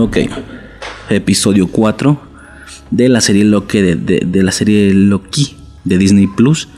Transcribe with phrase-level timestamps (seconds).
[0.00, 0.18] Ok,
[1.10, 2.20] episodio 4
[2.92, 6.68] de la serie Loki de, la serie Loki de Disney Plus.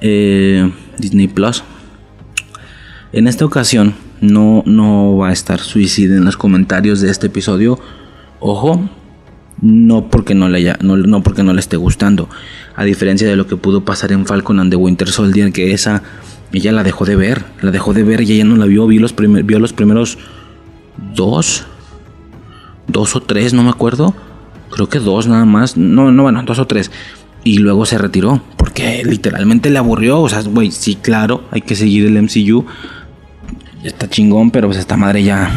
[0.00, 1.62] Eh, Disney Plus.
[3.12, 3.92] En esta ocasión
[4.22, 7.78] no, no va a estar suicida en los comentarios de este episodio.
[8.40, 8.88] Ojo,
[9.60, 12.30] no porque no le haya, no, porque no le esté gustando.
[12.76, 16.02] A diferencia de lo que pudo pasar en Falcon and the Winter Soldier, que esa
[16.50, 19.02] ella la dejó de ver, la dejó de ver y ella no la vio, vio
[19.02, 20.16] los, vio los primeros
[21.14, 21.66] dos,
[22.86, 24.14] dos o tres, no me acuerdo.
[24.70, 26.90] Creo que dos nada más, no, no, bueno, dos o tres.
[27.44, 30.20] Y luego se retiró, porque literalmente le aburrió.
[30.20, 32.64] O sea, güey, sí, claro, hay que seguir el MCU.
[33.82, 35.50] Está chingón, pero pues esta madre ya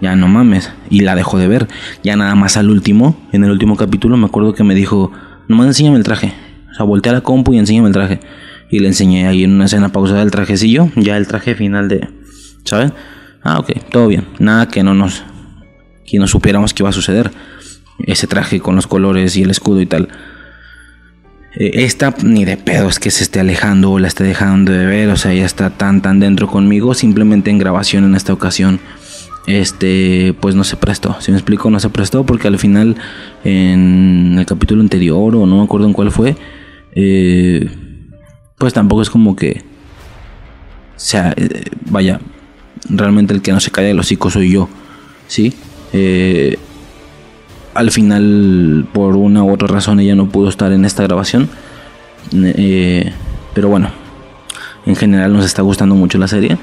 [0.00, 0.72] ya no mames.
[0.88, 1.68] Y la dejó de ver.
[2.02, 5.12] Ya nada más al último, en el último capítulo, me acuerdo que me dijo,
[5.48, 6.32] nomás enséñame el traje.
[6.70, 8.20] O sea, volteé a la compu y enséñame el traje.
[8.70, 12.08] Y le enseñé ahí en una escena pausada el trajecillo, ya el traje final de...
[12.64, 12.92] ¿Sabes?
[13.42, 14.26] Ah, ok, todo bien.
[14.38, 15.24] Nada que no nos...
[16.10, 17.30] Que no supiéramos que iba a suceder.
[18.06, 20.08] Ese traje con los colores y el escudo y tal.
[21.56, 24.86] Eh, esta ni de pedo es que se esté alejando o la esté dejando de
[24.86, 25.08] ver.
[25.10, 26.94] O sea, ya está tan tan dentro conmigo.
[26.94, 28.80] Simplemente en grabación en esta ocasión
[29.46, 31.16] este pues no se prestó.
[31.20, 32.96] Si me explico, no se prestó porque al final
[33.44, 36.36] en el capítulo anterior o no me acuerdo en cuál fue,
[36.94, 37.70] eh,
[38.58, 39.62] pues tampoco es como que
[40.96, 42.20] sea, eh, vaya,
[42.88, 44.68] realmente el que no se de los hocico soy yo,
[45.28, 45.54] ¿sí?
[45.92, 46.58] Eh,
[47.74, 51.48] al final, por una u otra razón, ella no pudo estar en esta grabación.
[53.54, 53.90] pero bueno,
[54.86, 56.58] en general nos está gustando mucho la serie.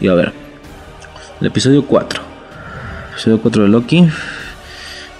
[0.00, 0.32] Y a ver,
[1.40, 2.22] el episodio 4.
[2.22, 4.08] El episodio 4 de Loki.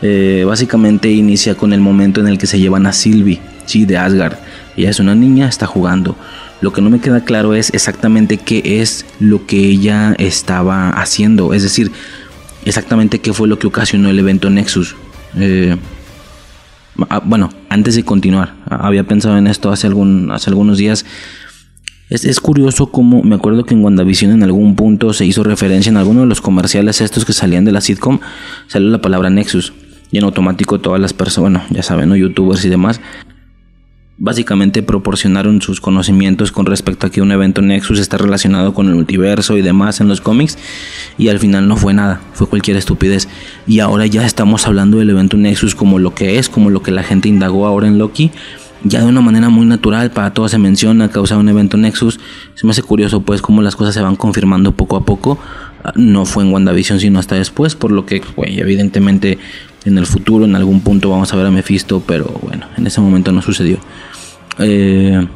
[0.02, 3.98] Eh, básicamente inicia con el momento en el que se llevan a Sylvie, sí, de
[3.98, 4.38] Asgard.
[4.76, 6.16] Ella es una niña, está jugando.
[6.62, 11.52] Lo que no me queda claro es exactamente qué es lo que ella estaba haciendo.
[11.52, 11.90] Es decir,
[12.64, 14.96] exactamente qué fue lo que ocasionó el evento Nexus.
[15.36, 15.76] Eh,
[17.08, 21.04] ah, bueno, antes de continuar, había pensado en esto hace, algún, hace algunos días
[22.10, 25.96] es, curioso como me acuerdo que en WandaVision en algún punto se hizo referencia en
[25.96, 28.18] alguno de los comerciales estos que salían de la sitcom,
[28.66, 29.72] salió la palabra Nexus.
[30.10, 32.16] Y en automático todas las personas, bueno, ya saben, ¿no?
[32.16, 33.00] youtubers y demás,
[34.20, 38.94] básicamente proporcionaron sus conocimientos con respecto a que un evento Nexus está relacionado con el
[38.94, 40.58] multiverso y demás en los cómics
[41.16, 43.28] y al final no fue nada, fue cualquier estupidez
[43.66, 46.90] y ahora ya estamos hablando del evento Nexus como lo que es, como lo que
[46.90, 48.30] la gente indagó ahora en Loki
[48.84, 52.18] ya de una manera muy natural, para todos se menciona, causa un evento Nexus.
[52.54, 55.38] Se me hace curioso pues cómo las cosas se van confirmando poco a poco.
[55.84, 59.38] Ah, no fue en WandaVision sino hasta después, por lo que, güey, evidentemente
[59.84, 63.00] en el futuro, en algún punto vamos a ver a Mephisto, pero bueno, en ese
[63.00, 63.78] momento no sucedió.
[64.60, 65.26] Eh,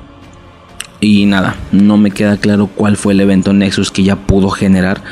[1.00, 5.02] y nada, no me queda claro cuál fue el evento Nexus que ya pudo generar,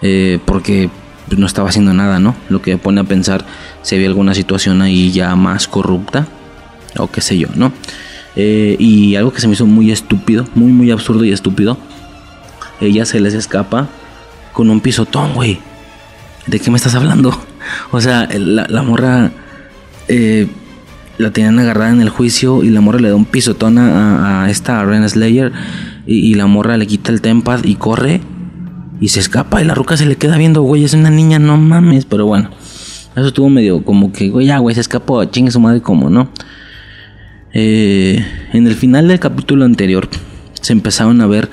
[0.00, 0.88] eh, porque
[1.28, 2.34] pues, no estaba haciendo nada, ¿no?
[2.48, 3.44] Lo que pone a pensar
[3.82, 6.26] si había alguna situación ahí ya más corrupta
[6.96, 7.72] o qué sé yo, ¿no?
[8.36, 11.78] Eh, y algo que se me hizo muy estúpido, muy, muy absurdo y estúpido.
[12.80, 13.88] Ella se les escapa
[14.52, 15.60] con un pisotón, güey.
[16.46, 17.38] ¿De qué me estás hablando?
[17.92, 19.30] O sea, la, morra
[20.08, 20.46] eh,
[21.18, 24.84] la tenían agarrada en el juicio y la morra le da un pisotón a, esta
[24.84, 25.52] Ren Slayer
[26.06, 28.20] y, la morra le quita el tempad y corre
[29.00, 31.56] y se escapa y la ruca se le queda viendo, güey, es una niña, no
[31.56, 32.50] mames, pero bueno.
[33.16, 36.30] Eso estuvo medio como que, güey, ya, güey, se escapó, chingue su madre, como, ¿no?
[37.52, 40.08] Eh, en el final del capítulo anterior
[40.60, 41.48] se empezaron a ver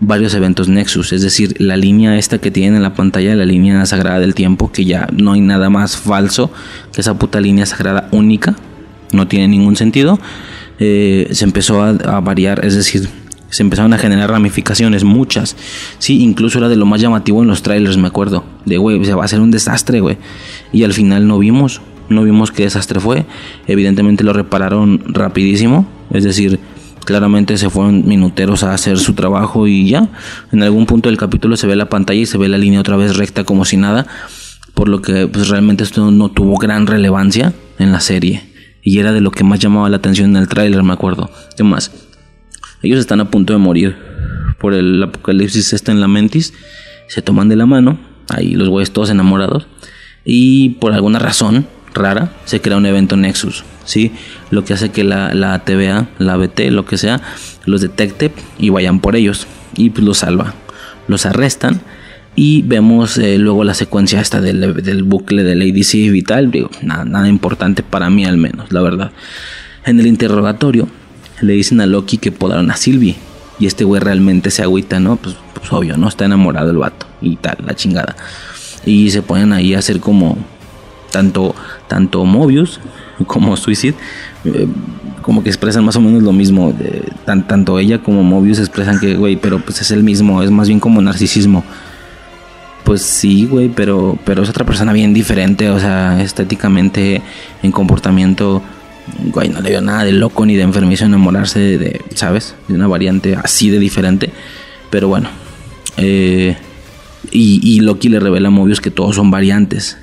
[0.00, 3.86] varios eventos Nexus, es decir, la línea esta que tienen en la pantalla, la línea
[3.86, 6.50] sagrada del tiempo, que ya no hay nada más falso
[6.92, 8.56] que esa puta línea sagrada única,
[9.12, 10.18] no tiene ningún sentido,
[10.78, 13.08] eh, se empezó a, variar, es decir,
[13.50, 15.56] se empezaron a generar ramificaciones, muchas.
[15.98, 18.44] Sí, incluso era de lo más llamativo en los trailers, me acuerdo.
[18.64, 20.18] De, güey, se va a hacer un desastre, güey.
[20.72, 23.26] Y al final no vimos no vimos qué desastre fue.
[23.66, 26.60] Evidentemente lo repararon rapidísimo, es decir,
[27.04, 30.08] claramente se fueron minuteros a hacer su trabajo y ya.
[30.52, 32.96] En algún punto del capítulo se ve la pantalla y se ve la línea otra
[32.96, 34.06] vez recta como si nada,
[34.74, 38.55] por lo que pues realmente esto no tuvo gran relevancia en la serie.
[38.86, 41.28] Y era de lo que más llamaba la atención en el tráiler, me acuerdo.
[41.54, 41.90] Además,
[42.82, 43.96] ellos están a punto de morir
[44.60, 46.54] por el apocalipsis está en la mentis.
[47.08, 47.98] Se toman de la mano,
[48.28, 49.66] ahí los güeyes todos enamorados.
[50.24, 54.12] Y por alguna razón, rara, se crea un evento Nexus, ¿sí?
[54.52, 57.20] Lo que hace que la, la TVA, la BT, lo que sea,
[57.64, 60.54] los detecte y vayan por ellos y pues los salva.
[61.08, 61.80] Los arrestan
[62.36, 66.70] y vemos eh, luego la secuencia esta del, del bucle del ADC y tal, digo,
[66.82, 69.10] nada, nada importante para mí al menos, la verdad.
[69.86, 70.86] En el interrogatorio
[71.40, 73.16] le dicen a Loki que podaron a Sylvie
[73.58, 75.16] y este güey realmente se agüita, ¿no?
[75.16, 76.08] Pues, pues obvio, ¿no?
[76.08, 78.14] Está enamorado el vato y tal, la chingada.
[78.84, 80.36] y se ponen ahí a hacer como
[81.10, 81.54] tanto,
[81.88, 82.80] tanto Mobius
[83.26, 83.94] como Suicide,
[84.44, 84.66] eh,
[85.22, 86.74] como que expresan más o menos lo mismo.
[87.24, 90.80] tanto ella como Mobius expresan que, güey, pero pues es el mismo, es más bien
[90.80, 91.64] como narcisismo.
[92.86, 97.20] Pues sí, güey, pero, pero es otra persona bien diferente, o sea, estéticamente,
[97.64, 98.62] en comportamiento,
[99.32, 102.54] güey, no le veo nada de loco ni de enfermizo enamorarse de, ¿sabes?
[102.68, 104.30] De una variante así de diferente.
[104.88, 105.28] Pero bueno,
[105.96, 106.56] eh,
[107.32, 109.98] y, Loki le revela a Mobius que todos son variantes.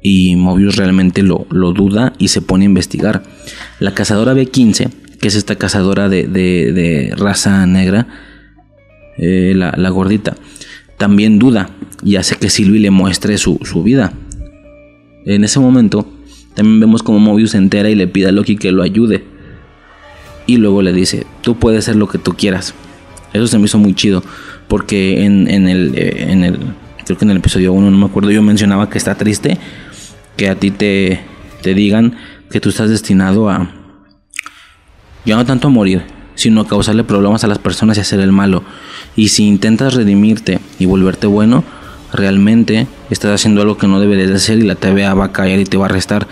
[0.00, 3.24] Y Mobius realmente lo, lo, duda y se pone a investigar.
[3.80, 8.06] La cazadora B15, que es esta cazadora de, de, raza negra,
[9.18, 10.36] eh, la, la, gordita,
[10.96, 11.70] también duda
[12.02, 14.12] y hace que Sylvie le muestre su, su vida.
[15.24, 16.06] En ese momento,
[16.54, 19.24] también vemos como Mobius se entera y le pide a Loki que lo ayude.
[20.46, 22.74] Y luego le dice, tú puedes ser lo que tú quieras.
[23.32, 24.22] Eso se me hizo muy chido.
[24.68, 26.58] Porque en, el, eh, en el,
[27.04, 29.58] creo que en el episodio 1, no me acuerdo, yo mencionaba que está triste
[30.36, 31.20] que a ti te,
[31.62, 32.16] te digan
[32.50, 33.70] que tú estás destinado a,
[35.24, 36.02] ya no tanto a morir,
[36.34, 38.62] sino a causarle problemas a las personas y hacer el malo.
[39.16, 41.64] Y si intentas redimirte y volverte bueno,
[42.12, 45.60] realmente estás haciendo algo que no deberías de hacer y la TVA va a caer
[45.60, 46.28] y te va a arrestar.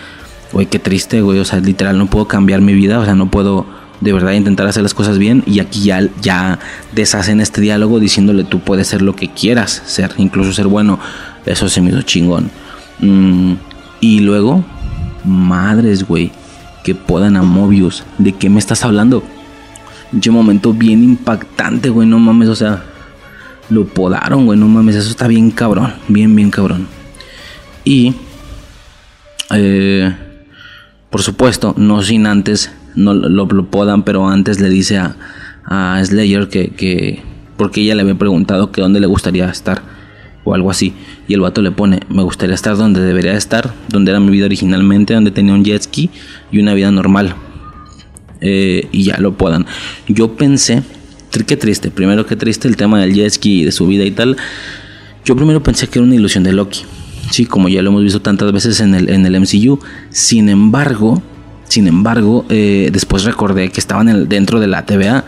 [0.53, 1.39] Güey, qué triste, güey.
[1.39, 3.01] O sea, literal, no puedo cambiar mi vida.
[3.01, 3.67] O sea, no puedo
[4.01, 6.59] de verdad intentar hacer las cosas bien y aquí ya, ya
[6.93, 10.99] deshacen este diálogo diciéndole tú puedes ser lo que quieras ser, incluso ser bueno.
[11.47, 12.51] Eso se me hizo chingón.
[13.01, 13.55] Mm,
[14.01, 14.65] y luego,
[15.25, 16.33] madres, güey,
[16.85, 18.05] que podan a Mobius.
[18.19, 19.23] ¿De qué me estás hablando?
[20.15, 22.85] Un momento bien impactante, güey, no mames, o sea,
[23.71, 26.87] lo podaron, güey, no mames, eso está bien cabrón, bien, bien cabrón.
[27.85, 28.15] Y,
[29.51, 30.15] eh,
[31.11, 35.17] por supuesto, no sin antes no lo, podan, pero antes le dice a,
[35.65, 37.23] a Slayer que, que,
[37.57, 39.83] porque ella le había preguntado que dónde le gustaría estar
[40.45, 40.95] o algo así.
[41.27, 44.47] Y el vato le pone, me gustaría estar donde debería estar, donde era mi vida
[44.47, 46.11] originalmente, donde tenía un jet ski
[46.53, 47.35] y una vida normal.
[48.47, 49.67] Eh, y ya lo podan.
[50.07, 50.83] Yo pensé,
[51.47, 54.11] qué triste, primero que triste el tema del jet ski y de su vida y
[54.11, 54.37] tal.
[55.25, 56.83] Yo primero pensé que era una ilusión de Loki.
[57.31, 59.81] Sí, como ya lo hemos visto tantas veces en el, en el MCU.
[60.11, 61.23] Sin embargo,
[61.69, 65.25] sin embargo, eh, después recordé que estaban dentro de la TVA,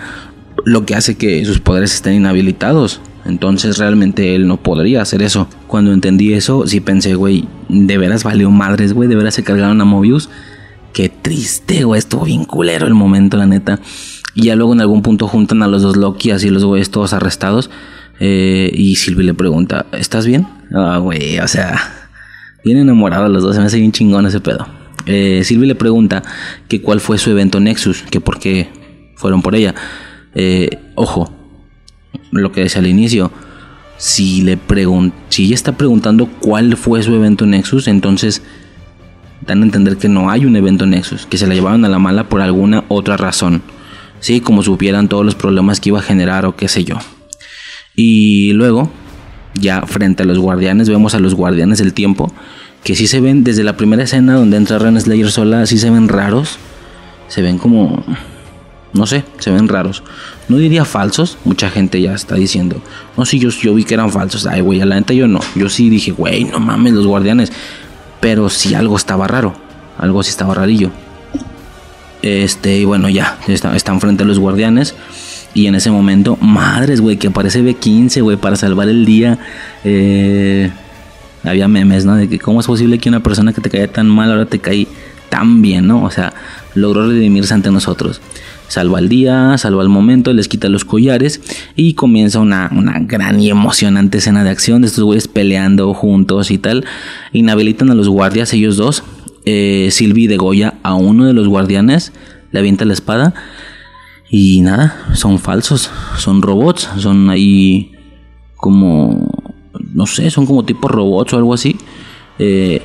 [0.64, 3.00] lo que hace que sus poderes estén inhabilitados.
[3.24, 5.48] Entonces realmente él no podría hacer eso.
[5.66, 9.80] Cuando entendí eso, sí pensé, güey, de veras valió madres, güey, de veras se cargaron
[9.80, 10.28] a Mobius.
[11.26, 13.80] Triste, güey, estuvo bien culero el momento, la neta.
[14.36, 17.12] Y ya luego en algún punto juntan a los dos Loki, así los güeyes todos
[17.12, 17.68] arrestados.
[18.20, 20.46] Eh, y Sylvie le pregunta, ¿estás bien?
[20.72, 21.80] Ah, güey, o sea,
[22.64, 24.68] bien enamorados los dos, se me hace bien chingón ese pedo
[25.06, 26.22] eh, le pregunta
[26.68, 28.68] que cuál fue su evento Nexus, que por qué
[29.16, 29.74] fueron por ella.
[30.36, 31.34] Eh, ojo,
[32.30, 33.32] lo que decía al inicio,
[33.96, 34.56] si le
[35.28, 38.42] si ella está preguntando cuál fue su evento Nexus, entonces
[39.46, 41.98] dan a entender que no hay un evento Nexus, que se la llevaron a la
[41.98, 43.62] mala por alguna otra razón.
[44.20, 46.96] Sí, como supieran todos los problemas que iba a generar o qué sé yo.
[47.94, 48.90] Y luego,
[49.54, 52.32] ya frente a los guardianes, vemos a los guardianes del tiempo
[52.86, 55.90] que sí se ven desde la primera escena donde entra Ren Slayer sola, sí se
[55.90, 56.56] ven raros.
[57.26, 58.04] Se ven como.
[58.92, 60.04] No sé, se ven raros.
[60.48, 62.80] No diría falsos, mucha gente ya está diciendo.
[63.16, 64.46] No, sí, yo, yo vi que eran falsos.
[64.46, 65.40] Ay, güey, a la neta yo no.
[65.56, 67.50] Yo sí dije, güey, no mames, los guardianes.
[68.20, 69.54] Pero sí algo estaba raro.
[69.98, 70.90] Algo sí estaba rarillo.
[72.22, 74.94] Este, y bueno, ya, están frente a los guardianes.
[75.54, 79.38] Y en ese momento, madres, güey, que aparece B15, güey, para salvar el día.
[79.84, 80.70] Eh
[81.48, 82.16] había memes, ¿no?
[82.16, 84.58] De que cómo es posible que una persona que te caía tan mal ahora te
[84.58, 84.86] cae
[85.28, 86.02] tan bien, ¿no?
[86.02, 86.32] O sea,
[86.74, 88.20] logró redimirse ante nosotros.
[88.68, 91.40] Salva el día, salva el momento, les quita los collares
[91.76, 92.70] y comienza una,
[93.02, 96.84] gran y emocionante escena de acción de estos güeyes peleando juntos y tal.
[97.32, 99.04] Inhabilitan a los guardias, ellos dos.
[99.44, 102.12] Eh, Silvi Goya a uno de los guardianes,
[102.50, 103.32] le avienta la espada
[104.28, 107.92] y nada, son falsos, son robots, son ahí
[108.56, 109.28] como
[109.96, 111.76] no sé, son como tipo robots o algo así.
[112.38, 112.82] Eh,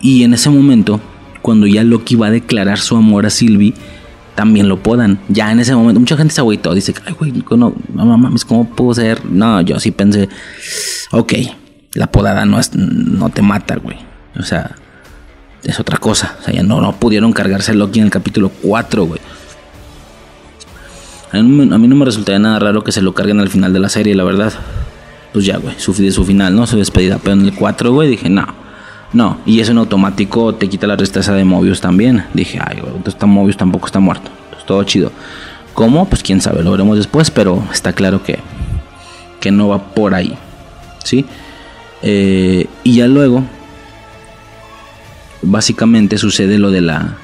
[0.00, 1.00] y en ese momento,
[1.42, 3.74] cuando ya Loki va a declarar su amor a Sylvie,
[4.38, 5.18] también lo podan.
[5.28, 6.72] Ya en ese momento, mucha gente se agüitó.
[6.72, 9.24] Dice, ay, güey, no, no mames, ¿cómo puedo ser?
[9.24, 10.28] No, yo sí pensé,
[11.10, 11.32] ok,
[11.94, 13.96] la podada no, es, no te mata, güey.
[14.38, 14.76] O sea,
[15.64, 16.36] es otra cosa.
[16.38, 19.20] O sea, ya no, no pudieron cargarse Loki en el capítulo 4, güey.
[21.32, 23.88] A mí, no me resultaría nada raro que se lo carguen al final de la
[23.88, 24.52] serie, la verdad
[25.32, 26.64] pues ya, güey, su, su final, ¿no?
[26.66, 27.18] Su despedida.
[27.18, 28.46] Pero en el 4, güey, dije, no,
[29.12, 29.38] no.
[29.46, 32.24] Y eso en automático te quita la resteza de Mobius también.
[32.34, 34.30] Dije, ay, entonces Mobius tampoco está muerto.
[34.44, 35.12] Entonces todo chido.
[35.74, 36.08] ¿Cómo?
[36.08, 38.38] Pues quién sabe, lo veremos después, pero está claro que,
[39.40, 40.34] que no va por ahí.
[41.04, 41.24] ¿Sí?
[42.02, 43.44] Eh, y ya luego,
[45.42, 47.16] básicamente sucede lo de la,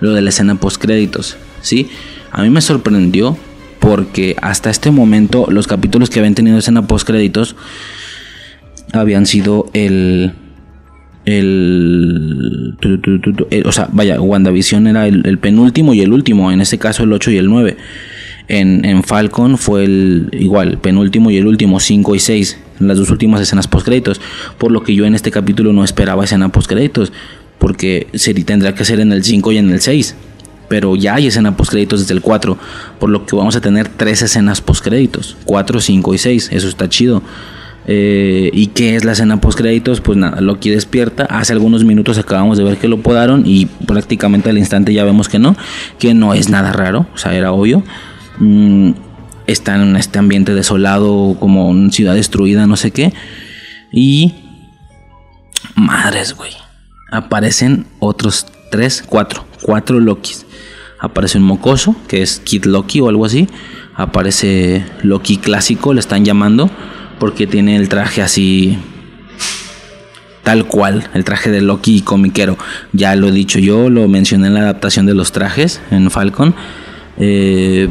[0.00, 1.90] lo de la escena post créditos, ¿sí?
[2.30, 3.36] A mí me sorprendió
[3.78, 7.56] porque hasta este momento los capítulos que habían tenido escena post créditos
[8.92, 10.34] habían sido el
[11.28, 12.74] el,
[13.64, 17.32] o sea, vaya, WandaVision era el, penúltimo y el último, en este caso el 8
[17.32, 17.76] y el 9.
[18.48, 23.10] En, en Falcon fue el igual, penúltimo y el último, 5 y 6, las dos
[23.10, 24.22] últimas escenas post créditos,
[24.56, 27.12] por lo que yo en este capítulo no esperaba escena post créditos,
[27.58, 30.14] porque sería, tendrá que ser en el 5 y en el 6.
[30.70, 32.56] Pero ya hay escena post créditos desde el 4,
[32.98, 36.68] por lo que vamos a tener tres escenas post créditos, 4, 5 y 6, eso
[36.68, 37.22] está chido.
[37.90, 40.02] Eh, ¿Y qué es la escena post créditos?
[40.02, 41.24] Pues nada, Loki despierta.
[41.24, 45.30] Hace algunos minutos acabamos de ver que lo podaron y prácticamente al instante ya vemos
[45.30, 45.56] que no,
[45.98, 47.82] que no es nada raro, o sea, era obvio.
[48.40, 48.90] Mm,
[49.46, 53.14] está en este ambiente desolado, como una ciudad destruida, no sé qué.
[53.90, 54.34] Y...
[55.74, 56.52] Madres, güey.
[57.10, 60.44] Aparecen otros tres, cuatro, cuatro Lokis.
[61.00, 63.48] Aparece un mocoso, que es Kid Loki o algo así.
[63.94, 66.70] Aparece Loki clásico, le están llamando
[67.18, 68.78] porque tiene el traje así
[70.48, 72.56] tal cual, el traje de Loki comiquero.
[72.94, 76.54] Ya lo he dicho yo, lo mencioné en la adaptación de los trajes en Falcon.
[77.18, 77.90] Eh,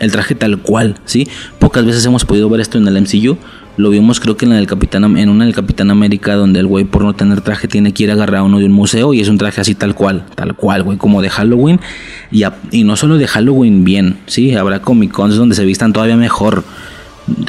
[0.00, 1.26] el traje tal cual, ¿sí?
[1.58, 3.38] Pocas veces hemos podido ver esto en el MCU.
[3.78, 6.84] Lo vimos creo que en, el Capitán, en una del Capitán América donde el güey
[6.84, 9.20] por no tener traje tiene que ir a agarrar a uno de un museo y
[9.20, 11.80] es un traje así tal cual, tal cual, güey, como de Halloween.
[12.30, 14.54] Y, y no solo de Halloween bien, ¿sí?
[14.54, 16.64] Habrá Comic Cons donde se vistan todavía mejor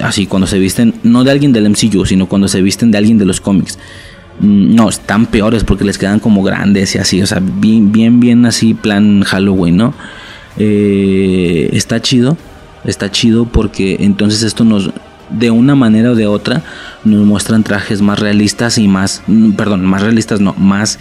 [0.03, 3.17] así cuando se visten, no de alguien del MCU, sino cuando se visten de alguien
[3.17, 3.77] de los cómics.
[4.39, 8.19] Mm, no, están peores porque les quedan como grandes y así, o sea, bien, bien,
[8.19, 9.93] bien así, plan Halloween, ¿no?
[10.57, 12.37] Eh, está chido,
[12.85, 14.91] está chido porque entonces esto nos,
[15.29, 16.63] de una manera o de otra,
[17.03, 20.99] nos muestran trajes más realistas y más, mm, perdón, más realistas no, más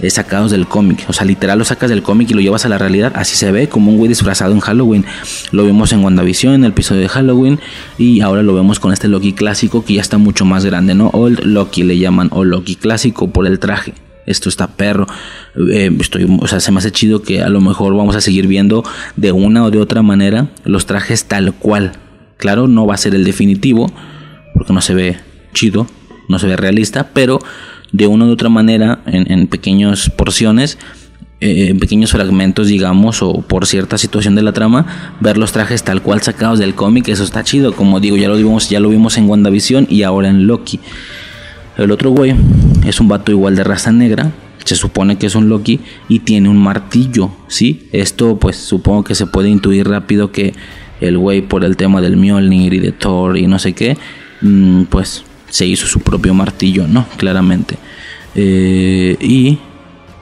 [0.00, 1.04] eh, sacados del cómic.
[1.08, 3.12] O sea, literal lo sacas del cómic y lo llevas a la realidad.
[3.14, 5.04] Así se ve como un güey disfrazado en Halloween.
[5.50, 7.60] Lo vimos en WandaVision, en el episodio de Halloween.
[7.98, 11.08] Y ahora lo vemos con este Loki clásico que ya está mucho más grande, ¿no?
[11.08, 13.94] Old Loki le llaman, o Loki clásico por el traje.
[14.28, 15.06] Esto está perro.
[15.72, 18.46] Eh, estoy, o sea, se me hace chido que a lo mejor vamos a seguir
[18.46, 18.84] viendo
[19.16, 21.92] de una o de otra manera los trajes tal cual.
[22.36, 23.90] Claro, no va a ser el definitivo,
[24.54, 25.16] porque no se ve
[25.54, 25.86] chido,
[26.28, 27.40] no se ve realista, pero
[27.92, 30.78] de una u otra manera en, pequeñas porciones
[31.40, 35.84] eh, en pequeños fragmentos, digamos, o por cierta situación de la trama, ver los trajes
[35.84, 37.72] tal cual sacados del cómic, eso está chido.
[37.72, 40.80] Como digo, ya lo vimos, ya lo vimos en WandaVision y ahora en Loki.
[41.76, 42.34] El otro güey
[42.84, 44.32] es un vato igual de raza negra,
[44.64, 47.88] se supone que es un Loki y tiene un martillo, ¿sí?
[47.92, 50.52] Esto pues supongo que se puede intuir rápido que
[51.00, 53.96] el güey por el tema del Mjolnir y de Thor y no sé qué,
[54.42, 57.06] mm, pues se hizo su propio martillo, ¿no?
[57.16, 57.78] Claramente.
[58.34, 59.58] Eh, y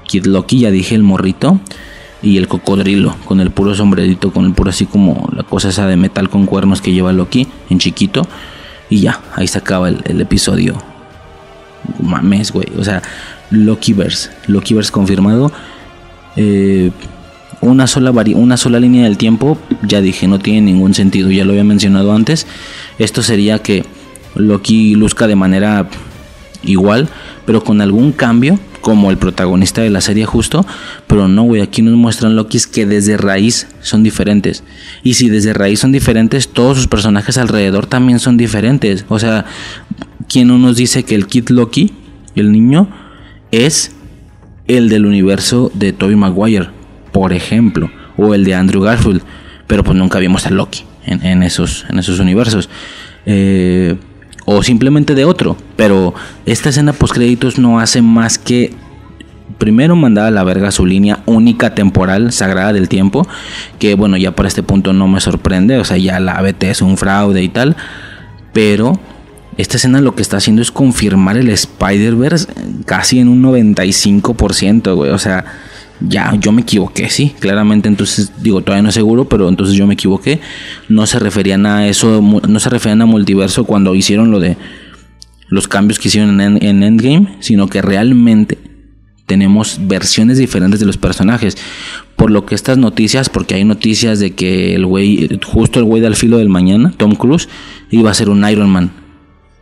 [0.06, 1.60] Kid Loki, ya dije, el morrito.
[2.22, 5.86] Y el cocodrilo, con el puro sombrerito, con el puro así como la cosa esa
[5.86, 8.26] de metal con cuernos que lleva Loki en chiquito.
[8.88, 10.76] Y ya, ahí se acaba el, episodio.
[12.00, 12.66] Mames, güey.
[12.78, 13.02] O sea,
[13.50, 14.30] Lokiverse.
[14.46, 15.52] Lokiverse confirmado.
[16.36, 16.90] Eh,
[17.60, 21.30] una sola, una sola línea del tiempo, ya dije, no tiene ningún sentido.
[21.30, 22.46] Ya lo había mencionado antes.
[22.98, 23.84] Esto sería que
[24.36, 25.88] Loki luzca de manera
[26.62, 27.08] igual,
[27.44, 30.64] pero con algún cambio, como el protagonista de la serie justo,
[31.06, 34.62] pero no, güey, aquí nos muestran Lokis que desde raíz son diferentes.
[35.02, 39.04] Y si desde raíz son diferentes, todos sus personajes alrededor también son diferentes.
[39.08, 39.44] O sea,
[40.28, 41.92] ¿quién no nos dice que el Kid Loki,
[42.34, 42.88] el niño,
[43.50, 43.92] es
[44.68, 46.68] el del universo de Tobey Maguire,
[47.12, 49.22] por ejemplo, o el de Andrew Garfield,
[49.66, 52.68] pero pues nunca vimos a Loki en, esos, en esos universos.
[53.24, 53.96] Eh,
[54.46, 55.56] o simplemente de otro.
[55.76, 56.14] Pero
[56.46, 58.74] esta escena post créditos no hace más que
[59.58, 63.26] primero mandar a la verga su línea única temporal sagrada del tiempo,
[63.78, 66.82] que bueno, ya por este punto no me sorprende, o sea, ya la ABT es
[66.82, 67.76] un fraude y tal,
[68.52, 68.98] pero
[69.56, 72.48] esta escena lo que está haciendo es confirmar el Spider-Verse
[72.84, 75.44] casi en un 95%, güey, o sea,
[76.00, 79.86] ya, yo me equivoqué, sí, claramente entonces digo, todavía no es seguro, pero entonces yo
[79.86, 80.40] me equivoqué.
[80.88, 84.56] No se referían a eso, no se referían a multiverso cuando hicieron lo de
[85.48, 88.58] los cambios que hicieron en, en Endgame, sino que realmente
[89.26, 91.56] tenemos versiones diferentes de los personajes.
[92.14, 96.00] Por lo que estas noticias, porque hay noticias de que el güey, justo el güey
[96.00, 97.48] del filo del mañana, Tom Cruise,
[97.90, 98.90] iba a ser un Iron Man.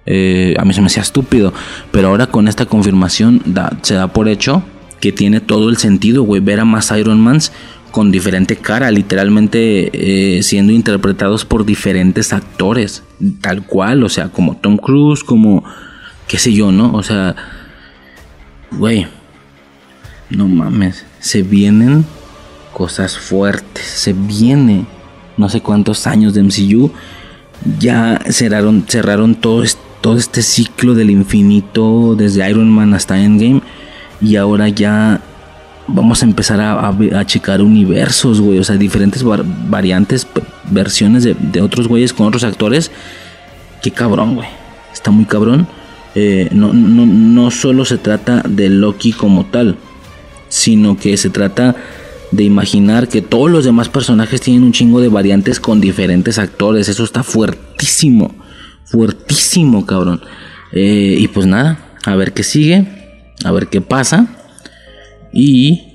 [0.07, 1.55] Eh, a mí se me hacía estúpido,
[1.91, 3.43] pero ahora con esta confirmación
[3.83, 4.63] se da por hecho
[5.05, 7.53] que tiene todo el sentido, güey, ver a más Iron Mans
[7.91, 9.91] con diferente cara, literalmente
[10.39, 13.03] eh, siendo interpretados por diferentes actores,
[13.43, 15.63] tal cual, o sea, como Tom Cruise, como
[16.27, 16.95] qué sé yo, ¿no?
[16.95, 17.37] O sea,
[18.71, 19.07] güey,
[20.31, 22.07] no mames, se vienen
[22.73, 24.87] cosas fuertes, se viene
[25.37, 26.93] no sé cuántos años de MCU,
[27.79, 29.65] ya cerraron, cerraron todo,
[30.01, 33.61] todo este ciclo del infinito, desde Iron Man hasta Endgame,
[34.25, 35.21] y ahora ya
[35.87, 40.27] vamos a empezar a, a, checar universos, güey, o sea, diferentes variantes,
[40.71, 42.91] versiones de, de otros güeyes con otros actores.
[43.83, 44.49] Qué cabrón, güey,
[44.93, 45.67] está muy cabrón.
[46.15, 49.77] Eh, no, no, no solo se trata de Loki como tal,
[50.49, 51.77] sino que se trata
[52.31, 56.89] de imaginar que todos los demás personajes tienen un chingo de variantes con diferentes actores.
[56.89, 58.35] Eso está fuertísimo,
[58.87, 60.23] fuertísimo, cabrón.
[60.73, 63.04] Eh, y pues nada, a ver qué sigue,
[63.45, 64.27] a ver qué pasa.
[65.33, 65.95] Y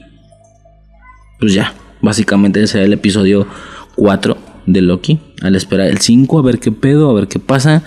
[1.40, 3.48] pues ya, básicamente ese será el episodio
[3.96, 5.20] 4 de Loki.
[5.42, 7.84] Al esperar el 5, a ver qué pedo, a ver qué pasa.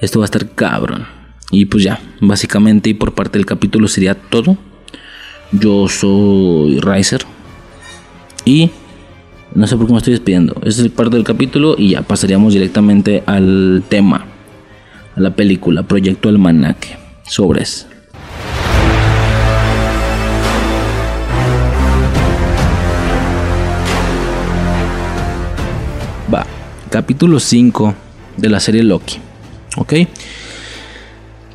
[0.00, 1.06] Esto va a estar cabrón.
[1.50, 4.56] Y pues ya, básicamente y por parte del capítulo sería todo.
[5.52, 7.22] Yo soy Riser.
[8.44, 8.70] Y
[9.54, 10.54] no sé por qué me estoy despidiendo.
[10.56, 14.26] Este es el parte del capítulo y ya pasaríamos directamente al tema.
[15.14, 16.96] A la película, Proyecto Almanaque.
[17.24, 17.86] Sobres.
[26.94, 27.92] Capítulo 5
[28.36, 29.16] de la serie Loki.
[29.76, 29.94] ¿Ok?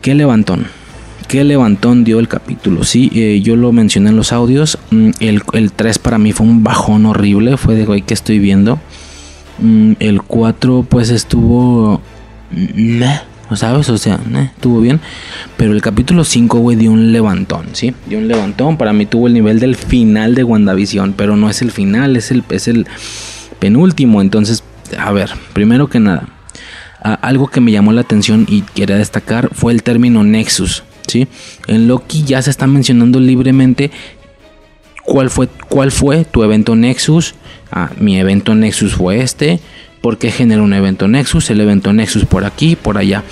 [0.01, 0.65] Qué levantón.
[1.29, 2.83] Qué levantón dio el capítulo.
[2.83, 4.77] Sí, eh, yo lo mencioné en los audios.
[4.91, 7.55] Mm, el, 3 para mí fue un bajón horrible.
[7.55, 8.79] Fue de hoy que estoy viendo.
[9.59, 12.01] Mm, el 4 pues estuvo...
[13.55, 13.87] ¿Sabes?
[13.87, 14.99] O sea, estuvo bien.
[15.55, 17.93] Pero el capítulo 5, güey, dio un levantón, ¿sí?
[18.09, 18.75] Dio un levantón.
[18.75, 21.13] Para mí tuvo el nivel del final de WandaVision.
[21.13, 22.87] Pero no es el final, es el, es el
[23.59, 24.21] penúltimo.
[24.21, 24.63] Entonces,
[24.97, 26.27] a ver, primero que nada
[27.01, 30.83] algo que me llamó la atención y quería destacar fue el término Nexus.
[31.07, 31.27] ¿sí?
[31.67, 33.91] En Loki ya se está mencionando libremente
[35.03, 37.35] cuál fue, cuál fue tu evento Nexus.
[37.71, 39.59] Ah, mi evento Nexus fue este.
[40.01, 41.49] ¿Por qué genera un evento Nexus?
[41.49, 43.23] El evento Nexus por aquí, por allá.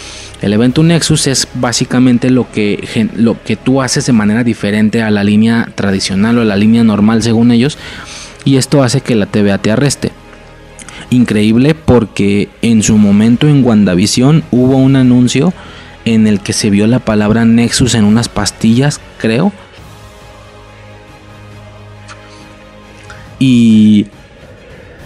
[0.42, 5.10] El evento Nexus es básicamente lo que, lo que tú haces de manera diferente a
[5.10, 7.78] la línea tradicional o a la línea normal según ellos.
[8.44, 10.12] Y esto hace que la TVA te arreste
[11.10, 15.54] increíble porque en su momento en WandaVision hubo un anuncio
[16.06, 19.52] en el que se vio la palabra Nexus en unas pastillas, creo.
[23.40, 24.08] Y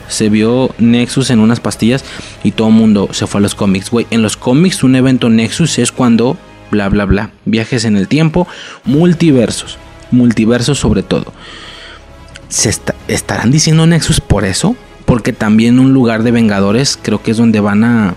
[0.08, 2.04] se vio Nexus en unas pastillas
[2.44, 3.90] y todo el mundo se fue a los cómics.
[3.90, 6.38] Güey, en los cómics un evento Nexus es cuando
[6.70, 8.48] bla bla bla, viajes en el tiempo,
[8.86, 9.78] multiversos,
[10.12, 11.34] multiversos sobre todo.
[12.48, 12.74] ¿Se
[13.08, 14.76] estarán diciendo Nexus por eso?
[15.12, 18.16] Porque también un lugar de Vengadores creo que es donde van a,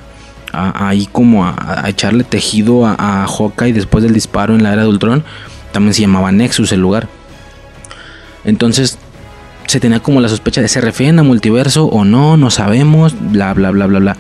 [0.53, 4.89] ahí como a, echarle tejido a, a Hawkeye después del disparo en la era de
[4.91, 5.25] Ultron.
[5.73, 7.09] También se llamaba Nexus el lugar.
[8.45, 8.97] Entonces
[9.67, 13.53] se tenía como la sospecha de se refieren a multiverso o no, no sabemos, bla
[13.55, 14.17] bla bla bla bla.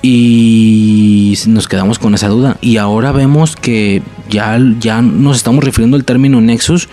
[0.00, 2.58] Y nos quedamos con esa duda.
[2.60, 6.88] Y ahora vemos que ya, ya nos estamos refiriendo al término Nexus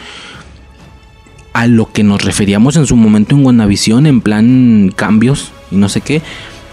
[1.53, 5.89] a lo que nos referíamos en su momento en WandaVision, en plan cambios y no
[5.89, 6.21] sé qué,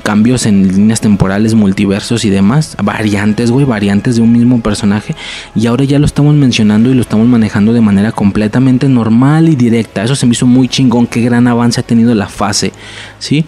[0.02, 5.14] cambios en líneas temporales, multiversos y demás, variantes, güey, variantes de un mismo personaje.
[5.54, 9.56] Y ahora ya lo estamos mencionando y lo estamos manejando de manera completamente normal y
[9.56, 10.02] directa.
[10.04, 12.72] Eso se me hizo muy chingón, qué gran avance ha tenido la fase,
[13.18, 13.44] ¿sí?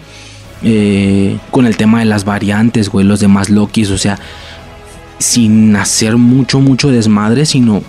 [0.63, 4.19] Eh, con el tema de las variantes, güey, los demás Lokis, o sea,
[5.17, 7.81] sin hacer mucho, mucho desmadre, sino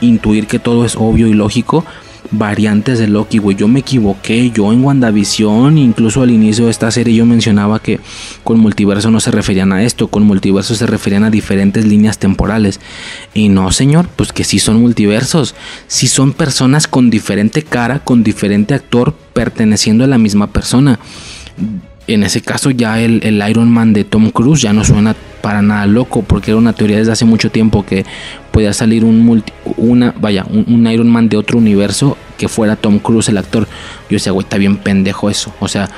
[0.00, 1.84] intuir que todo es obvio y lógico
[2.30, 3.56] variantes de Loki, güey.
[3.56, 4.50] Yo me equivoqué.
[4.50, 8.00] Yo en WandaVision, incluso al inicio de esta serie, yo mencionaba que
[8.44, 10.08] con multiverso no se referían a esto.
[10.08, 12.80] Con multiverso se referían a diferentes líneas temporales.
[13.34, 15.54] Y no, señor, pues que sí son multiversos.
[15.86, 20.98] Sí son personas con diferente cara, con diferente actor, perteneciendo a la misma persona
[22.06, 25.86] en ese caso ya el, Iron Man de Tom Cruise ya no suena para nada
[25.86, 28.04] loco porque era una teoría desde hace mucho tiempo que
[28.56, 33.00] podía salir un multi, una vaya un, Iron Man de otro universo que fuera Tom
[33.00, 33.68] Cruise el actor
[34.08, 35.90] yo decía güey está bien pendejo eso o sea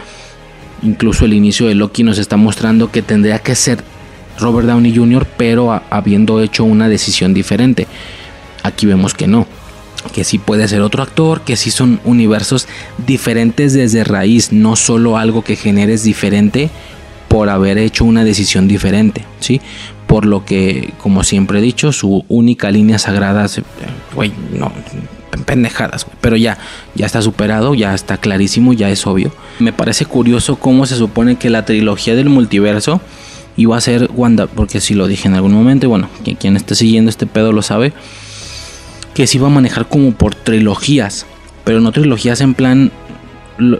[0.83, 3.85] incluso el inicio de Loki nos está mostrando que tendría que ser
[4.40, 5.25] Robert Downey Jr.
[5.37, 7.87] pero habiendo hecho una decisión diferente
[8.64, 9.47] aquí vemos que no
[10.12, 12.66] que sí puede ser otro actor, que sí son universos
[13.07, 16.71] diferentes desde raíz, no solo algo que generes diferente
[17.29, 19.61] por haber hecho una decisión diferente, ¿sí?
[20.09, 23.47] Por lo que, como siempre he dicho, su única línea sagrada,
[24.14, 24.73] güey, no,
[25.44, 26.16] pendejadas, güey.
[26.21, 26.59] Pero ya,
[26.97, 29.33] ya está superado, ya está clarísimo, ya es obvio.
[29.61, 33.01] Me parece curioso cómo se supone que la trilogía del multiverso
[33.57, 37.11] iba a ser Wanda, porque si lo dije en algún momento, bueno, quien esté siguiendo
[37.11, 37.92] este pedo lo sabe,
[39.14, 41.27] que se iba a manejar como por trilogías,
[41.64, 42.92] pero no trilogías en plan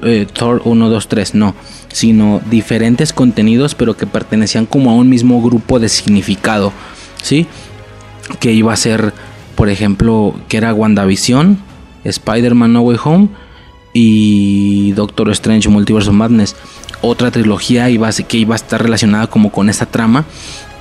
[0.03, 1.55] eh, Thor 1, 2, 3, no,
[1.93, 6.73] sino diferentes contenidos, pero que pertenecían como a un mismo grupo de significado,
[7.23, 7.47] ¿sí?
[8.41, 9.13] Que iba a ser,
[9.55, 11.59] por ejemplo, que era WandaVision,
[12.05, 13.29] Spider-Man No Way Home
[13.93, 16.57] y Doctor Strange Multiverse Madness.
[17.01, 17.87] Otra trilogía
[18.29, 20.25] que iba a estar relacionada como con esta trama,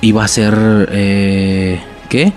[0.00, 2.32] iba a ser, eh, ¿qué?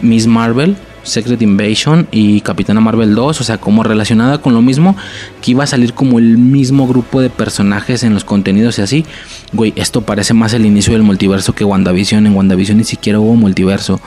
[0.00, 4.96] Miss Marvel, Secret Invasion y Capitana Marvel 2, o sea, como relacionada con lo mismo,
[5.40, 9.06] que iba a salir como el mismo grupo de personajes en los contenidos y así.
[9.52, 12.26] Güey, esto parece más el inicio del multiverso que WandaVision.
[12.26, 14.00] En WandaVision ni siquiera hubo multiverso.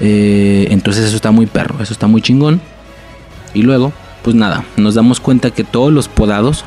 [0.00, 2.60] Eh, entonces eso está muy perro, eso está muy chingón.
[3.54, 6.64] Y luego, pues nada, nos damos cuenta que todos los podados,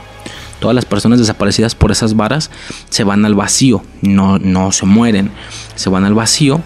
[0.59, 2.49] todas las personas desaparecidas por esas varas,
[2.89, 5.31] se van al vacío, no, no se mueren,
[5.75, 6.61] se van al vacío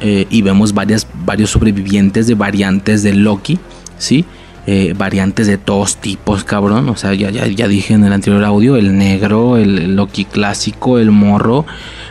[0.00, 3.58] eh, y vemos varias, varios sobrevivientes de variantes de Loki,
[3.98, 4.24] ¿sí?
[4.66, 6.88] Eh, variantes de todos tipos, cabrón.
[6.88, 10.98] O sea, ya, ya, ya dije en el anterior audio, el negro, el Loki clásico,
[10.98, 11.66] el morro,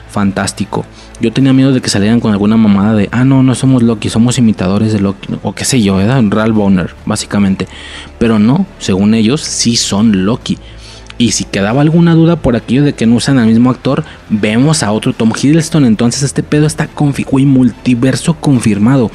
[0.09, 0.85] fantástico.
[1.21, 4.09] Yo tenía miedo de que salieran con alguna mamada de, ah, no, no somos Loki,
[4.09, 6.23] somos imitadores de Loki, o qué sé yo, ¿verdad?
[6.29, 7.67] Real Bonner, básicamente.
[8.17, 10.57] Pero no, según ellos, sí son Loki.
[11.19, 14.83] Y si quedaba alguna duda por aquello de que no usan al mismo actor, vemos
[14.83, 15.83] a otro Tom Hiddleston.
[15.85, 16.87] Entonces este pedo está
[17.37, 19.11] y multiverso confirmado.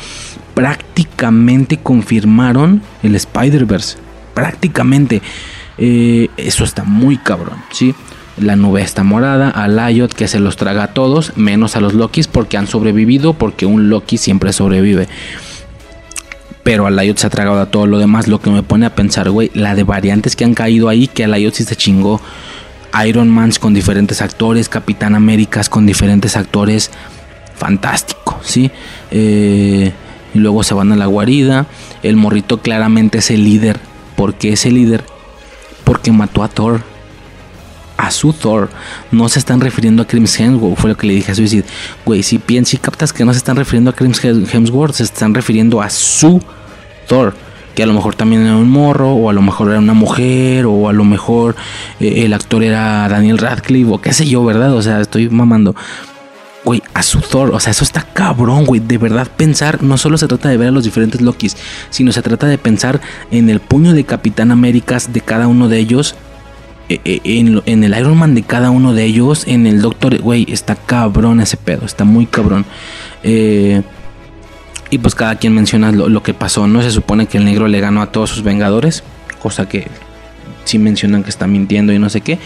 [0.55, 3.97] Prácticamente confirmaron el Spider-Verse.
[4.35, 5.23] Prácticamente.
[5.79, 7.95] Eh, eso está muy cabrón, ¿sí?
[8.37, 11.95] La nube está morada, a Lyot que se los traga a todos, menos a los
[11.95, 15.09] Lokis porque han sobrevivido, porque un Loki siempre sobrevive.
[16.65, 18.27] Pero Alayot se ha tragado a todo lo demás.
[18.27, 21.25] Lo que me pone a pensar, güey, la de variantes que han caído ahí, que
[21.25, 22.21] Alayot sí se chingó.
[23.07, 26.91] Iron Mans con diferentes actores, Capitán Américas con diferentes actores.
[27.55, 28.71] Fantástico, ¿sí?
[29.11, 29.93] Eh,
[30.33, 31.67] y luego se van a la guarida.
[32.03, 33.79] El morrito claramente es el líder.
[34.17, 35.05] ¿Por qué es el líder?
[35.85, 36.94] Porque mató a Thor.
[37.97, 38.71] A su Thor.
[39.13, 40.79] No se están refiriendo a Crims Hemsworth.
[40.79, 41.65] Fue lo que le dije a Suicide.
[42.05, 45.35] Güey, si piensas y captas que no se están refiriendo a Crims Hemsworth, se están
[45.35, 46.43] refiriendo a su
[47.07, 47.35] Thor,
[47.75, 50.67] que a lo mejor también era un morro, o a lo mejor era una mujer,
[50.67, 51.57] o a lo mejor
[52.01, 54.75] eh, el actor era Daniel Radcliffe, o qué sé yo, ¿verdad?
[54.75, 55.75] O sea, estoy mamando.
[56.65, 58.81] Güey, a su Thor, o sea, eso está cabrón, güey.
[58.81, 61.59] De verdad, pensar, no solo se trata de ver a los diferentes Lokis,
[61.91, 65.79] sino se trata de pensar en el puño de Capitán Américas de cada uno de
[65.79, 66.15] ellos
[66.89, 70.75] en, en, el Iron Man de cada uno de ellos, en el Doctor, güey, está
[70.75, 72.65] cabrón ese pedo, está muy cabrón.
[73.23, 73.83] Eh,
[74.91, 76.69] y pues cada quien menciona lo, que pasó.
[76.69, 79.03] No se supone que el negro le ganó a todos sus Vengadores.
[79.41, 79.89] Cosa que
[80.65, 82.39] sí mencionan que está mintiendo y no sé qué.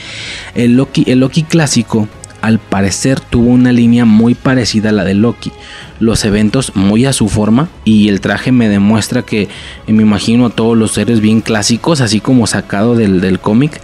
[0.55, 2.09] El Loki, el Loki clásico,
[2.41, 5.53] al parecer, tuvo una línea muy parecida a la de Loki.
[6.01, 7.69] Los eventos muy a su forma.
[7.85, 9.49] Y el traje me demuestra que
[9.87, 13.81] me imagino a todos los seres bien clásicos, así como sacado del, del cómic.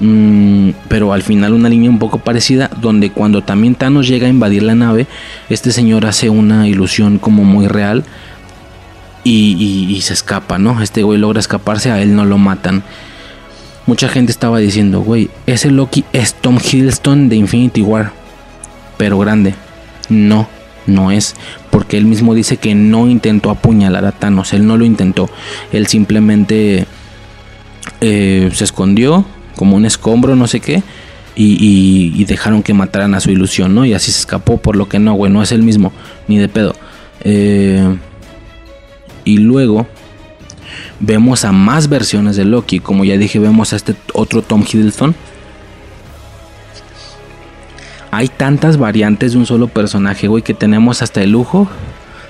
[0.00, 4.30] Mm, pero al final una línea un poco parecida donde cuando también Thanos llega a
[4.30, 5.06] invadir la nave,
[5.48, 8.04] este señor hace una ilusión como muy real
[9.22, 10.82] y, se escapa, ¿no?
[10.82, 12.82] Este güey logra escaparse, a él no lo matan.
[13.86, 18.12] Mucha gente estaba diciendo, güey, ese Loki es Tom Hiddleston de Infinity War,
[18.98, 19.54] pero grande.
[20.10, 20.48] No,
[20.86, 21.34] no es,
[21.70, 25.30] porque él mismo dice que no intentó apuñalar a Thanos, él no lo intentó,
[25.72, 26.86] él simplemente
[28.00, 29.24] eh, se escondió,
[29.56, 30.82] como un escombro, no sé qué.
[31.36, 33.84] Y, dejaron que mataran a su ilusión, ¿no?
[33.84, 35.92] Y así se escapó, por lo que no, güey, no es el mismo,
[36.28, 36.74] ni de pedo.
[37.22, 37.96] Eh,
[39.24, 39.86] y luego
[41.00, 45.14] vemos a más versiones de Loki, como ya dije, vemos a este otro Tom Hiddleston.
[48.10, 51.68] Hay tantas variantes de un solo personaje, güey, que tenemos hasta el lujo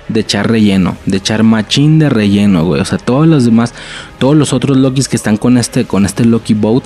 [0.09, 2.81] de echar relleno, de echar machín de relleno, güey.
[2.81, 3.75] O sea, todos los demás,
[4.19, 6.85] todos los otros Lokis que están con este, con este Loki Boat,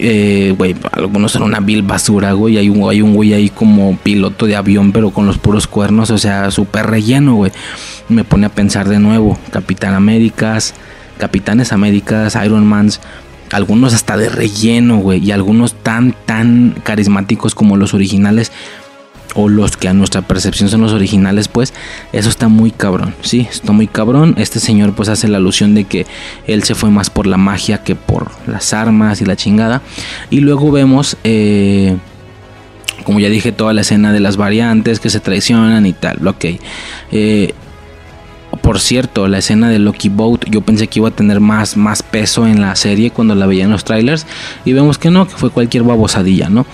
[0.00, 2.56] eh, güey, algunos son una vil basura, güey.
[2.56, 6.10] Hay un, hay un güey ahí como piloto de avión, pero con los puros cuernos,
[6.10, 7.52] o sea, súper relleno, güey.
[8.08, 10.74] Me pone a pensar de nuevo, Capitán Américas,
[11.18, 13.00] Capitanes Américas, Iron Mans,
[13.50, 18.52] algunos hasta de relleno, güey, y algunos tan, tan carismáticos como los originales
[19.40, 21.72] o los que a nuestra percepción son los originales, pues
[22.12, 24.34] eso está muy cabrón, sí, está muy cabrón.
[24.36, 26.06] Este señor pues hace la alusión de que
[26.48, 29.80] él se fue más por la magia que por las armas y la chingada.
[30.28, 31.96] Y luego vemos, eh,
[33.04, 36.44] como ya dije, toda la escena de las variantes que se traicionan y tal, ok.
[37.12, 37.54] Eh,
[38.60, 42.02] por cierto, la escena de Loki Boat, yo pensé que iba a tener más, más
[42.02, 44.26] peso en la serie cuando la veía en los trailers.
[44.64, 46.66] Y vemos que no, que fue cualquier babosadilla, ¿no?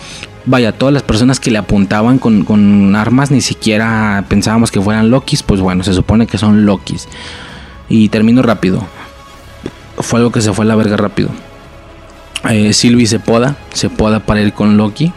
[0.47, 5.43] Vaya, todas las personas que le apuntaban con, armas ni siquiera pensábamos que fueran Lokis,
[5.43, 7.09] pues bueno, se supone que son Lokis.
[7.89, 8.87] Y termino rápido.
[9.99, 11.31] Fue algo que se fue a la verga rápido.
[12.51, 15.13] Eh, se poda, se poda para ir con Loki,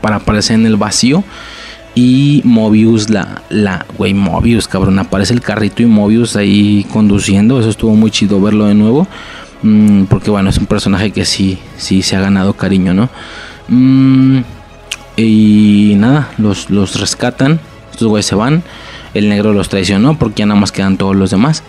[0.00, 1.24] para aparecer en el vacío.
[1.96, 7.58] Y Mobius, la, la, güey, Mobius, cabrón, aparece el carrito y Mobius ahí conduciendo.
[7.58, 9.08] Eso estuvo muy chido verlo de nuevo.
[9.62, 13.10] Mm, porque bueno, es un personaje que sí, sí se ha ganado cariño, ¿no?
[13.70, 14.40] Mm,
[15.16, 17.60] y nada, los, los rescatan.
[17.90, 18.62] Estos güeyes se van.
[19.14, 21.62] El negro los traicionó porque ya nada más quedan todos los demás.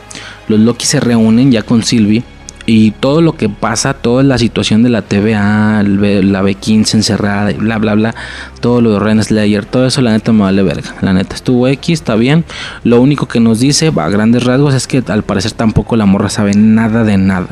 [0.48, 2.24] Los Loki se reúnen ya con Sylvie
[2.66, 7.78] y todo lo que pasa, toda la situación de la TVA, la B15 encerrada, bla,
[7.78, 8.16] bla, bla,
[8.60, 10.96] todo lo de Ren Slayer, todo eso la neta me vale verga.
[11.02, 12.46] La neta estuvo X, está bien.
[12.84, 16.30] Lo único que nos dice, a grandes rasgos, es que al parecer tampoco la morra
[16.30, 17.48] sabe nada de nada.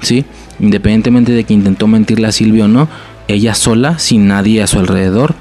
[0.00, 0.24] ¿Sí?
[0.60, 2.88] Independientemente de que intentó mentirle a Silvio o no,
[3.28, 5.34] ella sola, sin nadie a su alrededor,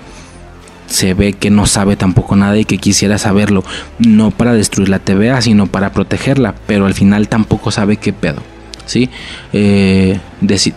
[0.87, 3.63] se ve que no sabe tampoco nada y que quisiera saberlo.
[3.99, 8.41] No para destruir la TVA, sino para protegerla, pero al final tampoco sabe qué pedo.
[8.85, 9.09] ¿sí?
[9.53, 10.19] Eh,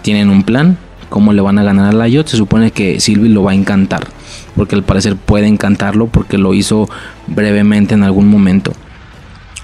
[0.02, 2.28] tienen un plan, cómo le van a ganar a Layot.
[2.28, 4.06] Se supone que Sylvie lo va a encantar,
[4.56, 6.88] porque al parecer puede encantarlo porque lo hizo
[7.26, 8.72] brevemente en algún momento.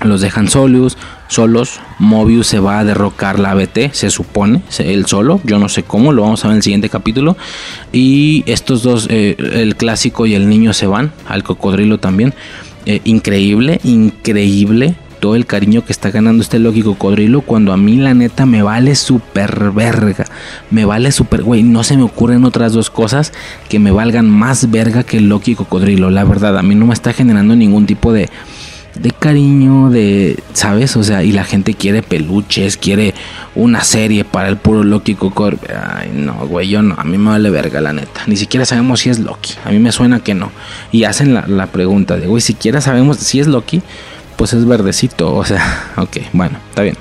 [0.03, 1.81] Los dejan solos, solos.
[1.99, 5.41] Mobius se va a derrocar la ABT, se supone, él solo.
[5.45, 7.37] Yo no sé cómo, lo vamos a ver en el siguiente capítulo.
[7.93, 12.35] Y estos dos, eh, el clásico y el niño se van, al cocodrilo también.
[12.85, 17.97] Eh, increíble, increíble todo el cariño que está ganando este Loki Cocodrilo cuando a mí
[17.97, 20.27] la neta me vale súper verga.
[20.71, 23.33] Me vale súper, güey, no se me ocurren otras dos cosas
[23.69, 26.11] que me valgan más verga que el Loki Cocodrilo.
[26.11, 28.29] La verdad, a mí no me está generando ningún tipo de,
[29.01, 30.97] de cariño, de, ¿sabes?
[30.97, 33.15] O sea, y la gente quiere peluches, quiere
[33.55, 35.63] una serie para el puro Loki Cocodrilo.
[35.69, 38.23] Ay, no, güey, yo no, a mí me vale verga, la neta.
[38.27, 39.55] Ni siquiera sabemos si es Loki.
[39.65, 40.51] A mí me suena que no.
[40.93, 43.83] Y hacen la, la pregunta de, güey, siquiera sabemos si es Loki
[44.37, 45.35] pues es verdecito.
[45.35, 46.97] O sea, ok, bueno, está bien.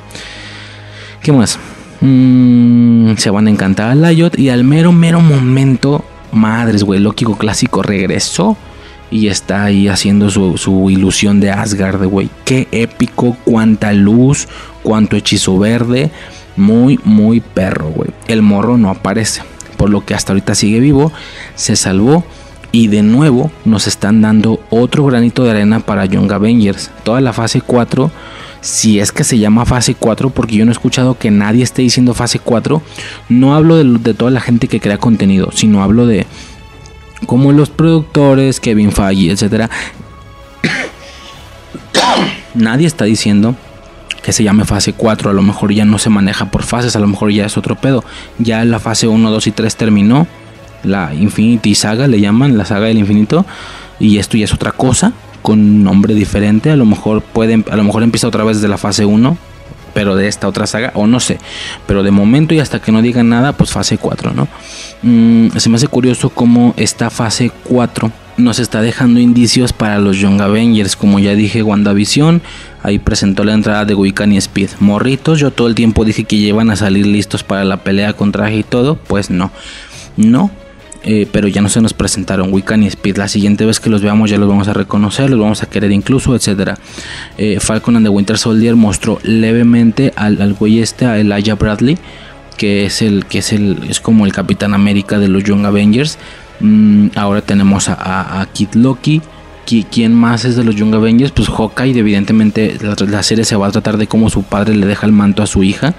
[1.22, 1.60] ¿Qué más?
[2.02, 7.38] Mm, se van a encantar a Layot y al mero, mero momento, madres, güey, Lógico
[7.38, 8.58] Clásico regresó
[9.12, 12.30] y está ahí haciendo su, su ilusión de Asgard, güey.
[12.44, 14.48] Qué épico, cuánta luz,
[14.84, 16.12] cuánto hechizo verde.
[16.58, 18.12] Muy, muy perro, güey.
[18.28, 19.42] El morro no aparece,
[19.78, 21.12] por lo que hasta ahorita sigue vivo.
[21.56, 22.24] Se salvó
[22.76, 26.92] y de nuevo nos están dando otro granito de arena para Young Avengers.
[27.04, 28.12] Toda la fase 4,
[28.60, 31.84] si es que se llama fase 4, porque yo no he escuchado que nadie esté
[31.84, 32.82] diciendo fase 4.
[33.30, 36.28] No hablo de, toda la gente que crea contenido, sino hablo de
[37.26, 39.70] como los productores, Kevin Feige, etc.
[42.54, 43.56] nadie está diciendo
[44.24, 45.30] que se llame fase 4.
[45.30, 47.76] A lo mejor ya no se maneja por fases, a lo mejor ya es otro
[47.76, 48.04] pedo.
[48.40, 50.28] Ya la fase 1, 2 y 3 terminó
[50.84, 53.46] la Infinity Saga, le llaman, la saga del infinito,
[54.00, 57.84] y esto ya es otra cosa, con nombre diferente, a lo mejor puede, a lo
[57.84, 59.38] mejor empieza otra vez desde la fase 1,
[59.96, 61.40] pero de esta otra saga, o no sé,
[61.88, 64.50] pero de momento y hasta que no digan nada, pues fase 4, ¿no?
[65.02, 70.18] Mm, se me hace curioso cómo esta fase 4 nos está dejando indicios para los
[70.18, 72.42] Young Avengers, como ya dije, WandaVision,
[72.84, 74.72] ahí presentó la entrada de Wiccan y Speed.
[74.82, 78.34] Morritos, yo todo el tiempo dije que llevan a salir listos para la pelea con
[78.34, 79.50] traje y todo, pues no.
[80.18, 80.52] No,
[81.08, 83.18] eh, pero ya no se nos presentaron Wiccan y Speed.
[83.18, 85.92] La siguiente vez que los veamos ya los vamos a reconocer, los vamos a querer
[85.92, 86.80] incluso, etcétera.
[87.38, 92.00] Eh, Falcon and the Winter Soldier mostró levemente al, al güey este, a Elijah Bradley,
[92.58, 96.18] que es el que es el es como el Capitán América de los Young Avengers.
[96.60, 99.22] Mm, ahora tenemos a, a, Kid Loki.
[99.92, 101.32] ¿Quién más es de los Young Avengers?
[101.32, 105.06] Pues Hawkeye, evidentemente la, serie se va a tratar de cómo su padre le deja
[105.06, 105.96] el manto a su hija.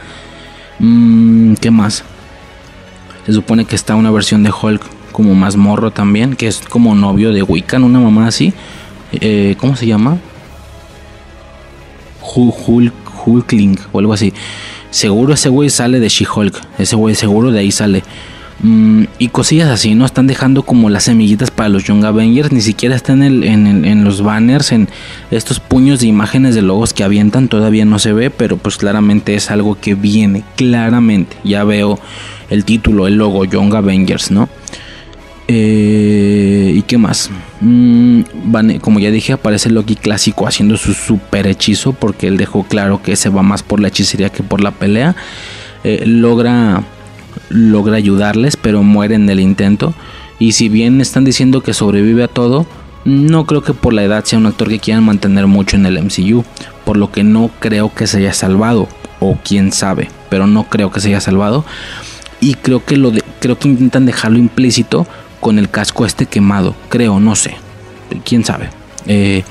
[0.79, 2.05] Mm, ¿Qué más?
[3.25, 6.95] Se supone que está una versión de Hulk como más morro también, que es como
[6.95, 8.53] novio de Wiccan, una mamá así.
[9.13, 10.19] Eh, ¿Cómo se llama?
[12.21, 12.93] Hulk,
[13.25, 14.35] Hulkling o algo así.
[14.91, 16.61] Seguro ese güey sale de She-Hulk.
[16.79, 18.03] Ese güey seguro de ahí sale.
[18.61, 20.05] Mm, y cosillas así, ¿no?
[20.05, 22.53] Están dejando como las semillitas para los Young Avengers.
[22.53, 24.87] Ni siquiera están en, en, los banners, en
[25.31, 27.49] estos puños de imágenes de logos que avientan.
[27.49, 30.45] Todavía no se ve, pero pues claramente es algo que viene.
[30.57, 31.39] Claramente.
[31.43, 31.99] Ya veo
[32.51, 34.51] el título, el logo Young Avengers, ¿no?
[35.49, 37.31] Eh, ¿Y qué más?
[37.61, 38.23] Mm,
[38.81, 43.17] como ya dije, aparece Loki clásico haciendo su super hechizo porque él dejó claro que
[43.17, 45.15] se va más por la hechicería que por la pelea.
[45.85, 46.83] Eh, logra,
[47.49, 49.95] logra ayudarles, pero muere en el intento.
[50.39, 52.67] Y si bien están diciendo que sobrevive a todo,
[53.07, 55.97] No creo que por la edad sea un actor que quieran mantener mucho en el
[55.97, 56.45] MCU,
[56.85, 58.89] por lo que no creo que se haya salvado,
[59.21, 61.65] o quién sabe, pero no creo que se haya salvado.
[62.41, 65.07] Y creo que lo de, creo que intentan dejarlo implícito
[65.41, 67.57] con el casco este quemado, creo, no sé,
[68.25, 68.71] quién sabe.
[69.07, 69.45] Eh,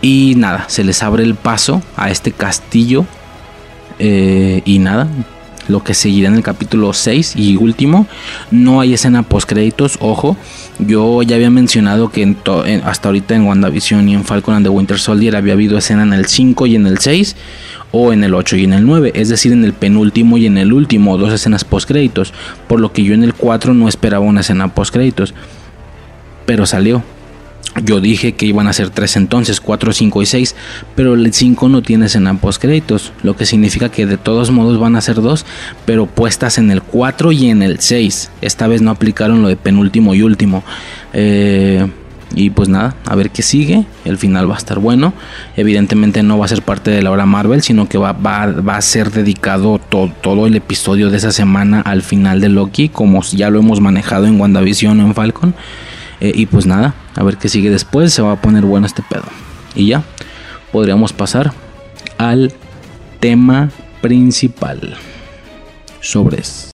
[0.00, 3.06] y nada, se les abre el paso a este castillo.
[3.98, 5.06] Eh, y nada,
[5.68, 8.06] lo que seguirá en el capítulo 6 y último.
[8.50, 10.36] No hay escena post créditos, ojo.
[10.78, 12.36] Yo ya había mencionado que
[12.84, 16.12] hasta ahorita en WandaVision y en Falcon and the Winter Soldier había habido escena en
[16.12, 17.36] el 5 y en el 6
[17.92, 20.58] o en el 8 y en el 9, es decir, en el penúltimo y en
[20.58, 22.32] el último, dos escenas post créditos,
[22.66, 25.34] por lo que yo en el 4 no esperaba una escena post créditos,
[26.46, 27.04] pero salió.
[27.84, 30.56] Yo dije que iban a ser tres entonces, 4, 5 y 6,
[30.94, 34.78] pero el 5 no tiene escena post créditos, lo que significa que de todos modos
[34.78, 35.46] van a ser dos,
[35.86, 38.30] pero puestas en el 4 y en el 6.
[38.42, 40.62] Esta vez no aplicaron lo de penúltimo y último.
[41.14, 41.86] Eh,
[42.34, 43.84] y pues nada, a ver qué sigue.
[44.04, 45.12] El final va a estar bueno.
[45.56, 48.76] Evidentemente no va a ser parte de la hora Marvel, sino que va, va, va
[48.76, 53.50] a ser dedicado todo el episodio de esa semana al final de Loki, como ya
[53.50, 55.54] lo hemos manejado en WandaVision o en Falcon.
[56.20, 58.12] Eh, y pues nada, a ver qué sigue después.
[58.12, 59.24] Se va a poner bueno este pedo.
[59.74, 60.02] Y ya,
[60.70, 61.52] podríamos pasar
[62.18, 62.52] al
[63.20, 64.96] tema principal.
[66.00, 66.71] Sobres.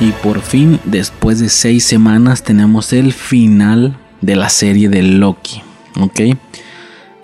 [0.00, 5.60] Y por fin, después de seis semanas, tenemos el final de la serie de Loki.
[5.98, 6.20] Ok.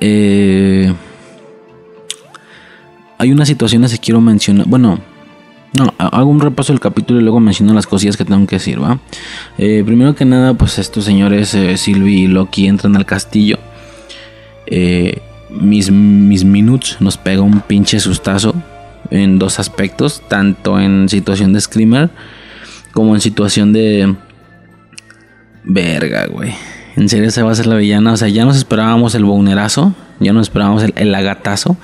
[0.01, 0.93] Eh,
[3.17, 4.67] hay unas situaciones que quiero mencionar.
[4.67, 4.99] Bueno,
[5.79, 8.81] no, hago un repaso del capítulo y luego menciono las cosillas que tengo que decir.
[9.57, 13.59] Eh, primero que nada, pues estos señores, eh, Sylvie y Loki, entran al castillo.
[15.51, 18.53] mis, mis Minutes nos pega un pinche sustazo
[19.11, 22.11] en dos aspectos, tanto en situación de screamer
[22.95, 24.15] como en situación de
[25.65, 26.53] verga, güey.
[26.97, 29.95] En serio se va a ser la villana, o sea, ya nos esperábamos el bonerazo,
[30.21, 31.77] ya nos esperábamos el, el, agatazo,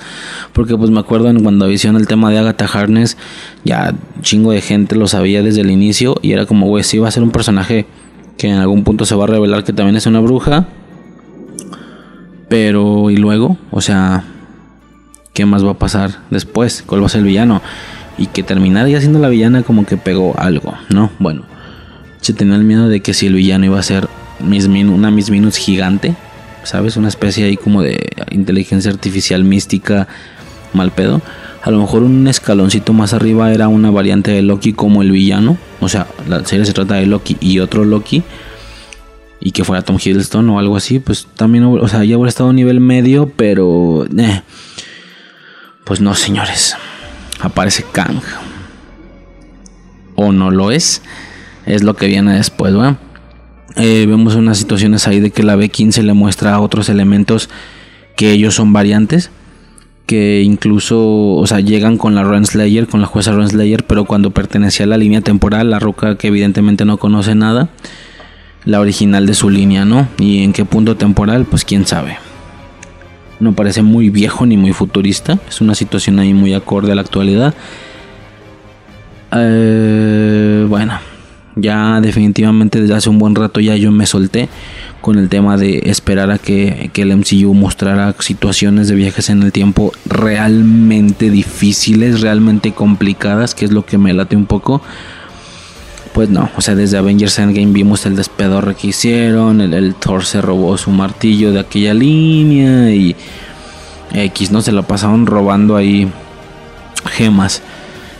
[0.52, 3.16] porque pues me acuerdo en cuando visión el tema de Agatha Harness,
[3.64, 3.92] ya
[4.22, 7.10] chingo de gente lo sabía desde el inicio y era como, güey, sí va a
[7.10, 7.86] ser un personaje
[8.38, 10.68] que en algún punto se va a revelar que también es una bruja,
[12.48, 14.22] pero y luego, o sea,
[15.34, 17.62] qué más va a pasar después, cuál va a ser el villano.
[18.20, 21.10] Y que terminara ya siendo la villana como que pegó algo, ¿no?
[21.18, 21.42] Bueno,
[22.20, 24.08] se tenía el miedo de que si el villano iba a ser
[24.40, 26.14] una Miss Minutes gigante,
[26.62, 26.96] ¿sabes?
[26.96, 30.06] Una especie ahí como de inteligencia artificial mística
[30.72, 31.20] mal pedo.
[31.62, 35.58] A lo mejor un escaloncito más arriba era una variante de Loki como el villano.
[35.80, 38.22] O sea, la serie se trata de Loki y otro Loki.
[39.40, 41.00] Y que fuera Tom Hiddleston o algo así.
[41.00, 44.06] Pues también, o sea, ya hubiera estado a nivel medio, pero...
[44.06, 44.42] Eh,
[45.84, 46.76] pues no, señores.
[47.42, 48.20] Aparece Kang.
[50.14, 51.02] O no lo es.
[51.66, 52.74] Es lo que viene después.
[53.76, 57.48] Eh, vemos unas situaciones ahí de que la B15 le muestra otros elementos
[58.16, 59.30] que ellos son variantes.
[60.06, 64.84] Que incluso, o sea, llegan con la Renslayer, con la jueza Renslayer, pero cuando pertenecía
[64.84, 67.68] a la línea temporal, la roca que evidentemente no conoce nada,
[68.64, 70.08] la original de su línea, ¿no?
[70.18, 72.18] Y en qué punto temporal, pues quién sabe.
[73.40, 75.38] No parece muy viejo ni muy futurista.
[75.48, 77.54] Es una situación ahí muy acorde a la actualidad.
[79.32, 80.98] Eh, bueno,
[81.56, 84.48] ya definitivamente desde hace un buen rato ya yo me solté
[85.00, 89.42] con el tema de esperar a que, que, el MCU mostrara situaciones de viajes en
[89.42, 94.82] el tiempo realmente difíciles, realmente complicadas, que es lo que me late un poco.
[96.12, 100.42] Pues no, o sea, desde Avengers Endgame vimos el despedorre que hicieron, el, Thor se
[100.42, 103.14] robó su martillo de aquella línea y
[104.12, 104.60] X, ¿no?
[104.60, 106.10] Se lo pasaron robando ahí
[107.12, 107.62] gemas.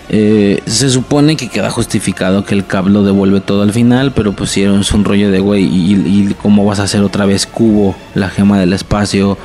[0.08, 4.32] Eh, se supone que queda justificado que el cable lo devuelve todo al final, pero
[4.32, 7.96] pues si es un rollo de güey, y, cómo vas a hacer otra vez cubo,
[8.14, 9.36] la gema del espacio,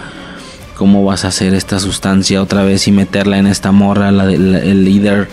[0.75, 4.85] cómo vas a hacer esta sustancia otra vez y meterla en esta morra, la, el
[4.85, 5.29] líder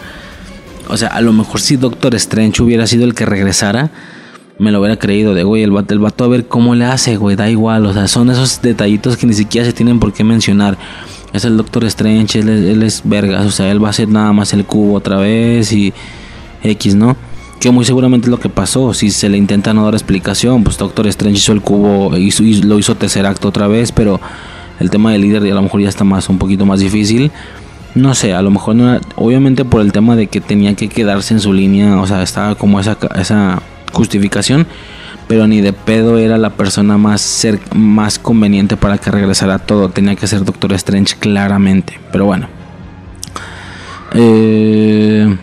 [0.92, 3.90] o sea, a lo mejor si Doctor Strange hubiera sido el que regresara,
[4.58, 7.16] me lo hubiera creído de, güey, el vato, el vato a ver cómo le hace,
[7.16, 10.22] güey, da igual, o sea, son esos detallitos que ni siquiera se tienen por qué
[10.22, 10.76] mencionar.
[11.32, 14.34] Es el Doctor Strange, él, él es vergas, o sea, él va a hacer nada
[14.34, 15.94] más el cubo otra vez y
[16.62, 17.16] X, ¿no?
[17.58, 18.92] Que muy seguramente es lo que pasó.
[18.92, 22.78] Si se le intenta no dar explicación, pues Doctor Strange hizo el cubo, hizo, lo
[22.78, 24.20] hizo tercer acto otra vez, pero
[24.78, 27.30] el tema del líder a lo mejor ya está más un poquito más difícil.
[27.94, 31.34] No sé, a lo mejor no obviamente por el tema de que tenía que quedarse
[31.34, 33.60] en su línea, o sea, estaba como esa, esa
[33.92, 34.66] justificación,
[35.28, 39.90] pero ni de pedo era la persona más, más conveniente para que regresara todo.
[39.90, 42.48] Tenía que ser Doctor Strange claramente, pero bueno.
[44.14, 45.36] Eh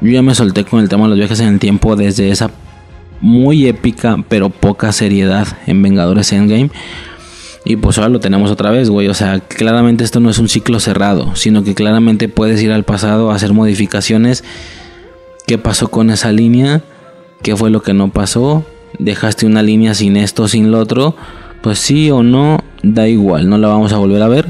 [0.00, 2.50] yo ya me solté con el tema de los viajes en el tiempo desde esa
[3.20, 6.70] muy épica pero poca seriedad en Vengadores Endgame.
[7.68, 9.08] Y pues ahora lo tenemos otra vez, güey.
[9.08, 12.82] O sea, claramente esto no es un ciclo cerrado, sino que claramente puedes ir al
[12.82, 14.42] pasado a hacer modificaciones.
[15.46, 16.80] ¿Qué pasó con esa línea?
[17.42, 18.64] ¿Qué fue lo que no pasó?
[18.98, 21.14] ¿Dejaste una línea sin esto, sin lo otro?
[21.60, 24.46] Pues sí o no, da igual, no la vamos a volver a ver.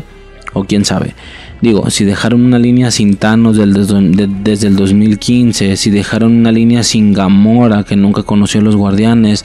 [0.53, 1.17] O quién sabe.
[1.61, 7.13] Digo, si dejaron una línea sin Thanos desde el 2015, si dejaron una línea sin
[7.13, 9.45] Gamora, que nunca conoció a los guardianes,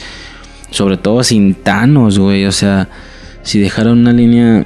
[0.70, 2.88] sobre todo sin Thanos, güey, o sea,
[3.44, 4.64] si dejaron una línea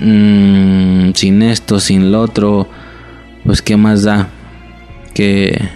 [0.00, 2.68] mm, sin esto, sin lo otro,
[3.44, 4.28] pues qué más da
[5.14, 5.68] que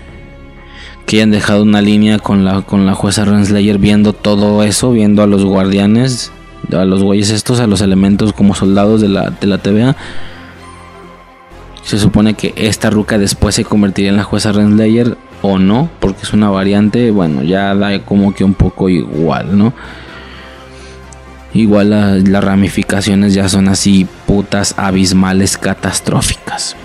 [1.07, 5.23] que hayan dejado una línea con la con la jueza Renslayer viendo todo eso, viendo
[5.23, 6.33] a los guardianes,
[6.73, 9.97] a los güeyes estos, a los elementos como soldados de la de la TVA
[11.85, 16.23] se supone que esta ruca después se convertiría en la jueza Renslayer o no, porque
[16.23, 19.75] es una variante, bueno, ya da como que un poco igual, ¿no?
[21.55, 26.77] Igual las ramificaciones ya son así putas abismales catastróficas.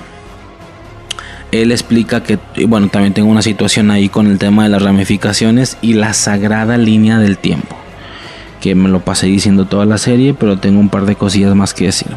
[1.51, 5.77] Él explica que, bueno, también tengo una situación ahí con el tema de las ramificaciones
[5.81, 7.75] y la sagrada línea del tiempo.
[8.61, 11.73] Que me lo pasé diciendo toda la serie, pero tengo un par de cosillas más
[11.73, 12.09] que decir.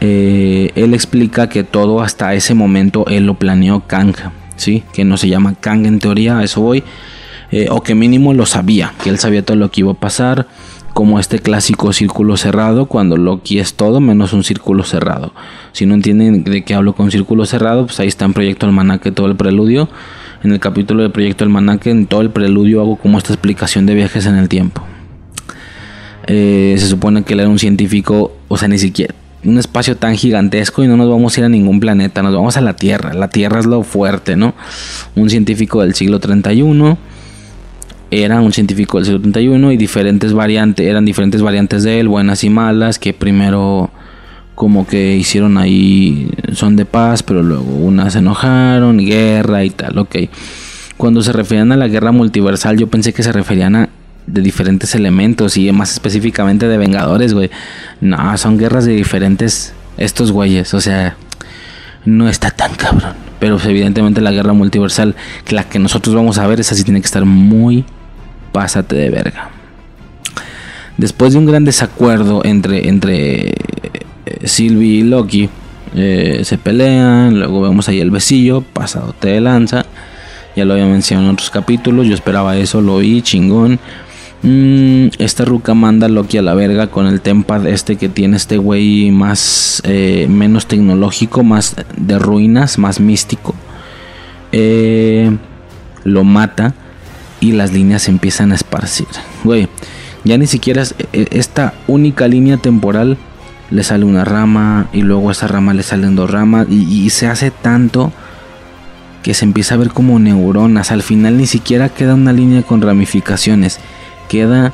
[0.00, 4.14] Eh, él explica que todo hasta ese momento él lo planeó Kang,
[4.56, 4.82] ¿sí?
[4.92, 6.84] que no se llama Kang en teoría, a eso voy,
[7.50, 10.48] eh, o que mínimo lo sabía, que él sabía todo lo que iba a pasar,
[10.96, 15.34] como este clásico círculo cerrado, cuando Loki es todo menos un círculo cerrado.
[15.72, 19.12] Si no entienden de qué hablo con círculo cerrado, pues ahí está en Proyecto Almanaque
[19.12, 19.90] todo el preludio.
[20.42, 23.94] En el capítulo de Proyecto Almanaque, en todo el preludio hago como esta explicación de
[23.94, 24.84] viajes en el tiempo.
[26.28, 30.16] Eh, se supone que él era un científico, o sea, ni siquiera un espacio tan
[30.16, 33.12] gigantesco y no nos vamos a ir a ningún planeta, nos vamos a la Tierra.
[33.12, 34.54] La Tierra es lo fuerte, ¿no?
[35.14, 36.96] Un científico del siglo 31
[38.10, 42.44] era un científico del siglo 31 y diferentes variantes, eran diferentes variantes de él, buenas
[42.44, 43.90] y malas, que primero
[44.54, 49.98] como que hicieron ahí son de paz, pero luego unas se enojaron, guerra y tal,
[49.98, 50.16] ok.
[50.96, 53.88] Cuando se referían a la guerra multiversal, yo pensé que se referían a
[54.26, 57.50] de diferentes elementos y más específicamente de Vengadores, güey.
[58.00, 61.16] No, son guerras de diferentes estos güeyes, o sea,
[62.04, 63.14] no está tan cabrón.
[63.38, 65.14] Pero evidentemente la guerra multiversal,
[65.50, 67.84] la que nosotros vamos a ver, esa sí tiene que estar muy
[68.56, 69.50] pásate de verga.
[70.96, 73.54] Después de un gran desacuerdo entre, entre eh,
[74.44, 75.50] Sylvie y Loki,
[75.94, 79.84] eh, se pelean, luego vemos ahí el besillo, pasado de lanza.
[80.56, 83.78] Ya lo había mencionado en otros capítulos, yo esperaba eso, lo vi, chingón.
[84.40, 88.38] Mm, esta ruca manda a Loki a la verga con el tempad este que tiene
[88.38, 93.54] este güey más eh, menos tecnológico, más de ruinas, más místico.
[96.04, 96.72] Lo mata
[97.48, 99.06] y las líneas empiezan a esparcir.
[99.44, 99.68] Güey,
[100.24, 100.82] ya ni siquiera
[101.12, 103.16] eh, esta única línea temporal
[103.70, 107.26] le sale una rama y luego a esa rama le salen dos ramas y, se
[107.26, 108.12] hace tanto
[109.22, 110.92] que se empieza a ver como neuronas.
[110.92, 113.80] Al final ni siquiera queda una línea con ramificaciones
[114.28, 114.72] queda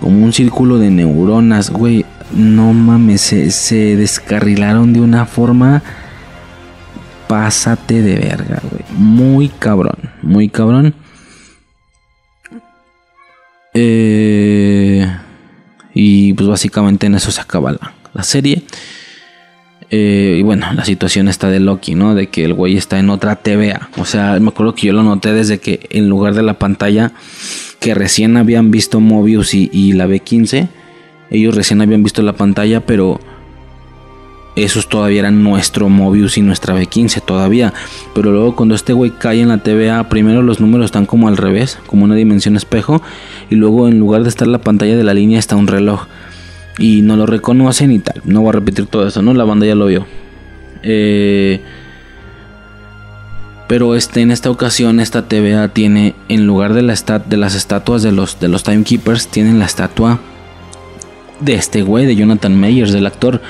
[0.00, 2.04] como un círculo de neuronas, güey.
[2.32, 5.82] No mames, se, descarrilaron de una forma.
[7.28, 8.84] Pásate de verga, güey.
[8.96, 10.94] Muy cabrón, muy cabrón.
[13.74, 15.06] Eh,
[15.94, 17.76] y pues básicamente en eso se acaba
[18.12, 18.64] la serie.
[19.90, 22.14] Eh, y bueno, la situación está de Loki, ¿no?
[22.14, 23.90] De que el güey está en otra TVA.
[23.98, 27.12] O sea, me acuerdo que yo lo noté desde que en lugar de la pantalla
[27.80, 30.68] que recién habían visto Mobius y, la B15,
[31.30, 33.20] ellos recién habían visto la pantalla, pero
[34.64, 37.72] esos todavía eran nuestro Mobius y nuestra B15 todavía.
[38.14, 41.36] Pero luego cuando este güey cae en la TVA, primero los números están como al
[41.36, 43.02] revés, como una dimensión espejo.
[43.50, 46.06] Y luego en lugar de estar la pantalla de la línea está un reloj
[46.78, 48.22] y no lo reconocen y tal.
[48.24, 49.34] No voy a repetir todo eso, ¿no?
[49.34, 50.06] La banda ya lo vio.
[50.82, 51.60] Eh,
[53.68, 58.02] Pero este, en esta ocasión esta TVA tiene, en lugar de, la de las estatuas
[58.02, 60.18] de los, de los Timekeepers, tienen la estatua
[61.40, 63.40] de este güey, de Jonathan Meyers, del actor.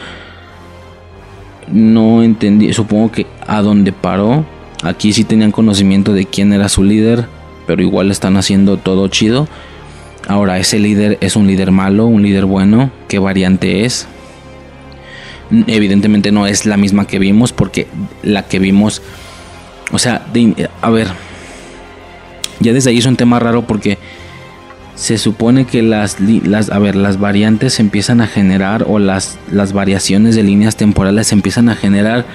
[1.73, 4.45] No entendí, supongo que a donde paró,
[4.83, 7.27] aquí sí tenían conocimiento de quién era su líder,
[7.67, 9.49] pero igual están haciendo todo chido.
[10.27, 14.07] Ahora, ese líder es un líder malo, un líder bueno, ¿qué variante es?
[15.67, 17.87] Evidentemente no es la misma que vimos, porque
[18.23, 19.03] la que vimos,
[19.93, 20.27] o sea,
[20.83, 21.09] a ver,
[22.61, 23.99] ya desde ahí es un tema raro porque
[25.01, 29.39] se supone que las, las, a ver, las variantes se empiezan a generar o las,
[29.51, 32.27] las variaciones de líneas temporales se empiezan a generar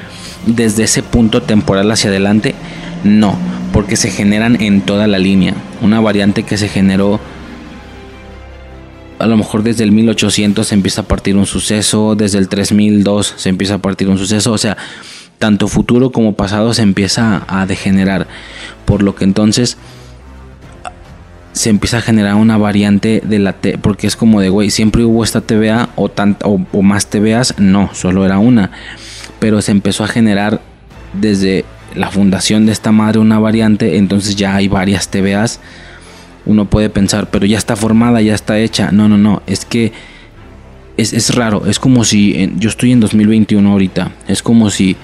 [0.48, 2.56] desde ese punto temporal hacia adelante.
[3.04, 3.38] No,
[3.72, 5.54] porque se generan en toda la línea.
[5.84, 7.20] Una variante que se generó
[9.20, 13.36] a lo mejor desde el 1800 se empieza a partir un suceso, desde el 3002
[13.38, 14.76] se empieza a partir un suceso, o sea,
[15.38, 18.26] tanto futuro como pasado se empieza a degenerar.
[18.86, 19.78] Por lo que entonces
[21.56, 25.06] se empieza a generar una variante de la T, porque es como de, güey, siempre
[25.06, 26.12] hubo esta TVA o,
[26.44, 28.72] o, más TVAs, no, solo era una,
[29.40, 30.60] pero se empezó a generar
[31.14, 31.64] desde
[31.96, 35.62] la fundación de esta madre una variante, entonces ya hay varias TVAs.
[36.46, 38.92] Uno puede pensar, pero ya está formada, ya está hecha.
[38.92, 39.94] No, no, no, es que
[40.98, 44.98] es, es raro, es como si yo estoy en 2021 ahorita, es como si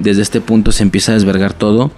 [0.00, 1.92] desde este punto se empieza a desvergar todo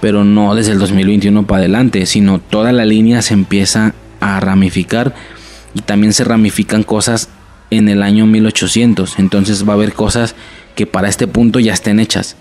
[0.00, 5.14] pero no desde el 2021 para adelante, sino toda la línea se empieza a ramificar
[5.74, 7.28] y también se ramifican cosas
[7.70, 10.34] en el año 1800, entonces va a haber cosas
[10.74, 12.36] que para este punto ya estén hechas.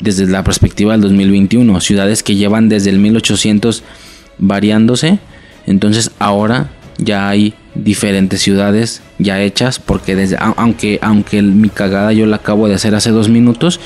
[0.00, 3.82] Desde la perspectiva del 2021, ciudades que llevan desde el 1800
[4.38, 5.18] variándose,
[5.66, 12.26] entonces ahora ya hay diferentes ciudades ya hechas porque desde aunque aunque mi cagada yo
[12.26, 13.80] la acabo de hacer hace dos minutos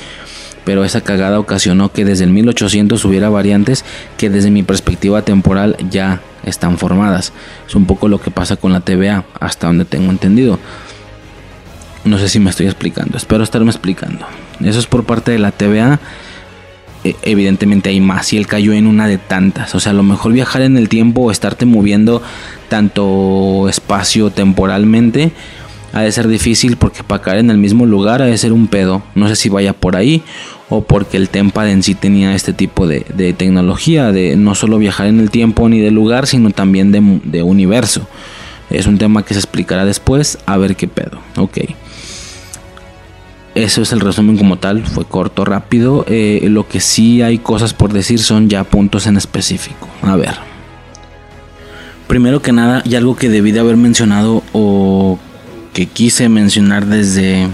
[0.64, 3.84] pero esa cagada ocasionó que desde el 1800 hubiera variantes
[4.16, 7.32] que desde mi perspectiva temporal ya están formadas.
[7.66, 10.58] Es un poco lo que pasa con la TVA, hasta donde tengo entendido.
[12.04, 14.26] No sé si me estoy explicando, espero estarme explicando.
[14.62, 16.00] Eso es por parte de la TVA.
[17.02, 19.74] E, evidentemente hay más y él cayó en una de tantas.
[19.74, 22.22] O sea, a lo mejor viajar en el tiempo o estarte moviendo
[22.68, 25.32] tanto espacio temporalmente
[25.94, 28.66] ha de ser difícil porque para caer en el mismo lugar ha de ser un
[28.66, 29.02] pedo.
[29.14, 30.22] No sé si vaya por ahí
[30.70, 33.00] o porque el Tempad en sí tenía este tipo de,
[33.36, 38.06] tecnología de no solo viajar en el tiempo ni de lugar, sino también de, universo.
[38.70, 41.20] Es un tema que se explicará después, a ver qué pedo.
[41.36, 41.58] Ok.
[43.54, 46.04] Eso es el resumen como tal, fue corto, rápido.
[46.08, 49.88] Eh, lo que sí hay cosas por decir son ya puntos en específico.
[50.02, 50.34] A ver.
[52.08, 55.18] Primero que nada, y algo que debí de haber mencionado o
[55.72, 57.48] que quise mencionar desde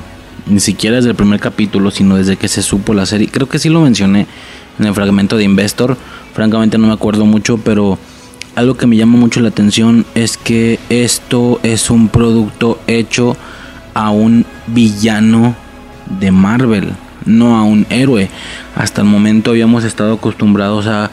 [0.50, 3.28] ni siquiera desde el primer capítulo, sino desde que se supo la serie.
[3.28, 4.26] Creo que sí lo mencioné
[4.78, 5.96] en el fragmento de Investor.
[6.34, 7.98] Francamente no me acuerdo mucho, pero
[8.56, 13.36] algo que me llama mucho la atención es que esto es un producto hecho
[13.94, 15.54] a un villano
[16.18, 16.88] de Marvel,
[17.24, 18.28] no a un héroe.
[18.74, 21.10] Hasta el momento habíamos estado acostumbrados a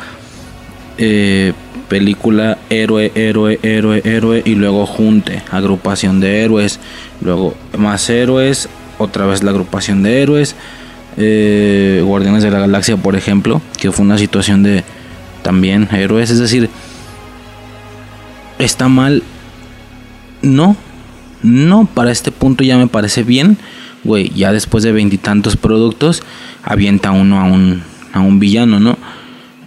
[0.97, 1.53] eh,
[1.87, 6.79] película héroe, héroe, héroe, héroe y luego junte, agrupación de héroes,
[7.21, 8.67] luego más héroes,
[8.97, 10.55] otra vez la agrupación de héroes,
[11.17, 14.83] eh, Guardianes de la Galaxia por ejemplo, que fue una situación de
[15.41, 16.69] también héroes, es decir,
[18.59, 19.23] está mal,
[20.41, 20.75] no,
[21.43, 23.57] no, para este punto ya me parece bien,
[24.03, 26.23] güey, ya después de veintitantos productos,
[26.63, 27.81] avienta uno a un,
[28.13, 28.97] a un villano, ¿no?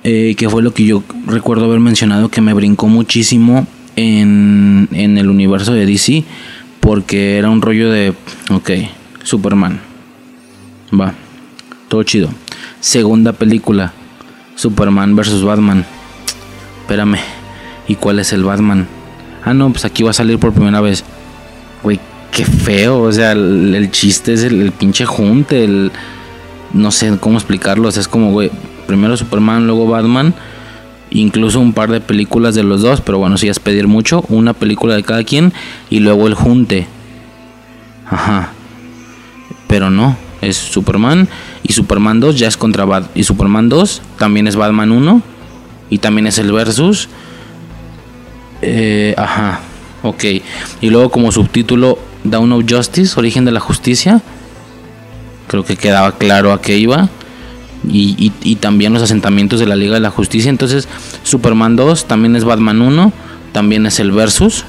[0.03, 3.67] Eh, que fue lo que yo recuerdo haber mencionado que me brincó muchísimo
[3.97, 6.25] en, en el universo de DC,
[6.81, 8.15] porque era un rollo de,
[8.51, 8.71] ok,
[9.31, 9.79] Superman,
[10.93, 11.15] va,
[11.87, 12.31] todo chido.
[12.81, 13.93] Segunda película,
[14.57, 15.45] Superman vs.
[15.45, 15.87] Batman.
[16.81, 17.19] Espérame,
[17.87, 18.89] ¿y cuál es el Batman?
[19.45, 21.05] Ah, no, pues aquí va a salir por primera vez.
[21.85, 22.01] Güey,
[22.33, 25.93] qué feo, o sea, el, chiste es el, el pinche junte, el...
[26.73, 28.51] No sé cómo explicarlo, o sea, es como, güey,
[28.89, 30.35] primero Superman, luego Batman,
[31.11, 34.55] incluso un par de películas de los dos, pero bueno, si es pedir mucho, una
[34.55, 35.53] película de cada quien
[35.89, 36.89] y luego el junte.
[38.07, 38.55] Ajá.
[39.71, 41.29] Pero no, es Superman
[41.63, 45.23] y Superman 2 ya es contra Batman y Superman 2 también es Batman 1
[45.91, 47.09] y también es el versus.
[48.63, 49.61] Eh, ajá,
[50.03, 50.25] ok.
[50.81, 54.21] Y luego como subtítulo Down of Justice, Origen de la Justicia.
[55.47, 57.09] Creo que quedaba claro a qué iba
[57.89, 60.51] y, también los asentamientos de la Liga de la Justicia.
[60.51, 60.89] Entonces,
[61.23, 63.13] Superman 2 también es Batman 1,
[63.53, 64.65] también es el Versus.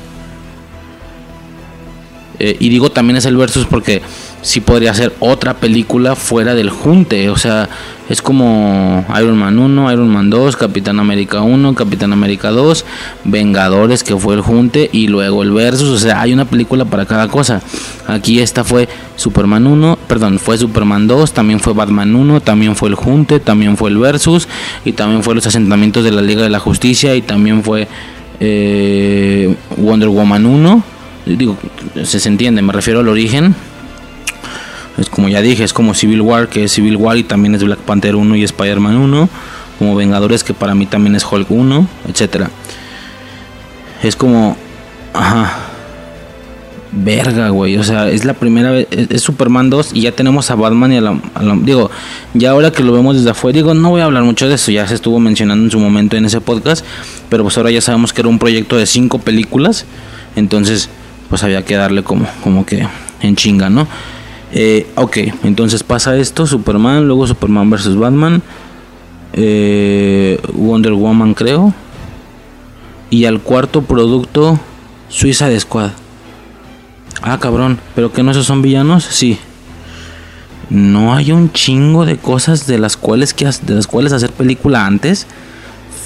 [2.38, 4.02] Eh, y digo también es el Versus porque
[4.42, 7.30] sí podría ser otra película fuera del junte.
[7.30, 7.70] O sea,
[8.10, 12.86] es como Iron Man 1, Iron Man 2, Capitán América 1, Capitán América 2,
[13.24, 15.89] Vengadores, que fue el junte, y luego el Versus.
[15.89, 17.62] O sea, hay una película para cada cosa.
[18.08, 22.89] Aquí esta fue Superman 1, perdón, fue Superman 2, también fue Batman 1, también fue
[22.89, 24.48] el junte, también fue el Versus,
[24.84, 27.88] y también fue los asentamientos de la Liga de la Justicia, y también fue
[28.39, 30.84] eh, Wonder Woman 1.
[31.28, 31.56] Digo,
[32.04, 33.56] se, entiende, me refiero al origen
[35.02, 37.64] es como ya dije, es como Civil War, que es Civil War y también es
[37.64, 39.30] Black Panther 1 y Spider-Man 1.
[39.80, 42.47] Como Vengadores, que para mí también es Hulk 1, etc.
[44.04, 44.56] Es como...
[45.14, 45.68] Ajá.
[46.91, 47.78] Verga, güey.
[47.78, 48.88] O sea, es la primera vez.
[48.91, 51.18] Es, Superman 2 y ya tenemos a Batman y a la,
[51.64, 51.89] Digo,
[52.34, 54.72] ya ahora que lo vemos desde afuera, digo, no voy a hablar mucho de eso.
[54.72, 56.86] Ya se estuvo mencionando en su momento en ese podcast.
[57.30, 59.86] Pero pues ahora ya sabemos que era un proyecto de 5 películas.
[60.36, 60.89] Entonces,
[61.30, 62.88] pues había que darle como, como que
[63.22, 63.88] en chinga, ¿no?
[64.54, 67.95] Eh, ok, entonces pasa esto, Superman, luego Superman vs.
[67.95, 68.41] Batman,
[69.34, 71.74] eh, Wonder Woman creo,
[73.10, 74.60] y al cuarto producto,
[75.08, 75.91] Suiza de Squad.
[77.22, 79.38] Ah, cabrón, pero que no esos son villanos, sí.
[80.70, 84.86] No hay un chingo de cosas de las cuales que de las cuales hacer película
[84.86, 85.28] antes.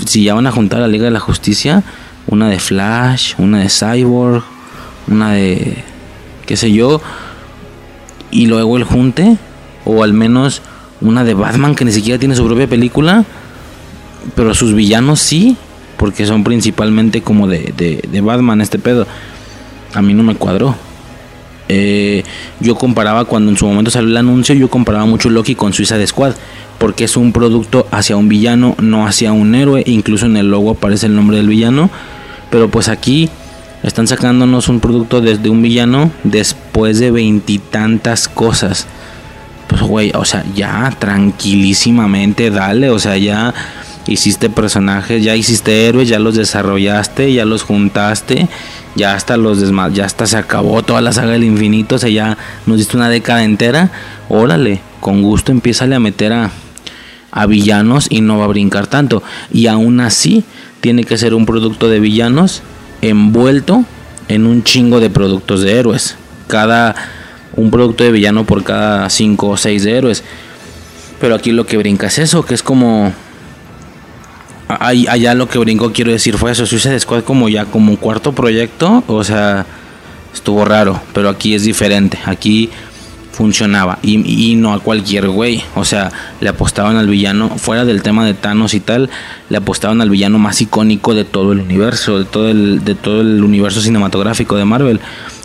[0.05, 1.83] Si ya van a juntar a la Liga de la Justicia,
[2.27, 4.43] una de Flash, una de Cyborg,
[5.07, 5.77] una de
[6.45, 7.01] qué sé yo,
[8.31, 9.37] y luego el junte,
[9.85, 10.61] o al menos
[11.01, 13.25] una de Batman que ni siquiera tiene su propia película,
[14.35, 15.55] pero sus villanos sí,
[15.97, 19.07] porque son principalmente como de, de, Batman este pedo.
[19.93, 20.75] A mí no me cuadró.
[21.67, 22.23] Eh,
[22.59, 25.97] yo comparaba cuando en su momento salió el anuncio, yo comparaba mucho Loki con Suiza
[25.97, 26.33] de Squad,
[26.77, 30.71] porque es un producto hacia un villano, no hacia un héroe, incluso en el logo
[30.71, 31.89] aparece el nombre del villano,
[32.51, 33.29] pero pues aquí
[33.83, 38.87] están sacándonos un producto desde un villano después de veintitantas cosas.
[39.67, 43.53] Pues, güey, o sea, ya tranquilísimamente, dale, o sea, ya
[44.07, 48.47] hiciste personajes, ya hiciste héroes, ya los desarrollaste, ya los juntaste,
[48.95, 52.09] ya hasta los desma ya hasta se acabó toda la saga del infinito, o sea,
[52.09, 53.91] ya nos diste una década entera.
[54.29, 56.51] Órale, con gusto empieza a meter a,
[57.31, 59.21] a villanos y no va a brincar tanto.
[59.51, 60.43] Y aún así,
[60.81, 62.61] tiene que ser un producto de villanos
[63.09, 63.83] envuelto
[64.27, 66.17] en un chingo de productos de héroes.
[66.47, 66.95] Cada
[67.55, 70.23] un producto de villano por cada 5 o 6 de héroes.
[71.19, 73.13] Pero aquí lo que brinca es eso, que es como
[74.67, 78.33] allá lo que brinco quiero decir fue eso, Suicide Squad como ya como un cuarto
[78.33, 79.65] proyecto, o sea,
[80.33, 82.19] estuvo raro, pero aquí es diferente.
[82.25, 82.69] Aquí
[83.35, 85.63] funcionaba y, no a cualquier güey.
[85.75, 89.09] O sea, le apostaban al villano, fuera del tema de Thanos y tal,
[89.49, 93.21] le apostaban al villano más icónico de todo el universo, de todo el, de todo
[93.21, 94.99] el universo cinematográfico de Marvel.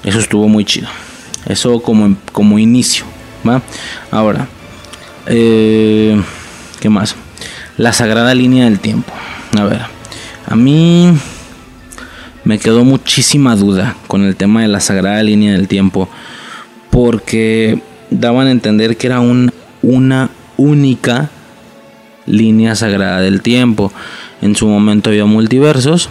[0.05, 0.89] Eso estuvo muy chido.
[1.47, 3.05] Eso como, como inicio.
[3.47, 3.61] ¿va?
[4.11, 4.47] Ahora,
[5.27, 6.21] eh,
[6.79, 7.17] ¿qué más?
[7.77, 9.13] La sagrada línea del tiempo.
[9.59, 9.81] A ver,
[10.47, 11.13] a mí
[12.45, 16.09] me quedó muchísima duda con el tema de la sagrada línea del tiempo
[16.91, 21.31] porque daban a entender que era un, una única
[22.27, 23.93] línea sagrada del tiempo.
[24.43, 26.09] En su momento había multiversos.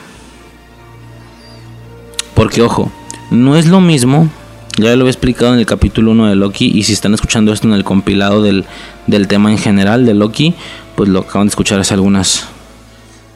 [2.34, 2.92] Porque ojo,
[3.32, 4.30] no es lo mismo,
[4.78, 7.68] ya lo he explicado en el capítulo 1 de Loki y si están escuchando esto
[7.68, 8.64] en el compilado del,
[9.08, 10.54] del tema en general de Loki,
[10.96, 12.48] pues lo acaban de escuchar hace algunas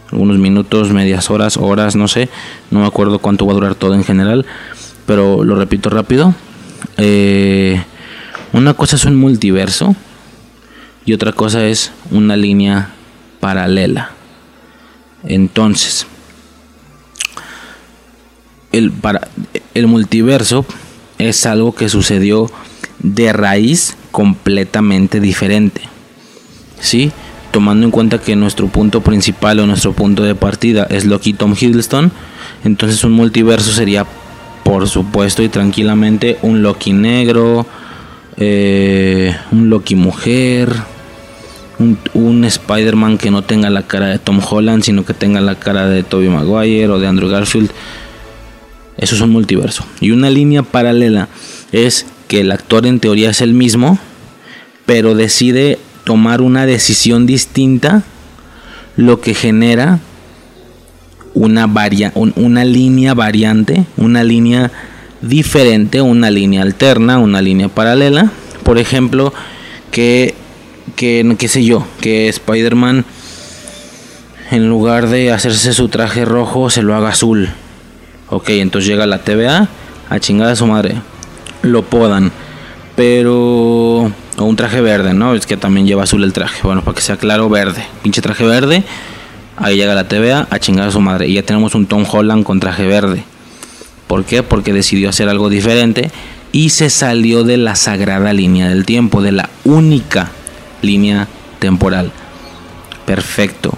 [0.09, 2.29] algunos minutos, medias horas, horas, no sé,
[2.71, 4.45] no me acuerdo cuánto va a durar todo en general,
[5.05, 6.33] pero lo repito rápido.
[6.97, 7.81] Eh,
[8.53, 9.95] una cosa es un multiverso
[11.05, 12.89] y otra cosa es una línea
[13.39, 14.11] paralela.
[15.23, 16.05] Entonces,
[18.71, 19.27] el, para,
[19.73, 20.65] el multiverso
[21.17, 22.51] es algo que sucedió
[22.99, 25.81] de raíz completamente diferente.
[26.79, 27.11] ¿Sí?
[27.51, 31.55] Tomando en cuenta que nuestro punto principal o nuestro punto de partida es Loki Tom
[31.59, 32.11] Hiddleston,
[32.63, 34.05] entonces un multiverso sería
[34.73, 37.67] por supuesto y tranquilamente un Loki negro,
[38.37, 40.73] eh, un Loki mujer,
[41.77, 45.87] un, Spider-Man que no tenga la cara de Tom Holland, sino que tenga la cara
[45.87, 47.69] de Tobey Maguire o de Andrew Garfield.
[48.97, 49.85] Eso es un multiverso.
[50.01, 51.27] Y una línea paralela
[51.71, 53.99] es que el actor en teoría es el mismo,
[54.87, 58.01] pero decide tomar una decisión distinta,
[58.97, 59.99] lo que genera
[61.33, 61.69] una,
[62.35, 64.71] una línea variante, una línea
[65.21, 68.31] diferente, una línea alterna, una línea paralela.
[68.63, 69.33] Por ejemplo,
[69.91, 70.35] que,
[70.95, 73.05] que qué sé yo, que Spider-Man
[74.51, 77.49] en lugar de hacerse su traje rojo se lo haga azul.
[78.29, 79.67] Ok, entonces llega la TVA
[80.09, 80.95] a chingada a su madre.
[81.61, 82.31] Lo podan.
[82.95, 84.11] Pero...
[84.37, 85.35] O un traje verde, ¿no?
[85.35, 86.61] Es que también lleva azul el traje.
[86.63, 87.85] Bueno, para que sea claro, verde.
[88.01, 88.83] Pinche traje verde.
[89.57, 91.27] Ahí llega la TVA a chingar a su madre.
[91.27, 93.23] Y ya tenemos un Tom Holland con traje verde.
[94.07, 94.43] ¿Por qué?
[94.43, 96.11] Porque decidió hacer algo diferente
[96.51, 100.31] y se salió de la sagrada línea del tiempo, de la única
[100.81, 101.27] línea
[101.59, 102.11] temporal.
[103.05, 103.73] Perfecto.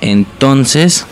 [0.00, 1.06] Entonces,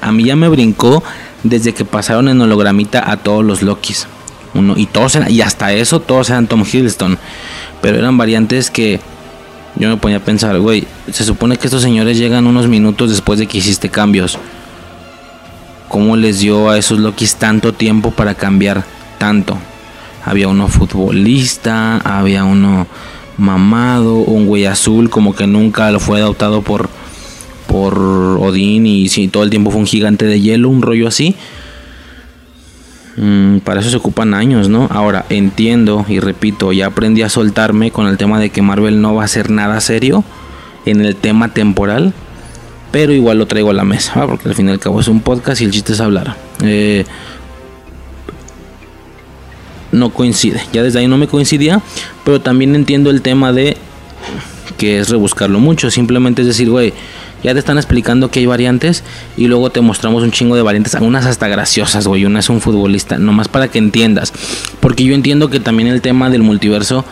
[0.00, 1.02] a mí ya me brincó
[1.42, 4.06] desde que pasaron en hologramita a todos los Lokis.
[4.54, 7.18] Uno, y todos y hasta eso todos eran Tom Hiddleston.
[7.82, 9.00] Pero eran variantes que
[9.76, 13.38] yo me ponía a pensar, güey, se supone que estos señores llegan unos minutos después
[13.38, 14.38] de que hiciste cambios.
[15.88, 18.84] ¿Cómo les dio a esos Lokis tanto tiempo para cambiar
[19.18, 19.56] tanto?
[20.24, 22.86] Había uno futbolista, había uno
[23.36, 26.88] mamado, un güey azul como que nunca lo fue adoptado por
[27.66, 31.34] por Odín y si todo el tiempo fue un gigante de hielo, un rollo así.
[33.16, 34.88] Mm, para eso se ocupan años, ¿no?
[34.90, 39.14] Ahora entiendo y repito, ya aprendí a soltarme con el tema de que Marvel no
[39.14, 40.24] va a hacer nada serio
[40.84, 42.12] en el tema temporal,
[42.90, 45.20] pero igual lo traigo a la mesa, porque al fin y al cabo es un
[45.20, 46.36] podcast y el chiste es hablar.
[46.62, 47.04] Eh,
[49.92, 51.80] no coincide, ya desde ahí no me coincidía,
[52.24, 53.76] pero también entiendo el tema de
[54.76, 56.92] que es rebuscarlo mucho, simplemente es decir, güey,
[57.44, 59.04] ya te están explicando que hay variantes
[59.36, 62.24] y luego te mostramos un chingo de variantes, algunas hasta graciosas, güey.
[62.24, 64.32] Una es un futbolista, nomás para que entiendas.
[64.80, 67.04] Porque yo entiendo que también el tema del multiverso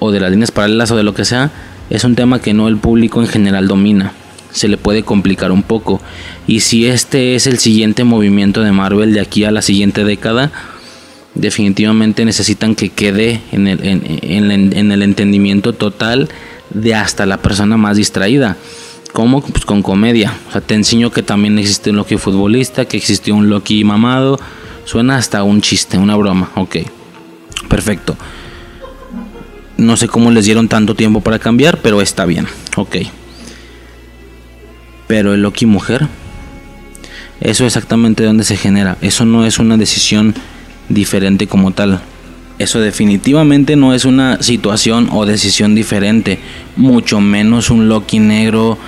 [0.00, 1.52] o de las líneas paralelas o de lo que sea
[1.88, 4.12] es un tema que no el público en general domina.
[4.50, 6.00] Se le puede complicar un poco.
[6.48, 10.50] Y si este es el siguiente movimiento de Marvel de aquí a la siguiente década,
[11.36, 16.28] definitivamente necesitan que quede en el, en el entendimiento total
[16.70, 18.56] de hasta la persona más distraída.
[19.12, 19.40] ¿Cómo?
[19.40, 20.34] Pues con comedia.
[20.48, 24.38] O sea, te enseño que también existe un Loki futbolista, que existió un Loki mamado.
[24.84, 26.50] Suena hasta un chiste, una broma.
[26.54, 26.76] Ok.
[27.68, 28.16] Perfecto.
[29.76, 32.46] No sé cómo les dieron tanto tiempo para cambiar, pero está bien.
[32.76, 32.96] Ok.
[35.06, 36.06] Pero el Loki mujer.
[37.40, 38.98] Eso exactamente de dónde se genera.
[39.00, 40.34] Eso no es una decisión
[40.88, 42.00] diferente como tal.
[42.58, 46.40] Eso definitivamente no es una situación o decisión diferente.
[46.76, 48.78] Mucho menos un Loki negro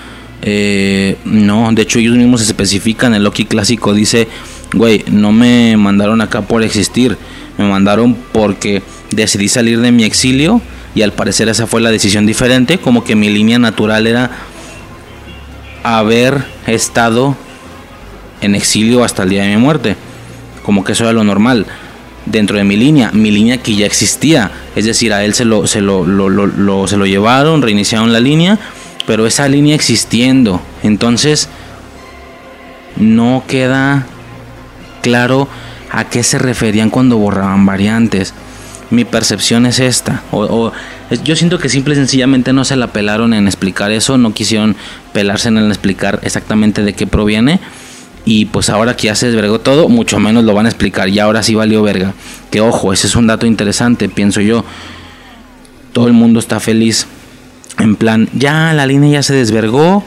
[0.42, 4.28] eh, no, de hecho ellos mismos se especifican, el Loki clásico dice,
[4.72, 7.16] güey, no me mandaron acá por existir,
[7.58, 10.62] me mandaron porque decidí salir de mi exilio
[10.94, 14.30] y al parecer esa fue la decisión diferente, como que mi línea natural era
[15.82, 17.36] haber estado
[18.40, 19.96] en exilio hasta el día de mi muerte,
[20.64, 21.66] como que eso era lo normal
[22.24, 25.66] dentro de mi línea, mi línea que ya existía, es decir, a él se lo,
[25.66, 28.58] se lo, lo se lo llevaron, reiniciaron la línea
[29.10, 30.62] pero esa línea existiendo.
[30.84, 31.48] Entonces,
[32.94, 34.06] no queda
[35.02, 35.48] claro
[35.90, 38.34] a qué se referían cuando borraban variantes.
[38.90, 40.22] Mi percepción es esta.
[40.30, 40.70] O,
[41.24, 44.76] yo siento que simple y sencillamente no se la pelaron en explicar eso, no quisieron
[45.12, 47.58] pelarse en explicar exactamente de qué proviene.
[48.24, 51.08] Y pues ahora que ya se desvergó todo, mucho menos lo van a explicar.
[51.08, 52.14] Y ahora sí valió verga.
[52.52, 54.64] Que ojo, ese es un dato interesante, pienso yo.
[55.92, 57.08] Todo el mundo está feliz
[57.80, 60.04] en plan, ya la línea ya se desvergó,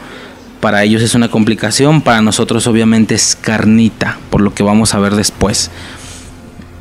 [0.60, 4.98] para ellos es una complicación, para nosotros obviamente es carnita, por lo que vamos a
[4.98, 5.70] ver después.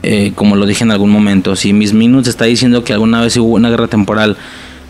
[0.04, 3.36] Eh, como lo dije en algún momento, si Miss Minutes está diciendo que alguna vez
[3.38, 4.38] hubo una guerra temporal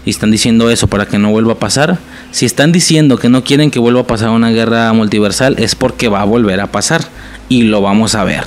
[0.06, 1.98] y están diciendo eso para que no vuelva a pasar,
[2.32, 6.08] si están diciendo que no quieren que vuelva a pasar una guerra multiversal es porque
[6.08, 7.02] va a volver a pasar
[7.50, 8.44] y lo vamos a ver.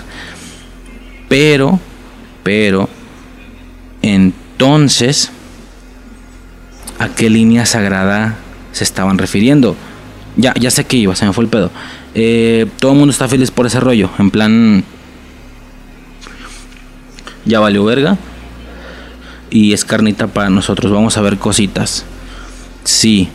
[1.28, 1.80] Pero,
[2.42, 2.88] pero,
[4.02, 5.32] entonces
[6.99, 8.36] a qué línea sagrada
[8.72, 9.76] se estaban refiriendo.
[10.36, 11.70] Ya, ya sé que iba, se me fue el pedo.
[12.14, 14.11] Eh, todo el mundo está feliz por ese rollo.
[14.18, 14.84] En plan.
[17.44, 18.16] Ya valió verga.
[19.51, 20.92] Y es carnita para nosotros.
[20.92, 22.05] Vamos a ver cositas.
[22.84, 23.28] Sí.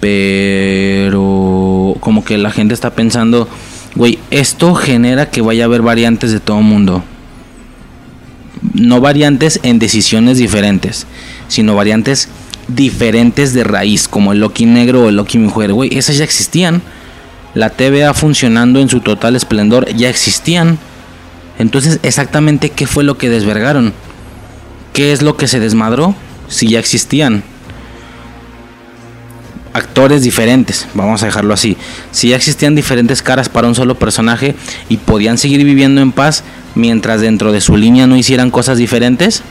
[0.00, 1.96] Pero.
[2.00, 3.48] Como que la gente está pensando.
[3.94, 7.02] Güey, esto genera que vaya a haber variantes de todo el mundo.
[8.74, 11.06] No variantes en decisiones diferentes.
[11.48, 12.28] Sino variantes
[12.68, 16.82] diferentes de raíz, como el Loki negro o el Loki mujer, güey, esas ya existían.
[17.54, 20.78] La TVA funcionando en su total esplendor ya existían.
[21.58, 23.92] Entonces, exactamente qué fue lo que desvergaron?
[24.92, 26.14] ¿Qué es lo que se desmadró?
[26.48, 27.42] Si ya existían.
[29.72, 31.76] Actores diferentes, vamos a dejarlo así.
[32.10, 34.54] Si ya existían diferentes caras para un solo personaje
[34.88, 36.42] y podían seguir viviendo en paz
[36.74, 39.42] mientras dentro de su línea no hicieran cosas diferentes,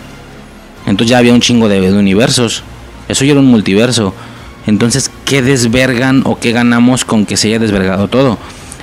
[0.85, 2.63] entonces ya había un chingo de universos.
[3.07, 4.13] Eso ya era un multiverso.
[4.65, 8.37] Entonces, ¿qué desvergan o qué ganamos con que se haya desvergado todo?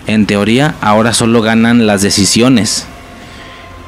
[0.07, 2.87] En teoría, ahora solo ganan las decisiones.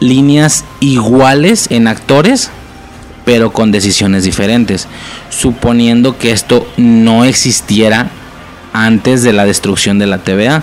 [0.00, 2.50] Líneas iguales en actores,
[3.24, 4.88] pero con decisiones diferentes,
[5.30, 8.10] suponiendo que esto no existiera
[8.72, 10.62] antes de la destrucción de la TVA.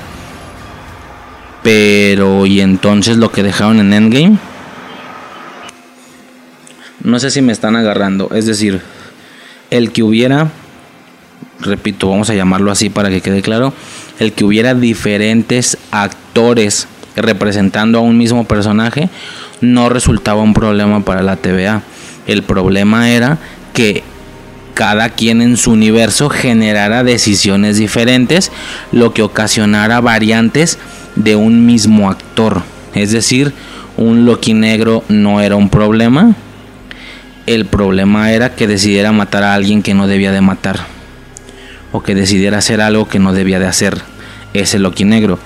[1.63, 4.37] Pero, ¿y entonces lo que dejaron en Endgame?
[7.03, 8.29] No sé si me están agarrando.
[8.33, 8.81] Es decir,
[9.73, 10.49] el que hubiera,
[11.59, 13.73] repito, vamos a llamarlo así para que quede claro,
[14.19, 19.09] el que hubiera diferentes actores representando a un mismo personaje
[19.61, 21.81] no resultaba un problema para la TVA.
[22.27, 23.39] El problema era
[23.73, 24.03] que
[24.75, 28.51] cada quien en su universo generara decisiones diferentes,
[28.91, 30.77] lo que ocasionara variantes
[31.15, 32.61] de un mismo actor.
[32.93, 33.53] Es decir,
[33.97, 36.35] un Loki negro no era un problema.
[37.45, 40.85] El problema era que decidiera matar a alguien que no debía de matar.
[41.91, 44.01] O que decidiera hacer algo que no debía de hacer.
[44.53, 45.39] Ese Loki negro.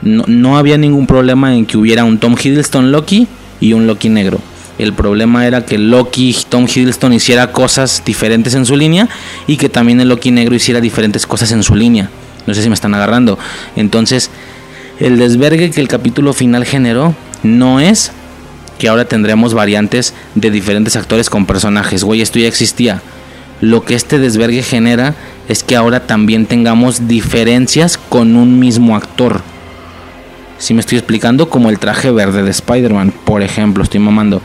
[0.00, 3.26] No, no había ningún problema en que hubiera un Tom Hiddleston Loki
[3.60, 4.38] y un Loki negro.
[4.78, 9.08] El problema era que Loki, Tom Hiddleston hiciera cosas diferentes en su línea
[9.48, 12.10] y que también el Loki negro hiciera diferentes cosas en su línea.
[12.46, 13.40] No sé si me están agarrando.
[13.74, 14.30] Entonces,
[15.00, 18.12] el desvergue que el capítulo final generó no es
[18.78, 22.04] que ahora tendremos variantes de diferentes actores con personajes.
[22.04, 23.02] Güey, esto ya existía.
[23.60, 25.14] Lo que este desvergue genera
[25.48, 29.42] es que ahora también tengamos diferencias con un mismo actor.
[30.58, 34.42] Si me estoy explicando, como el traje verde de Spider-Man, por ejemplo, estoy mamando.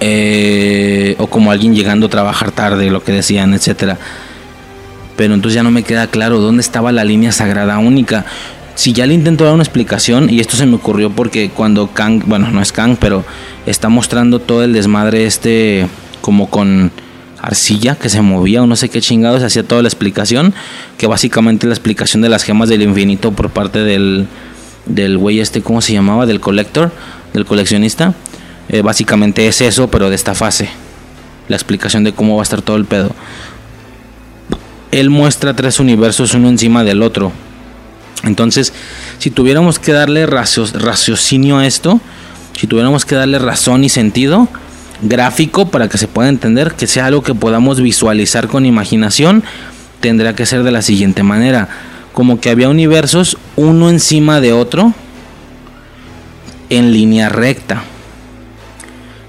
[0.00, 3.98] Eh, o como alguien llegando a trabajar tarde, lo que decían, etcétera.
[5.16, 8.26] Pero entonces ya no me queda claro dónde estaba la línea sagrada única.
[8.76, 12.22] Si ya le intento dar una explicación, y esto se me ocurrió porque cuando Kang,
[12.26, 13.24] bueno, no es Kang, pero
[13.64, 15.88] está mostrando todo el desmadre este
[16.20, 16.92] como con
[17.40, 20.52] arcilla que se movía o no sé qué chingados, hacía toda la explicación,
[20.98, 24.26] que básicamente la explicación de las gemas del infinito por parte del,
[24.84, 26.26] del güey este, ¿cómo se llamaba?
[26.26, 26.92] Del collector,
[27.32, 28.12] del coleccionista.
[28.68, 30.68] Eh, básicamente es eso, pero de esta fase.
[31.48, 33.12] La explicación de cómo va a estar todo el pedo.
[34.90, 37.32] Él muestra tres universos uno encima del otro.
[38.24, 38.72] Entonces,
[39.18, 42.00] si tuviéramos que darle raciocinio a esto,
[42.58, 44.48] si tuviéramos que darle razón y sentido
[45.02, 49.44] gráfico para que se pueda entender, que sea algo que podamos visualizar con imaginación,
[50.00, 51.68] tendrá que ser de la siguiente manera
[52.12, 54.94] como que había universos uno encima de otro
[56.70, 57.84] en línea recta.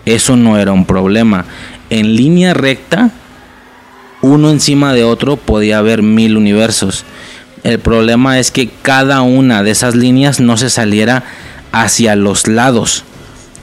[0.06, 1.44] Eso no era un problema.
[1.90, 3.12] En línea recta,
[4.22, 7.04] uno encima de otro podía haber mil universos.
[7.64, 11.24] El problema es que cada una de esas líneas no se saliera
[11.72, 13.04] hacia los lados,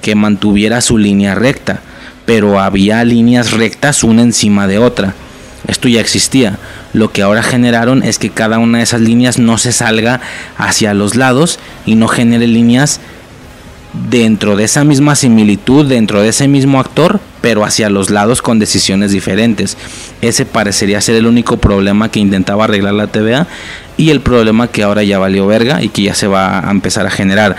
[0.02, 1.80] que mantuviera su línea recta,
[2.26, 5.14] pero había líneas rectas una encima de otra.
[5.66, 6.58] Esto ya existía.
[6.92, 10.20] Lo que ahora generaron es que cada una de esas líneas no se salga
[10.58, 13.00] hacia los lados y no genere líneas
[14.10, 18.58] dentro de esa misma similitud, dentro de ese mismo actor, pero hacia los lados con
[18.58, 19.76] decisiones diferentes.
[20.20, 23.46] Ese parecería ser el único problema que intentaba arreglar la TVA
[23.96, 27.06] y el problema que ahora ya valió verga y que ya se va a empezar
[27.06, 27.56] a generar.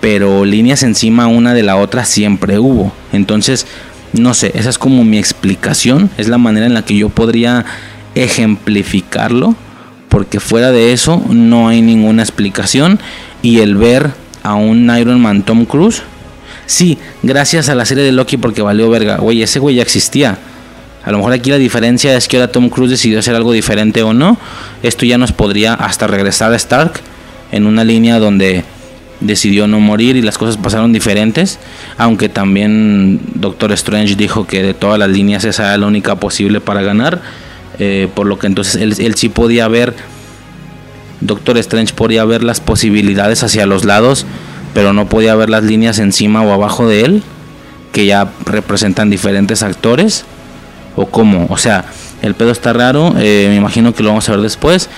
[0.00, 2.92] Pero líneas encima una de la otra siempre hubo.
[3.12, 3.66] Entonces,
[4.12, 7.64] no sé, esa es como mi explicación, es la manera en la que yo podría
[8.14, 9.54] ejemplificarlo,
[10.08, 12.98] porque fuera de eso no hay ninguna explicación
[13.42, 14.10] y el ver
[14.42, 16.02] a un Iron Man Tom Cruise,
[16.66, 20.38] sí, gracias a la serie de Loki porque valió verga, güey, ese güey ya existía.
[21.06, 24.02] A lo mejor aquí la diferencia es que ahora Tom Cruise decidió hacer algo diferente
[24.02, 24.36] o no.
[24.82, 27.00] Esto ya nos podría hasta regresar a Stark
[27.52, 28.64] en una línea donde
[29.20, 31.60] decidió no morir y las cosas pasaron diferentes,
[31.96, 36.60] aunque también Doctor Strange dijo que de todas las líneas esa era la única posible
[36.60, 37.22] para ganar,
[37.78, 39.94] eh, por lo que entonces él, él, sí podía ver,
[41.20, 44.26] Doctor Strange podía ver las posibilidades hacia los lados,
[44.74, 47.22] pero no podía ver las líneas encima o abajo de él,
[47.92, 50.26] que ya representan diferentes actores,
[50.96, 51.84] o cómo, o sea,
[52.22, 54.88] el pedo está raro, eh, me imagino que lo vamos a ver después.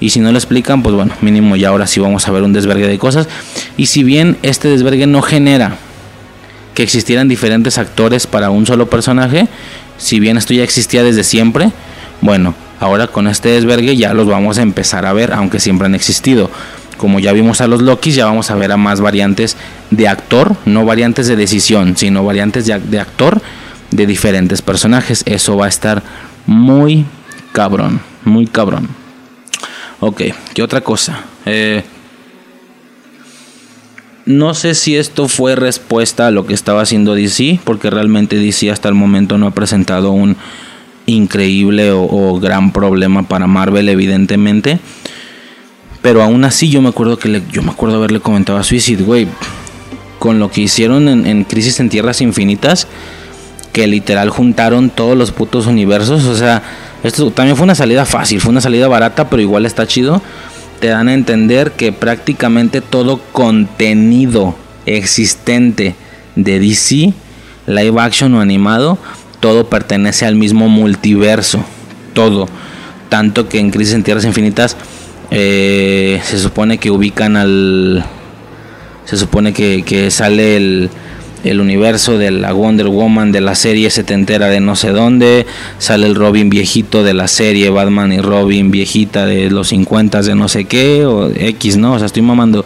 [0.00, 2.52] Y si no lo explican, pues bueno, mínimo ya ahora sí vamos a ver un
[2.52, 3.28] desvergue de cosas.
[3.76, 5.76] Y si bien este desvergue no genera
[6.74, 9.48] que existieran diferentes actores para un solo personaje,
[9.96, 11.72] si bien esto ya existía desde siempre,
[12.20, 15.96] bueno, ahora con este desvergue ya los vamos a empezar a ver, aunque siempre han
[15.96, 16.48] existido.
[16.96, 19.56] Como ya vimos a los Lokis, ya vamos a ver a más variantes
[19.90, 23.42] de actor, no variantes de decisión, sino variantes de actor
[23.90, 25.22] de diferentes personajes.
[25.26, 26.02] Eso va a estar
[26.46, 27.04] muy
[27.52, 28.88] cabrón, muy cabrón.
[30.00, 30.22] Ok,
[30.54, 31.24] ¿qué otra cosa?
[31.44, 31.82] Eh,
[34.26, 38.70] no sé si esto fue respuesta a lo que estaba haciendo DC, porque realmente DC
[38.70, 40.36] hasta el momento no ha presentado un
[41.06, 44.78] increíble o, gran problema para Marvel, evidentemente.
[46.02, 49.26] Pero aún así yo me acuerdo que yo me acuerdo haberle comentado a Suicide, güey,
[50.18, 52.86] con lo que hicieron en Crisis en Tierras Infinitas,
[53.78, 56.24] que literal juntaron todos los putos universos.
[56.24, 56.64] O sea,
[57.04, 60.20] esto también fue una salida fácil, fue una salida barata, pero igual está chido.
[60.80, 65.94] Te dan a entender que prácticamente todo contenido existente
[66.34, 67.12] de DC,
[67.68, 68.98] live action o animado,
[69.38, 71.64] todo pertenece al mismo multiverso.
[72.14, 72.48] Todo.
[73.08, 74.76] Tanto que en Crisis en Tierras Infinitas
[75.30, 78.04] eh, se supone que ubican al.
[79.04, 80.90] Se supone que, que sale el
[81.44, 85.46] el universo de la Wonder Woman de la serie setentera de no sé dónde,
[85.78, 90.34] sale el Robin viejito de la serie Batman y Robin viejita de los 50 de
[90.34, 91.94] no sé qué, o X, ¿no?
[91.94, 92.64] O sea, estoy mamando.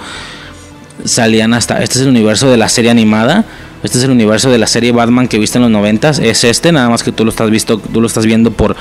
[1.05, 3.45] Salían hasta, este es el universo de la serie animada,
[3.83, 6.71] este es el universo de la serie Batman que viste en los 90, es este,
[6.71, 8.77] nada más que tú lo estás visto, tú lo estás viendo por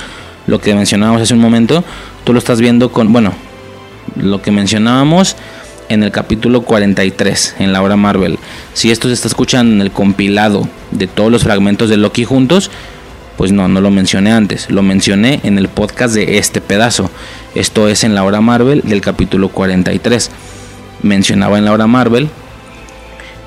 [0.46, 1.84] lo que mencionábamos hace un momento,
[2.24, 3.34] tú lo estás viendo con, bueno,
[4.16, 5.36] lo que mencionábamos
[5.88, 8.38] en el capítulo 43 en la obra Marvel.
[8.74, 12.70] Si esto se está escuchando en el compilado de todos los fragmentos de Loki juntos,
[13.36, 17.10] pues no, no lo mencioné antes, lo mencioné en el podcast de este pedazo.
[17.54, 20.30] Esto es en la hora Marvel del capítulo 43.
[21.02, 22.28] Mencionaba en la hora Marvel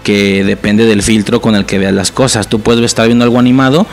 [0.03, 2.47] que depende del filtro con el que veas las cosas.
[2.47, 3.87] Tú puedes estar viendo algo animado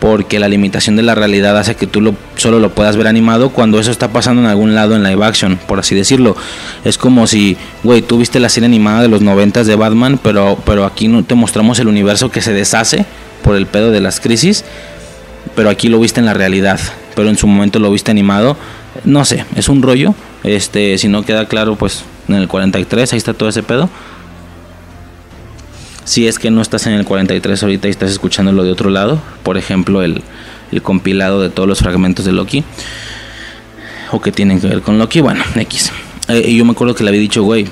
[0.00, 3.50] porque la limitación de la realidad hace que tú lo, solo lo puedas ver animado
[3.50, 6.36] cuando eso está pasando en algún lado en live action, por así decirlo.
[6.84, 10.58] Es como si, güey, tú viste la serie animada de los noventas de Batman, pero,
[10.64, 13.06] pero aquí no te mostramos el universo que se deshace
[13.42, 14.64] por el pedo de las crisis,
[15.54, 16.80] pero aquí lo viste en la realidad,
[17.14, 18.56] pero en su momento lo viste animado.
[19.04, 20.14] No sé, es un rollo.
[20.42, 23.88] Este, si no queda claro, pues en el 43 ahí está todo ese pedo.
[26.04, 28.90] Si es que no estás en el 43 ahorita y estás escuchando lo de otro
[28.90, 30.22] lado, por ejemplo, el,
[30.82, 32.64] compilado de todos los fragmentos de Loki,
[34.10, 35.92] o que tienen que ver con Loki, bueno, X.
[36.28, 37.66] Eh, yo me acuerdo que le había dicho, güey,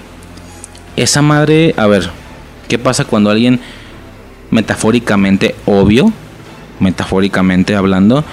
[0.97, 2.09] esa madre, a ver,
[2.69, 3.61] ¿qué pasa cuando alguien
[4.51, 6.13] metafóricamente, obvio,
[6.81, 8.25] metafóricamente hablando,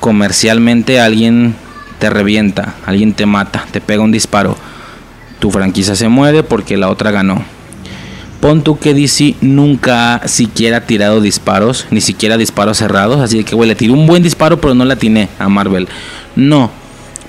[0.00, 1.54] comercialmente alguien
[1.98, 4.56] te revienta, alguien te mata, te pega un disparo,
[5.38, 7.44] tu franquicia se muere porque la otra ganó
[8.40, 13.20] Pon tú que DC nunca siquiera tirado disparos, ni siquiera disparos cerrados.
[13.20, 15.88] Así que, güey, le tiré un buen disparo, pero no la atiné a Marvel.
[16.36, 16.70] No,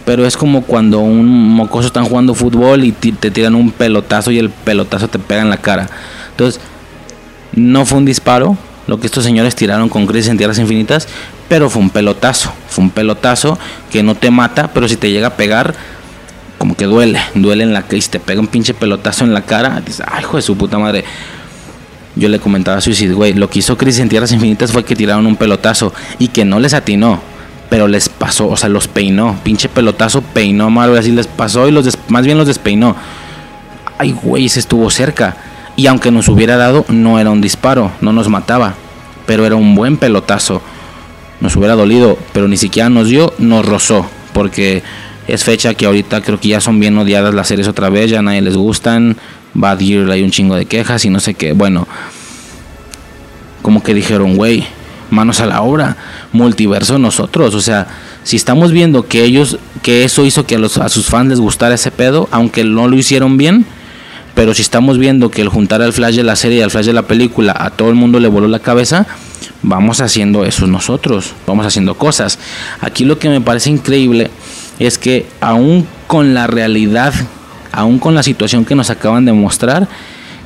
[0.06, 4.38] pero es como cuando un mocoso está jugando fútbol y te tiran un pelotazo y
[4.38, 5.90] el pelotazo te pega en la cara.
[6.32, 6.62] Entonces,
[7.54, 8.58] no fue un disparo
[8.90, 11.08] lo que estos señores tiraron con Crisis en Tierras Infinitas,
[11.48, 12.52] pero fue un pelotazo.
[12.68, 13.58] Fue un pelotazo
[13.92, 15.76] que no te mata, pero si te llega a pegar,
[16.60, 19.82] como que duele, duele en la que te pega un pinche pelotazo en la cara,
[19.84, 21.06] dices, ay, hijo de su puta madre.
[22.16, 24.96] Yo le comentaba a Suicide, güey, lo que hizo Chris en Tierras Infinitas fue que
[24.96, 27.22] tiraron un pelotazo y que no les atinó,
[27.70, 31.68] pero les pasó, o sea, los peinó, pinche pelotazo peinó a Marvel, así les pasó
[31.68, 32.96] y los más bien los despeinó.
[33.98, 35.38] Ay, güey, se estuvo cerca.
[35.78, 38.74] Y aunque nos hubiera dado, no era un disparo, no nos mataba,
[39.26, 40.62] pero era un buen pelotazo.
[41.40, 44.84] Nos hubiera dolido, pero ni siquiera nos dio, nos rozó, porque
[45.32, 48.20] es fecha que ahorita creo que ya son bien odiadas las series otra vez, ya
[48.20, 49.18] a nadie les gustan.
[49.54, 51.54] Bad Gear hay un chingo de quejas y no sé qué.
[51.54, 51.88] Bueno,
[53.62, 54.66] como que dijeron, güey,
[55.10, 55.98] manos a la obra,
[56.32, 57.56] multiverso nosotros.
[57.56, 57.88] O sea,
[58.24, 61.40] si estamos viendo que ellos, que eso hizo que a, los, a sus fans les
[61.40, 63.66] gustara ese pedo, aunque no lo hicieron bien,
[64.36, 66.86] pero si estamos viendo que el juntar al flash de la serie y al flash
[66.86, 69.06] de la película a todo el mundo le voló la cabeza,
[69.64, 72.40] vamos haciendo eso nosotros, vamos haciendo cosas.
[72.80, 74.32] Aquí lo que me parece increíble
[74.80, 77.14] es que aún con la realidad,
[77.72, 79.88] aún con la situación que nos acaban de mostrar,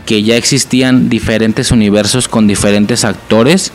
[0.06, 3.72] que ya existían diferentes universos con diferentes actores,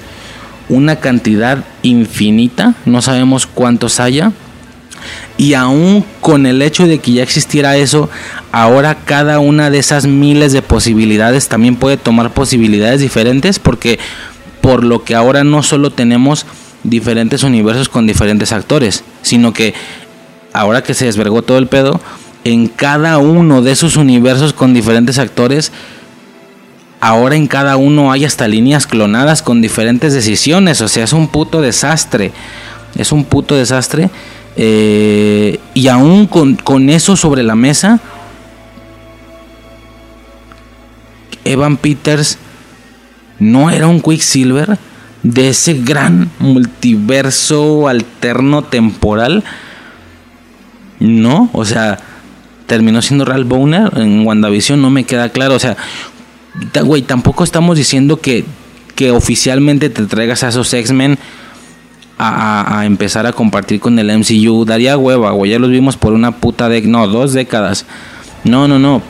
[0.68, 4.32] una cantidad infinita, no sabemos cuántos haya,
[5.36, 8.10] y aún con el hecho de que ya existiera eso,
[8.52, 13.98] ahora cada una de esas miles de posibilidades también puede tomar posibilidades diferentes porque
[14.60, 16.44] por lo que ahora no solo tenemos
[16.82, 19.74] diferentes universos con diferentes actores, sino que
[20.58, 22.00] ahora que se desvergó todo el pedo,
[22.42, 25.70] en cada uno de esos universos con diferentes actores,
[27.00, 30.80] ahora en cada uno hay hasta líneas clonadas con diferentes decisiones.
[30.80, 32.32] O sea, es un puto desastre.
[32.96, 34.10] Es un puto desastre.
[34.56, 38.00] Eh, y aún con, con eso sobre la mesa,
[41.44, 42.36] Evan Peters
[43.38, 44.76] no era un Quicksilver
[45.22, 49.44] de ese gran multiverso alterno temporal
[51.00, 51.98] no, o sea,
[52.66, 55.54] terminó siendo Real Boner en WandaVision, no me queda claro.
[55.54, 55.76] O sea,
[56.84, 58.44] güey, tampoco estamos diciendo que,
[58.94, 61.18] que oficialmente te traigas a esos X-Men
[62.18, 64.64] a, empezar a compartir con el MCU.
[64.64, 66.82] Daría hueva, güey, ya los vimos por una puta de...
[66.82, 67.86] No, dos décadas.
[68.44, 69.02] No, no, no.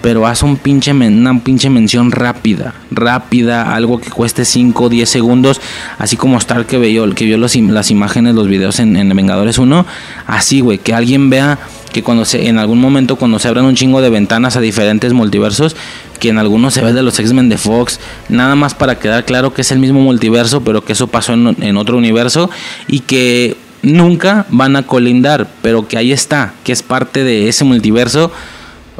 [0.00, 5.08] Pero haz un pinche una pinche mención rápida, rápida, algo que cueste 5 o 10
[5.08, 5.60] segundos,
[5.98, 9.58] así como Stark que vio, que vio los, las imágenes, los videos en, en Vengadores
[9.58, 9.86] 1,
[10.26, 11.58] así, güey, que alguien vea
[11.92, 15.12] que cuando se, en algún momento cuando se abran un chingo de ventanas a diferentes
[15.12, 15.74] multiversos,
[16.20, 19.54] que en algunos se ve de los X-Men de Fox, nada más para quedar claro
[19.54, 22.50] que es el mismo multiverso, pero que eso pasó en, en otro universo
[22.86, 27.64] y que nunca van a colindar, pero que ahí está, que es parte de ese
[27.64, 28.32] multiverso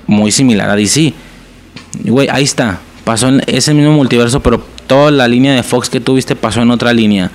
[0.08, 1.14] muy similar a DC.
[2.04, 6.00] Güey, ahí está, pasó en ese mismo multiverso, pero toda la línea de Fox que
[6.00, 7.30] tuviste pasó en otra línea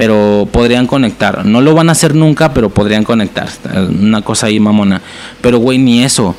[0.00, 1.44] pero podrían conectar.
[1.44, 3.50] No lo van a hacer nunca, pero podrían conectar.
[3.74, 5.02] Una cosa ahí mamona.
[5.42, 6.34] Pero, güey, ni eso.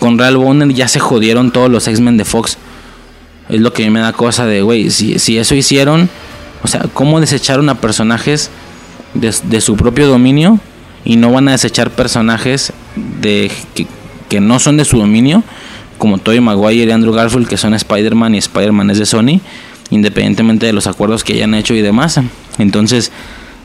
[0.00, 2.58] Con Real Bonner ya se jodieron todos los X-Men de Fox.
[3.48, 6.08] Es lo que a mí me da cosa de, güey, si, si eso hicieron,
[6.64, 8.50] o sea, ¿cómo desecharon a personajes
[9.14, 10.58] de, su propio dominio
[11.04, 12.72] y no van a desechar personajes
[13.20, 13.86] de que,
[14.28, 15.42] que no son de su dominio,
[15.98, 19.40] como Tobey Maguire y Andrew Garfield, que son Spider-Man y Spider-Man es de Sony?
[19.90, 22.20] independientemente de los acuerdos que hayan hecho y demás.
[22.58, 23.12] Entonces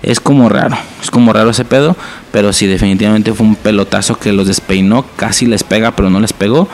[0.02, 1.96] es como raro, es como raro ese pedo,
[2.32, 6.34] pero sí definitivamente fue un pelotazo que los despeinó, casi les pega pero no les
[6.34, 6.68] pegó.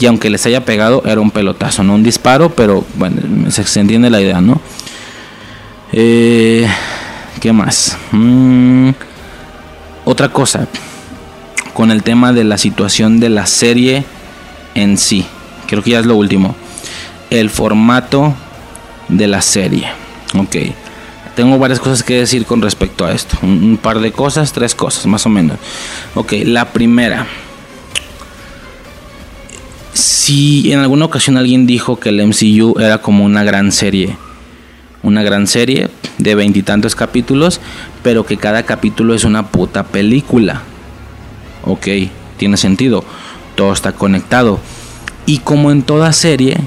[0.00, 4.10] Y aunque les haya pegado, era un pelotazo, no un disparo, pero bueno, se, entiende
[4.10, 4.60] la idea, ¿no?
[5.92, 6.66] Eh,
[7.40, 7.96] ¿Qué más?
[8.10, 8.90] Mm,
[10.04, 10.66] otra cosa,
[11.74, 14.04] con el tema de la situación de la serie
[14.74, 15.26] en sí,
[15.66, 16.54] creo que ya es lo último.
[17.30, 18.34] El formato
[19.08, 19.88] de la serie.
[20.38, 20.56] Ok.
[21.34, 23.36] Tengo varias cosas que decir con respecto a esto.
[23.42, 25.58] Un, par de cosas, tres cosas más o menos.
[26.14, 27.26] Ok, la primera.
[29.92, 34.16] Si en alguna ocasión alguien dijo que el MCU era como una gran serie,
[35.02, 37.60] una gran serie de veintitantos capítulos,
[38.04, 40.62] pero que cada capítulo es una puta película.
[41.64, 41.88] Ok,
[42.36, 43.04] tiene sentido.
[43.54, 44.60] Todo está conectado.
[45.26, 46.58] Y como en toda serie,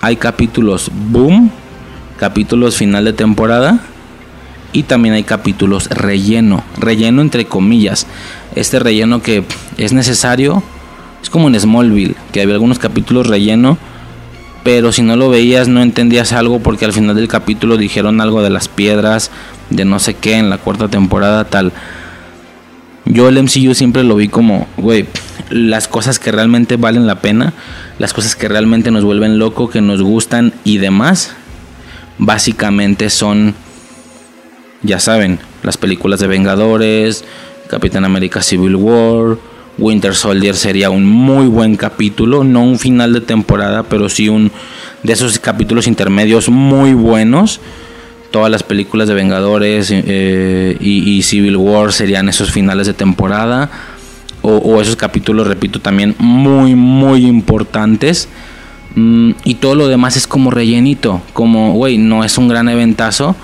[0.00, 1.50] hay capítulos boom
[2.22, 3.80] capítulos final de temporada
[4.72, 8.06] y también hay capítulos relleno, relleno entre comillas.
[8.54, 9.42] Este relleno que
[9.76, 10.62] es necesario,
[11.20, 13.76] es como en Smallville, que había algunos capítulos relleno,
[14.62, 18.40] pero si no lo veías no entendías algo porque al final del capítulo dijeron algo
[18.40, 19.32] de las piedras,
[19.70, 21.72] de no sé qué en la cuarta temporada tal.
[23.04, 25.06] Yo el MCU siempre lo vi como, güey,
[25.50, 27.52] las cosas que realmente valen la pena,
[27.98, 31.34] las cosas que realmente nos vuelven loco, que nos gustan y demás,
[32.18, 33.54] básicamente son,
[34.82, 37.24] ya saben, las películas de Vengadores,
[37.68, 39.38] Capitán América Civil War,
[39.78, 44.52] Winter Soldier sería un muy buen capítulo, no un final de temporada, pero sí un
[45.02, 47.60] de esos capítulos intermedios muy buenos.
[48.32, 53.70] Todas las películas de Vengadores eh, y, Civil War serían esos finales de temporada.
[54.40, 58.28] O, esos capítulos, repito, también muy, muy importantes.
[58.96, 61.22] Mm, y todo lo demás es como rellenito.
[61.32, 63.36] Como, güey, no es un gran eventazo.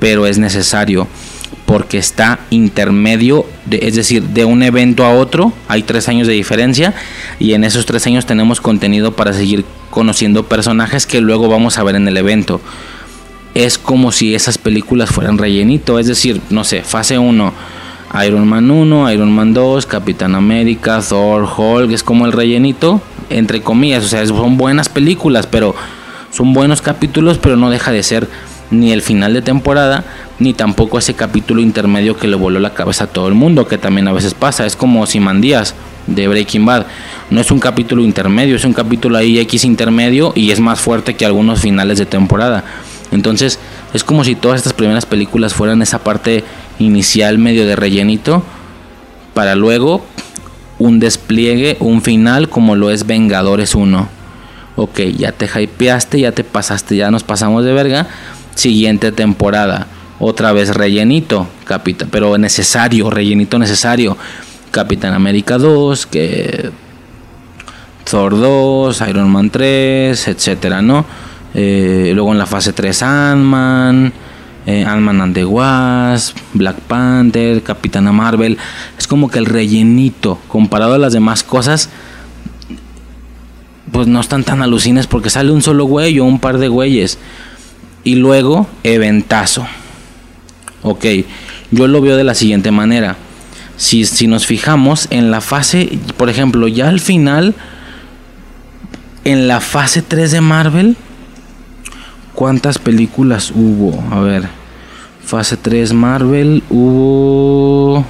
[0.00, 1.06] Pero es necesario.
[1.72, 3.46] Porque está intermedio.
[3.70, 5.54] es decir, de un evento a otro.
[5.68, 6.92] Hay tres años de diferencia.
[7.38, 11.82] Y en esos tres años tenemos contenido para seguir conociendo personajes que luego vamos a
[11.82, 12.60] ver en el evento.
[13.54, 15.98] Es como si esas películas fueran rellenito.
[15.98, 17.54] Es decir, no sé, fase 1
[18.26, 23.00] Iron Man 1, Iron Man 2, Capitán América, Thor, Hulk, es como el rellenito,
[23.30, 25.74] entre comillas, o sea, son buenas películas, pero
[26.30, 28.28] son buenos capítulos, pero no deja de ser
[28.70, 30.04] ni el final de temporada,
[30.38, 33.78] ni tampoco ese capítulo intermedio que le voló la cabeza a todo el mundo, que
[33.78, 35.74] también a veces pasa, es como Simán Díaz
[36.06, 36.86] de Breaking Bad,
[37.30, 41.14] no es un capítulo intermedio, es un capítulo ahí X intermedio y es más fuerte
[41.14, 42.64] que algunos finales de temporada.
[43.12, 43.58] Entonces,
[43.92, 46.44] es como si todas estas primeras películas fueran esa parte
[46.78, 48.42] inicial medio de rellenito
[49.34, 50.04] para luego
[50.78, 54.08] un despliegue, un final como lo es Vengadores 1.
[54.76, 58.08] Ok, ya te hypeaste, ya te pasaste, ya nos pasamos de verga.
[58.54, 59.86] Siguiente temporada,
[60.18, 64.16] otra vez rellenito, capita, pero necesario, rellenito necesario.
[64.70, 66.70] Capitán América 2, que
[68.04, 71.04] Thor 2, Iron Man 3, etcétera, ¿no?
[71.54, 74.12] Eh, luego en la fase 3 Ant-Man,
[74.66, 78.58] eh, Ant-Man and the Wasp, Black Panther, Capitana Marvel.
[78.98, 81.90] Es como que el rellenito, comparado a las demás cosas,
[83.90, 87.18] pues no están tan alucines porque sale un solo güey o un par de güeyes.
[88.04, 89.66] Y luego, eventazo.
[90.82, 91.06] Ok,
[91.70, 93.16] yo lo veo de la siguiente manera.
[93.76, 97.54] Si, si nos fijamos en la fase, por ejemplo, ya al final,
[99.24, 100.96] en la fase 3 de Marvel,
[102.34, 104.02] ¿Cuántas películas hubo?
[104.10, 104.48] A ver.
[105.24, 108.04] Fase 3 Marvel hubo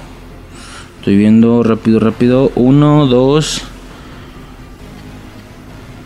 [0.99, 2.53] Estoy viendo rápido, rápido.
[2.55, 3.63] 1, 2.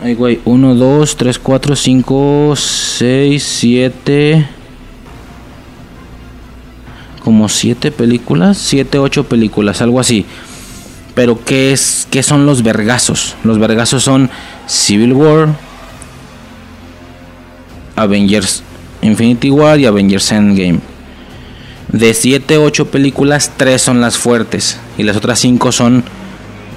[0.07, 0.39] Ay, güey.
[0.45, 4.47] 1, 2, 3, 4, 5, 6, 7.
[7.21, 8.57] Como 7 películas.
[8.57, 10.25] 7, 8 películas, algo así.
[11.13, 13.35] Pero ¿qué, es, ¿qué son los vergazos?
[13.43, 14.29] Los vergazos son
[14.65, 15.49] Civil War,
[17.97, 18.63] Avengers
[19.01, 20.79] Infinity War y Avengers Endgame.
[21.91, 26.05] De 7, 8 películas, 3 son las fuertes y las otras 5 son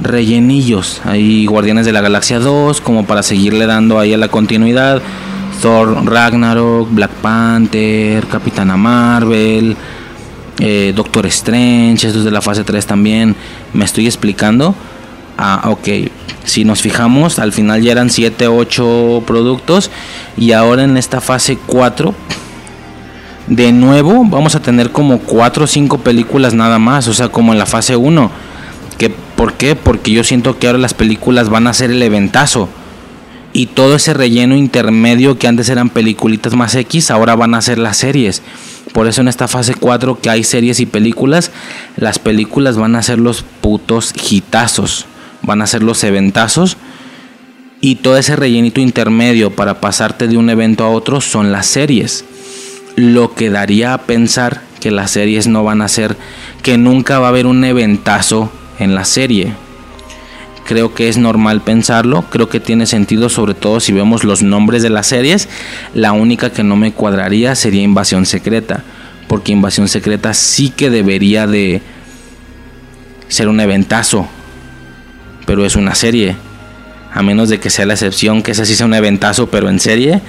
[0.00, 1.00] rellenillos.
[1.04, 5.02] Hay Guardianes de la Galaxia 2 como para seguirle dando ahí a la continuidad.
[5.60, 9.76] Thor Ragnarok, Black Panther, Capitana Marvel,
[10.58, 13.36] eh, Doctor Strange, estos de la fase 3 también.
[13.74, 14.74] Me estoy explicando.
[15.36, 15.88] Ah, ok.
[16.44, 19.90] Si nos fijamos, al final ya eran 7, 8 productos.
[20.36, 22.14] Y ahora en esta fase 4,
[23.48, 27.06] de nuevo vamos a tener como 4 o 5 películas nada más.
[27.08, 28.30] O sea, como en la fase 1.
[28.98, 29.74] ¿Qué, ¿Por qué?
[29.74, 32.68] Porque yo siento que ahora las películas van a ser el eventazo.
[33.54, 37.78] Y todo ese relleno intermedio que antes eran peliculitas más X, ahora van a ser
[37.78, 38.42] las series.
[38.92, 41.52] Por eso en esta fase 4 que hay series y películas,
[41.96, 45.06] las películas van a ser los putos hitazos
[45.40, 46.76] van a ser los eventazos
[47.80, 52.26] y todo ese rellenito intermedio para pasarte de un evento a otro son las series.
[52.94, 56.18] Lo que daría a pensar que las series no van a ser,
[56.62, 59.52] que nunca va a haber un eventazo en la serie.
[60.64, 64.82] Creo que es normal pensarlo, creo que tiene sentido sobre todo si vemos los nombres
[64.82, 65.48] de las series.
[65.94, 68.82] La única que no me cuadraría sería Invasión Secreta,
[69.28, 71.82] porque Invasión Secreta sí que debería de
[73.28, 74.28] ser un eventazo
[75.50, 76.36] pero es una serie.
[77.12, 79.80] A menos de que sea la excepción, que ese sí sea un eventazo, pero en
[79.80, 80.20] serie.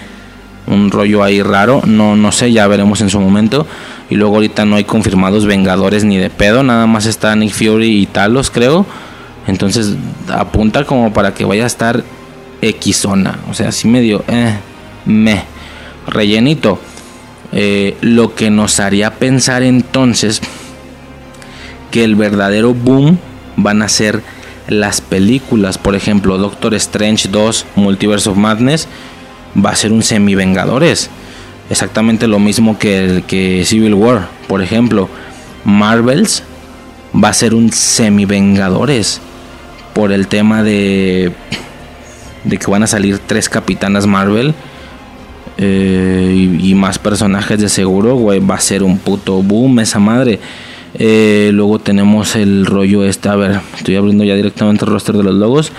[0.65, 1.83] Un rollo ahí raro.
[1.85, 3.67] No, no sé, ya veremos en su momento.
[4.11, 6.61] Y luego ahorita no hay confirmados Vengadores ni de pedo.
[6.61, 8.85] Nada más está Nick Fury y Talos, creo.
[9.47, 9.95] Entonces
[10.27, 12.03] apunta como para que vaya a estar
[12.61, 13.39] X zona.
[13.49, 14.23] O sea, así medio...
[14.27, 14.53] Eh,
[15.05, 15.43] me.
[16.07, 16.79] Rellenito.
[17.53, 20.41] Eh, lo que nos haría pensar entonces
[21.89, 23.17] que el verdadero boom
[23.55, 24.21] van a ser
[24.67, 28.87] las películas, por ejemplo, Doctor Strange 2, Multiverse of Madness,
[29.53, 31.09] va a ser un semi-vengadores.
[31.71, 35.07] Exactamente lo mismo que, el, que Civil War, por ejemplo.
[35.63, 36.43] Marvels
[37.15, 39.21] va a ser un semi-vengadores
[39.93, 41.31] por el tema de,
[42.43, 44.53] de que van a salir tres capitanas Marvel.
[45.57, 50.41] Eh, y, más personajes de seguro, güey, va a ser un puto boom esa madre.
[50.95, 53.29] Eh, luego tenemos el rollo este.
[53.29, 55.71] A ver, estoy abriendo ya directamente el roster de los logos.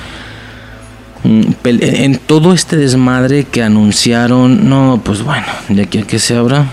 [1.24, 4.68] Mm, en todo este desmadre que anunciaron.
[4.68, 6.66] No, pues bueno, de aquí a que se abra.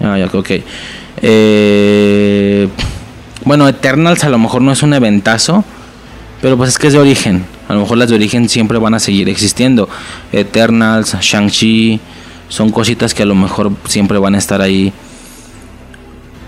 [0.00, 0.50] Ah, ya, ok.
[1.22, 2.68] Eh,
[3.44, 5.64] bueno, Eternals a lo mejor no es un eventazo.
[6.40, 7.44] Pero pues es que es de origen.
[7.68, 9.88] A lo mejor las de origen siempre van a seguir existiendo.
[10.32, 12.00] Eternals, Shang-Chi.
[12.48, 14.92] Son cositas que a lo mejor siempre van a estar ahí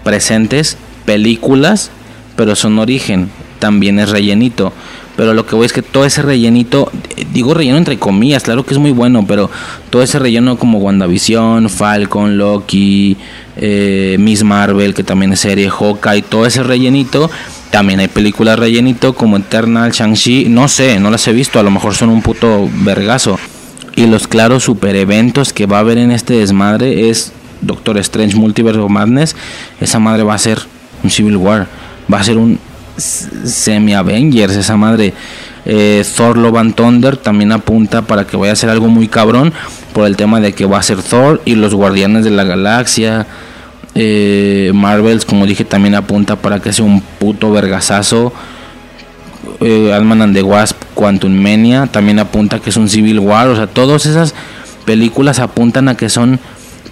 [0.05, 1.91] presentes películas,
[2.37, 4.73] pero son origen, también es rellenito.
[5.21, 6.91] Pero lo que voy es que todo ese rellenito,
[7.35, 9.51] digo relleno entre comillas, claro que es muy bueno, pero
[9.91, 13.19] todo ese relleno como WandaVision, Falcon, Loki,
[13.59, 17.31] eh, Miss Marvel, que también es serie, Hawkeye, todo ese rellenito.
[17.71, 21.71] También hay películas rellenito como Eternal, Shang-Chi, no sé, no las he visto, a lo
[21.71, 23.39] mejor son un puto vergazo.
[23.97, 28.37] Y los claros super eventos que va a haber en este desmadre es Doctor Strange
[28.37, 29.37] Multiverse of Madness.
[29.83, 30.61] Esa madre va a ser
[31.05, 31.67] un Civil War,
[32.11, 32.59] va a ser un
[33.01, 35.15] semi Avengers, esa madre.
[35.67, 39.53] Eh, Thor Love and Thunder también apunta para que vaya a ser algo muy cabrón
[39.93, 43.27] por el tema de que va a ser Thor y los Guardianes de la Galaxia.
[43.95, 48.33] Eh, Marvels, como dije, también apunta para que sea un puto vergasazo.
[49.61, 53.49] Eh, and the Wasp, Quantum Mania también apunta que es un Civil War.
[53.49, 54.35] O sea, todas esas
[54.87, 56.41] películas apuntan a que son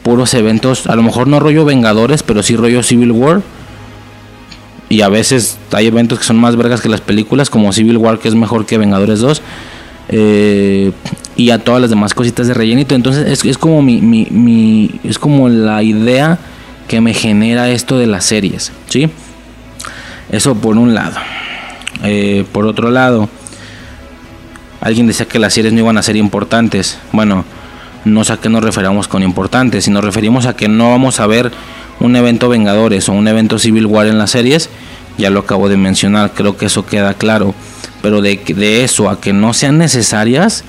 [0.02, 0.86] puros eventos.
[0.86, 3.42] A lo mejor no rollo Vengadores, pero sí rollo Civil War
[4.88, 8.18] y a veces hay eventos que son más vergas que las películas, como Civil War,
[8.18, 9.42] que es mejor que Vengadores 2.
[10.10, 10.92] Eh,
[11.36, 12.94] y a todas las demás cositas de rellenito.
[12.94, 16.38] Entonces es, como mi, mi, es como la idea
[16.88, 18.72] que me genera esto de las series.
[18.88, 19.08] ¿sí?
[20.30, 21.16] Eso por un lado.
[22.02, 23.28] Eh, por otro lado,
[24.80, 26.98] alguien decía que las series no iban a ser importantes.
[27.12, 27.44] Bueno,
[28.04, 29.84] no sé a qué nos referamos con importantes.
[29.84, 31.52] Si nos referimos a que no vamos a ver
[32.00, 34.70] un evento Vengadores o un evento Civil War en las series,
[35.18, 37.54] ya lo acabo de mencionar, creo que eso queda claro.
[38.02, 40.64] Pero de, de eso a que no sean necesarias,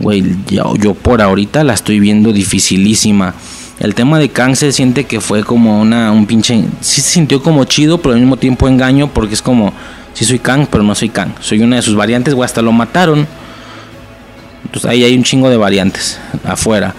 [0.00, 3.34] güey, yo, yo por ahorita la estoy viendo dificilísima.
[3.80, 6.64] El tema de Kang se siente que fue como una, un pinche...
[6.80, 9.72] Sí se sintió como chido, pero al mismo tiempo engaño porque es como...
[10.12, 11.30] Sí soy Kang, pero no soy Kang.
[11.40, 13.26] Soy una de sus variantes, güey, hasta lo mataron.
[14.64, 16.94] Entonces ahí hay un chingo de variantes afuera.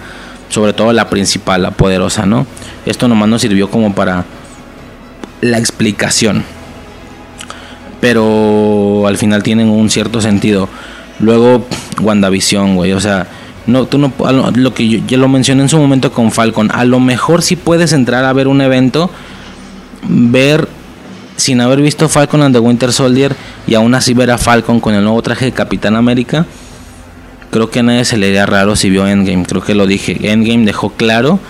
[0.48, 2.46] Sobre todo la principal, la poderosa, ¿no?
[2.84, 4.24] Esto nomás nos sirvió como para
[5.40, 6.44] la explicación.
[8.00, 10.68] Pero al final tienen un cierto sentido.
[11.18, 11.66] Luego,
[12.00, 12.92] WandaVision, güey.
[12.92, 13.26] O sea,
[13.66, 14.12] no, tú no,
[14.54, 16.70] lo que yo lo mencioné en su momento con Falcon.
[16.72, 19.10] A lo mejor si puedes entrar a ver un evento,
[20.08, 20.68] ver
[21.36, 23.34] sin haber visto Falcon and the Winter Soldier
[23.66, 26.46] y aún así ver a Falcon con el nuevo traje de Capitán América.
[27.56, 29.46] Creo que a nadie se le haría raro si vio Endgame.
[29.46, 30.30] Creo que lo dije.
[30.30, 31.40] Endgame dejó claro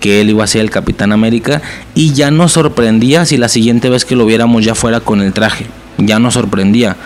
[0.00, 1.62] que él iba a ser el Capitán América
[1.94, 5.32] y ya nos sorprendía si la siguiente vez que lo viéramos ya fuera con el
[5.32, 5.64] traje.
[5.96, 6.98] Ya nos sorprendía.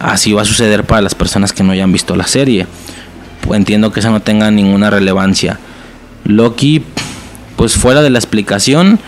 [0.00, 2.66] Así va a suceder para las personas que no hayan visto la serie.
[3.52, 5.60] Entiendo que eso no tenga ninguna relevancia.
[6.24, 6.82] Loki,
[7.54, 8.98] pues fuera de la explicación,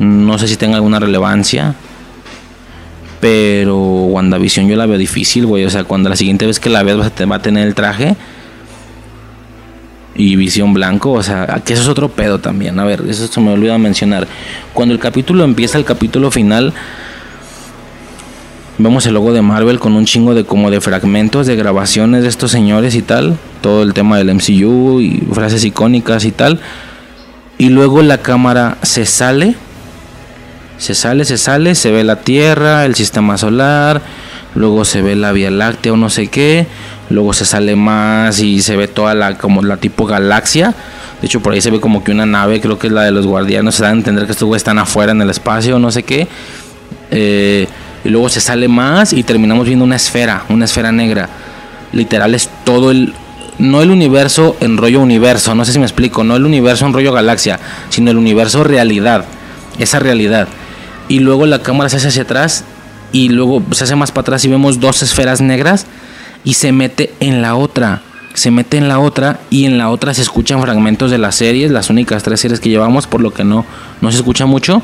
[0.00, 1.76] no sé si tenga alguna relevancia.
[3.20, 5.64] Pero WandaVision yo la veo difícil, güey.
[5.64, 8.16] O sea, cuando la siguiente vez que la veas va a tener el traje
[10.14, 12.78] y visión blanco, o sea, que eso es otro pedo también.
[12.78, 14.26] A ver, eso se me olvidó mencionar.
[14.72, 16.74] Cuando el capítulo empieza, el capítulo final,
[18.80, 22.28] Vemos el logo de Marvel con un chingo de como de fragmentos de grabaciones de
[22.28, 23.36] estos señores y tal.
[23.60, 26.60] Todo el tema del MCU y frases icónicas y tal.
[27.58, 29.56] Y luego la cámara se sale.
[30.78, 34.00] Se sale, se sale, se ve la Tierra, el sistema solar,
[34.54, 36.66] luego se ve la Vía Láctea o no sé qué,
[37.10, 40.74] luego se sale más y se ve toda la como la tipo galaxia.
[41.20, 43.10] De hecho, por ahí se ve como que una nave, creo que es la de
[43.10, 45.90] los guardianos, se da a entender que estos güeyes están afuera en el espacio, no
[45.90, 46.28] sé qué.
[47.10, 47.66] Eh,
[48.04, 51.28] y luego se sale más y terminamos viendo una esfera, una esfera negra.
[51.92, 53.14] Literal es todo el
[53.58, 56.92] no el universo en rollo universo, no sé si me explico, no el universo en
[56.92, 59.24] rollo galaxia, sino el universo realidad,
[59.78, 60.46] esa realidad.
[61.08, 62.64] Y luego la cámara se hace hacia atrás
[63.12, 65.86] y luego se hace más para atrás y vemos dos esferas negras
[66.44, 68.02] y se mete en la otra,
[68.34, 71.70] se mete en la otra y en la otra se escuchan fragmentos de las series,
[71.70, 73.64] las únicas tres series que llevamos, por lo que no,
[74.00, 74.82] no se escucha mucho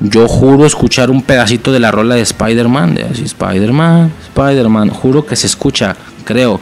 [0.00, 5.26] yo juro escuchar un pedacito de la rola de Spider-Man, de así Spider-Man, Spider-Man, juro
[5.26, 5.94] que se escucha,
[6.24, 6.58] creo.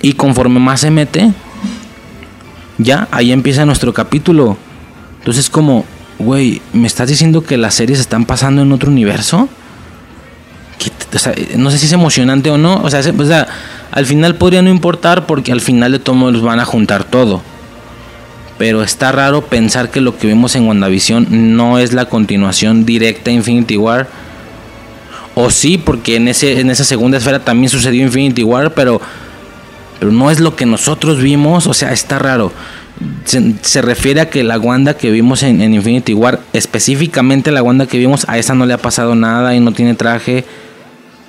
[0.00, 1.30] Y conforme más se mete,
[2.78, 4.56] ya ahí empieza nuestro capítulo.
[5.18, 5.84] Entonces como,
[6.18, 9.48] güey, ¿me estás diciendo que las series están pasando en otro universo?
[11.56, 12.82] no sé si es emocionante o no.
[12.82, 13.46] O sea, o sea,
[13.90, 17.42] al final podría no importar porque al final de todo los van a juntar todo
[18.62, 23.24] pero está raro pensar que lo que vimos en WandaVision no es la continuación directa
[23.24, 24.06] de Infinity War.
[25.34, 29.00] O sí, porque en, ese, en esa segunda esfera también sucedió Infinity War, pero,
[29.98, 31.66] pero no es lo que nosotros vimos.
[31.66, 32.52] O sea, está raro.
[33.24, 37.98] Se, refiere a que la Wanda que vimos en, Infinity War, específicamente la Wanda que
[37.98, 40.44] vimos, a esa no le ha pasado nada y no tiene traje.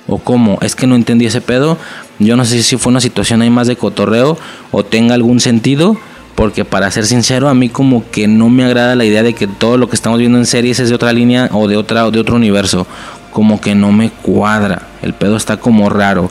[0.06, 0.58] ¿O cómo?
[0.60, 1.78] Es que no entendí ese pedo.
[2.18, 4.38] Yo no sé si fue una situación ahí más de cotorreo
[4.70, 5.96] o tenga algún sentido
[6.34, 9.46] porque para ser sincero a mí como que no me agrada la idea de que
[9.46, 12.10] todo lo que estamos viendo en series es de otra línea o de otra o
[12.10, 12.86] de otro universo
[13.30, 16.30] como que no me cuadra el pedo está como raro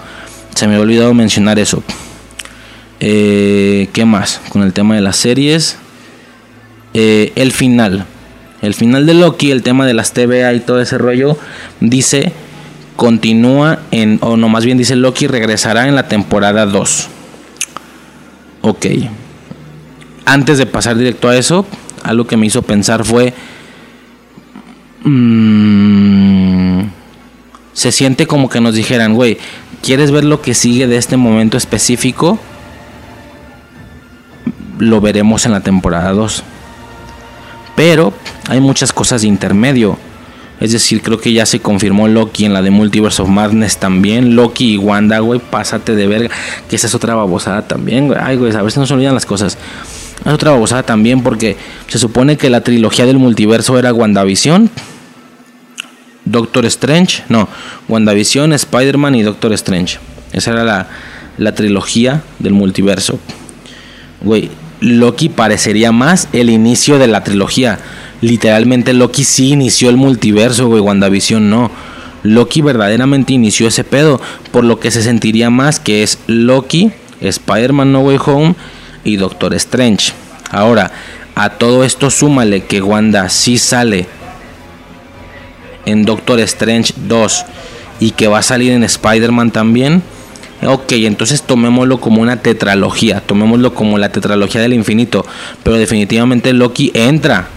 [0.55, 1.83] se me ha olvidado mencionar eso
[3.05, 5.77] eh, qué más con el tema de las series.
[6.93, 8.05] Eh, el final.
[8.61, 11.37] El final de Loki el tema de las TVA y todo ese rollo
[11.81, 12.31] dice
[12.95, 17.09] continúa en o no más bien dice Loki regresará en la temporada 2
[18.63, 18.85] ok.
[20.25, 21.65] Antes de pasar directo a eso,
[22.01, 23.33] algo que me hizo pensar fue...
[25.03, 26.83] Mm,
[27.73, 29.37] se siente como que nos dijeran, güey,
[29.81, 32.39] ¿quieres ver lo que sigue de este momento específico?
[34.83, 36.43] Lo veremos en la temporada 2.
[37.75, 38.13] Pero
[38.49, 39.97] hay muchas cosas de intermedio.
[40.59, 44.35] Es decir, creo que ya se confirmó Loki en la de Multiverse of Madness también.
[44.35, 46.29] Loki y Wanda, güey, pásate de verga.
[46.69, 48.19] Que esa es otra babosada también, güey.
[48.21, 49.57] Ay, güey, a ver si no se olvidan las cosas.
[50.25, 51.57] Es otra babosada también porque
[51.87, 54.69] se supone que la trilogía del multiverso era WandaVision,
[56.25, 57.49] Doctor Strange, no,
[57.89, 59.99] WandaVision, Spider-Man y Doctor Strange.
[60.31, 60.87] Esa era la,
[61.37, 63.19] la trilogía del multiverso.
[64.21, 64.49] Güey,
[64.83, 67.79] Loki parecería más el inicio de la trilogía.
[68.19, 71.71] Literalmente Loki sí inició el multiverso, güey, WandaVision no.
[72.23, 74.19] Loki verdaderamente inició ese pedo,
[74.51, 76.91] por lo que se sentiría más que es Loki,
[77.21, 78.55] Spider-Man No Way Home
[79.05, 80.11] y Doctor Strange.
[80.51, 80.91] Ahora,
[81.35, 84.05] a todo esto súmale que Wanda sí sale
[85.85, 87.45] en Doctor Strange 2
[88.01, 90.03] y que va a salir en Spider-Man también.
[90.65, 95.25] Ok, entonces tomémoslo como una tetralogía, tomémoslo como la tetralogía del infinito,
[95.63, 97.47] pero definitivamente Loki entra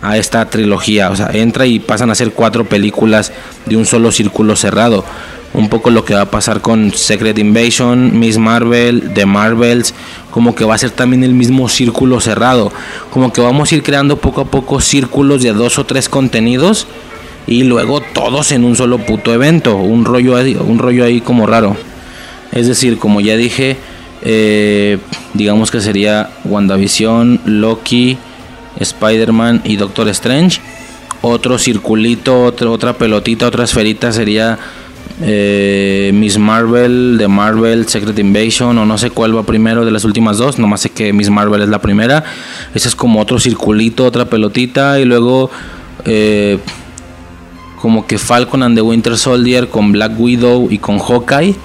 [0.00, 3.32] a esta trilogía, o sea, entra y pasan a ser cuatro películas
[3.66, 5.04] de un solo círculo cerrado.
[5.52, 9.94] Un poco lo que va a pasar con Secret Invasion, Miss Marvel, The Marvels,
[10.30, 12.72] como que va a ser también el mismo círculo cerrado,
[13.10, 16.88] como que vamos a ir creando poco a poco círculos de dos o tres contenidos
[17.46, 21.46] y luego todos en un solo puto evento, un rollo ahí, un rollo ahí como
[21.46, 21.76] raro.
[22.54, 23.76] Es decir, como ya dije,
[24.22, 24.98] eh,
[25.34, 28.16] digamos que sería WandaVision, Loki,
[28.78, 30.60] Spider-Man y Doctor Strange.
[31.20, 34.58] Otro circulito, otra pelotita, otra esferita sería
[35.20, 40.04] eh, Miss Marvel, de Marvel, Secret Invasion, o no sé cuál va primero de las
[40.04, 42.24] últimas dos, nomás sé que Miss Marvel es la primera.
[42.72, 45.50] Ese es como otro circulito, otra pelotita, y luego
[46.04, 46.58] eh,
[47.80, 51.56] como que Falcon and the Winter Soldier con Black Widow y con Hawkeye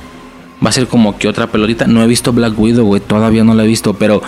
[0.64, 1.88] va a ser como que otra pelotita.
[1.88, 4.22] No he visto Black Widow, güey, todavía no la he visto, pero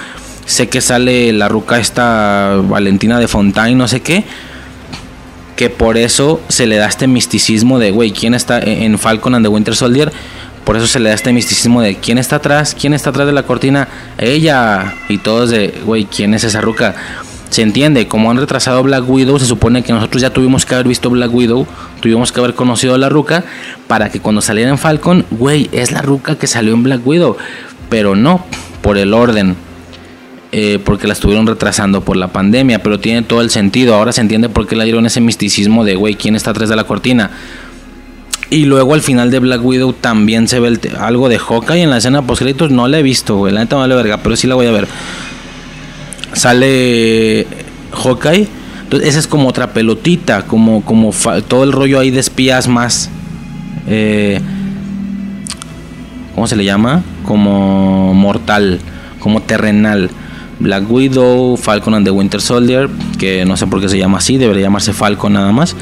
[0.46, 4.24] sé que sale la ruca esta Valentina de Fontaine, no sé qué.
[5.56, 9.46] Que por eso se le da este misticismo de, güey, ¿quién está en Falcon and
[9.46, 10.12] the Winter Soldier?
[10.64, 13.34] Por eso se le da este misticismo de quién está atrás, quién está atrás de
[13.34, 13.88] la cortina,
[14.18, 14.96] ella.
[15.10, 16.96] Y todos de, güey, ¿quién es esa ruca?
[17.52, 20.88] Se entiende, como han retrasado Black Widow, se supone que nosotros ya tuvimos que haber
[20.88, 21.68] visto Black Widow,
[22.00, 23.44] tuvimos que haber conocido a la ruca,
[23.88, 27.36] para que cuando saliera en Falcon, güey, es la ruca que salió en Black Widow.
[27.90, 28.46] Pero no,
[28.82, 29.58] por el orden.
[30.54, 33.96] Eh, porque la estuvieron retrasando por la pandemia, pero tiene todo el sentido.
[33.96, 36.78] Ahora se entiende por qué le dieron ese misticismo de, güey, ¿quién está atrás de
[36.78, 37.32] la cortina?
[38.50, 41.98] Y luego al final de Black Widow también se ve algo de Hawkeye en la
[41.98, 42.72] escena post créditos.
[42.72, 43.54] No la he visto, güey.
[43.54, 44.88] La neta vale verga, pero sí la voy a ver
[46.34, 47.48] sale
[47.92, 48.48] Hawkeye.
[48.84, 51.12] Entonces, esa es como otra pelotita, como, como
[51.48, 53.10] todo el rollo ahí de espías más.
[53.88, 54.40] Eh,
[56.36, 57.04] ¿Cómo se le llama?
[57.26, 58.80] Como mortal,
[59.20, 60.10] como terrenal.
[60.60, 62.88] Black Widow, Falcon and the Winter Soldier,
[63.18, 65.76] que no sé por qué se llama así, debería llamarse Falcon nada más.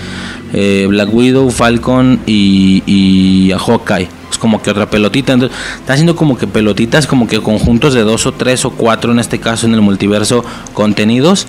[0.53, 5.33] Eh, Black Widow, Falcon y, y a Hawkeye como que otra pelotita.
[5.33, 9.11] Entonces, está haciendo como que pelotitas, como que conjuntos de dos o tres o cuatro,
[9.11, 10.43] en este caso en el multiverso,
[10.73, 11.45] contenidos.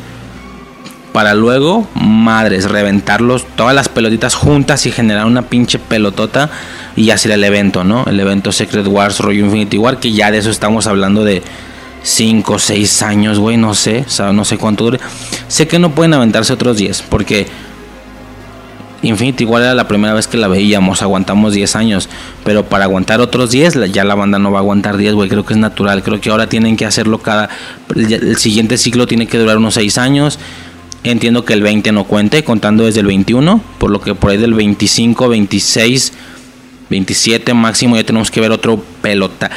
[1.13, 6.51] Para luego, madres, reventarlos, todas las pelotitas juntas y generar una pinche pelotota
[6.95, 8.05] y hacer el evento, ¿no?
[8.07, 11.43] El evento Secret Wars, rollo Infinity War, que ya de eso estamos hablando de
[12.03, 15.01] 5 o 6 años, güey, no sé, no sé cuánto dure.
[15.49, 17.49] Sé que no pueden aventarse otros 10, porque
[19.03, 22.09] Infinity igual era la primera vez que la veíamos, aguantamos 10 años,
[22.45, 25.45] pero para aguantar otros 10, ya la banda no va a aguantar 10, güey, creo
[25.45, 27.49] que es natural, creo que ahora tienen que hacerlo cada,
[27.95, 30.39] el siguiente ciclo tiene que durar unos 6 años,
[31.03, 34.37] entiendo que el 20 no cuente, contando desde el 21, por lo que por ahí
[34.37, 36.13] del 25, 26,
[36.91, 39.51] 27 máximo ya tenemos que ver otro pelota.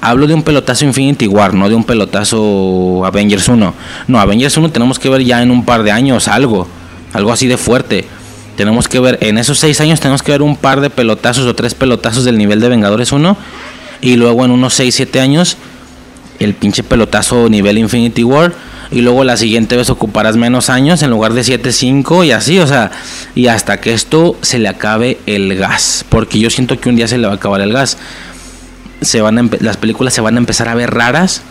[0.00, 3.74] Hablo de un pelotazo Infinity War, no de un pelotazo Avengers 1.
[4.06, 6.68] No, Avengers 1 tenemos que ver ya en un par de años algo,
[7.12, 8.06] algo así de fuerte
[8.56, 11.54] tenemos que ver, en esos seis años tenemos que ver un par de pelotazos o
[11.54, 13.36] tres pelotazos del nivel de Vengadores 1.
[14.00, 15.56] Y luego en unos 6, 7 años,
[16.38, 18.52] el pinche pelotazo nivel Infinity War.
[18.90, 22.60] Y luego la siguiente vez ocuparás menos años en lugar de 7, 5 y así,
[22.60, 22.92] o sea,
[23.34, 26.04] y hasta que esto se le acabe el gas.
[26.08, 27.98] Porque yo siento que un día se le va a acabar el gas.
[29.00, 31.42] Se van las películas se van a empezar a ver raras,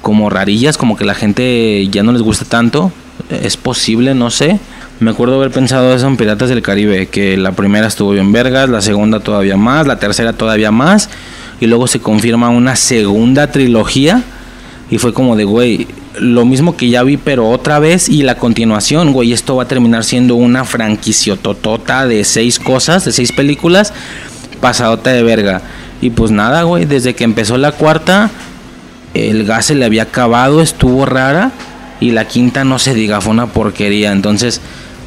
[0.00, 2.92] como rarillas, como que la gente ya no les gusta tanto.
[3.30, 4.60] Es posible, no sé.
[4.98, 8.70] Me acuerdo haber pensado eso en Piratas del Caribe, que la primera estuvo bien vergas,
[8.70, 11.10] la segunda todavía más, la tercera todavía más,
[11.60, 14.22] y luego se confirma una segunda trilogía,
[14.90, 15.86] y fue como de, güey,
[16.18, 19.68] lo mismo que ya vi, pero otra vez, y la continuación, güey, esto va a
[19.68, 23.92] terminar siendo una franquiciototota de seis cosas, de seis películas,
[24.62, 25.60] pasadota de verga.
[26.00, 28.30] Y pues nada, güey, desde que empezó la cuarta,
[29.12, 31.52] el gas se le había acabado, estuvo rara,
[32.00, 34.62] y la quinta no se diga, fue una porquería, entonces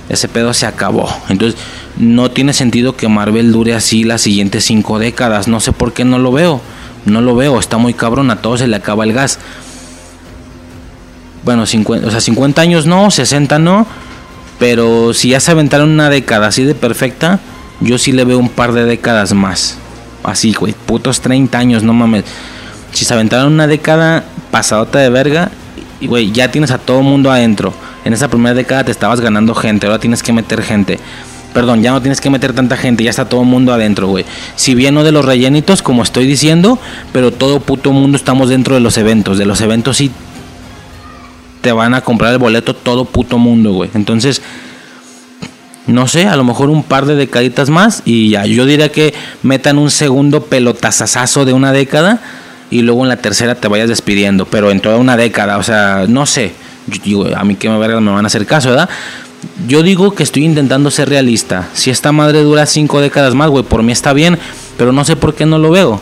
[0.09, 1.07] ese pedo se acabó.
[1.29, 1.59] Entonces,
[1.97, 5.47] no tiene sentido que Marvel dure así las siguientes cinco décadas.
[5.47, 6.61] No sé por qué no lo veo.
[7.05, 9.39] No lo veo, está muy cabrón, a todos se le acaba el gas.
[11.45, 13.87] Bueno, 50, o sea, 50 años no, 60 no.
[14.57, 17.39] Pero si ya se aventaron una década así de perfecta,
[17.79, 19.77] yo sí le veo un par de décadas más.
[20.23, 22.25] Así, güey, putos 30 años, no mames.
[22.91, 25.51] Si se aventaron una década pasadota de verga,
[26.01, 27.73] güey, ya tienes a todo mundo adentro
[28.05, 30.99] en esa primera década te estabas ganando gente, ahora tienes que meter gente.
[31.53, 34.23] Perdón, ya no tienes que meter tanta gente, ya está todo el mundo adentro, güey.
[34.55, 36.77] Si bien no de los rellenitos, como estoy diciendo,
[37.11, 39.37] pero todo puto mundo estamos dentro de los eventos.
[39.39, 40.11] De los eventos sí
[41.61, 43.89] te van a comprar el boleto todo puto mundo, güey.
[43.95, 44.43] Entonces,
[45.87, 48.45] no sé, a lo mejor un par de decaditas más y ya.
[48.45, 52.21] Yo diría que metan un segundo pelotazazazo de una década
[52.69, 56.05] y luego en la tercera te vayas despidiendo, pero en toda una década, o sea,
[56.07, 56.53] no sé.
[56.89, 58.89] Digo, a mí que me, me van a hacer caso, ¿verdad?
[59.67, 61.69] Yo digo que estoy intentando ser realista.
[61.73, 64.37] Si esta madre dura cinco décadas más, güey, por mí está bien,
[64.77, 66.01] pero no sé por qué no lo veo.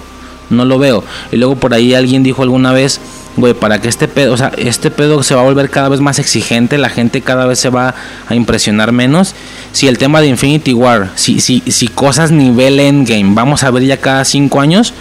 [0.50, 1.04] No lo veo.
[1.32, 3.02] Y luego por ahí alguien dijo alguna vez,
[3.36, 6.00] güey, para que este pedo, o sea, este pedo se va a volver cada vez
[6.00, 7.94] más exigente, la gente cada vez se va
[8.28, 9.36] a impresionar menos.
[9.72, 13.84] Si el tema de Infinity War, si, si, si cosas nivel endgame, vamos a ver
[13.84, 14.94] ya cada cinco años,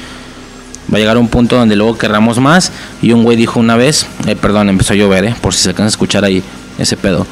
[0.92, 2.72] va a llegar un punto donde luego querramos más.
[3.02, 5.68] Y un güey dijo una vez, eh, perdón, empezó a llover, eh, por si se
[5.70, 6.42] alcanza a escuchar ahí
[6.78, 7.26] ese pedo.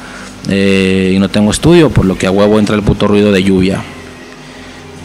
[0.49, 3.43] Eh, y no tengo estudio, por lo que a huevo entra el puto ruido de
[3.43, 3.81] lluvia.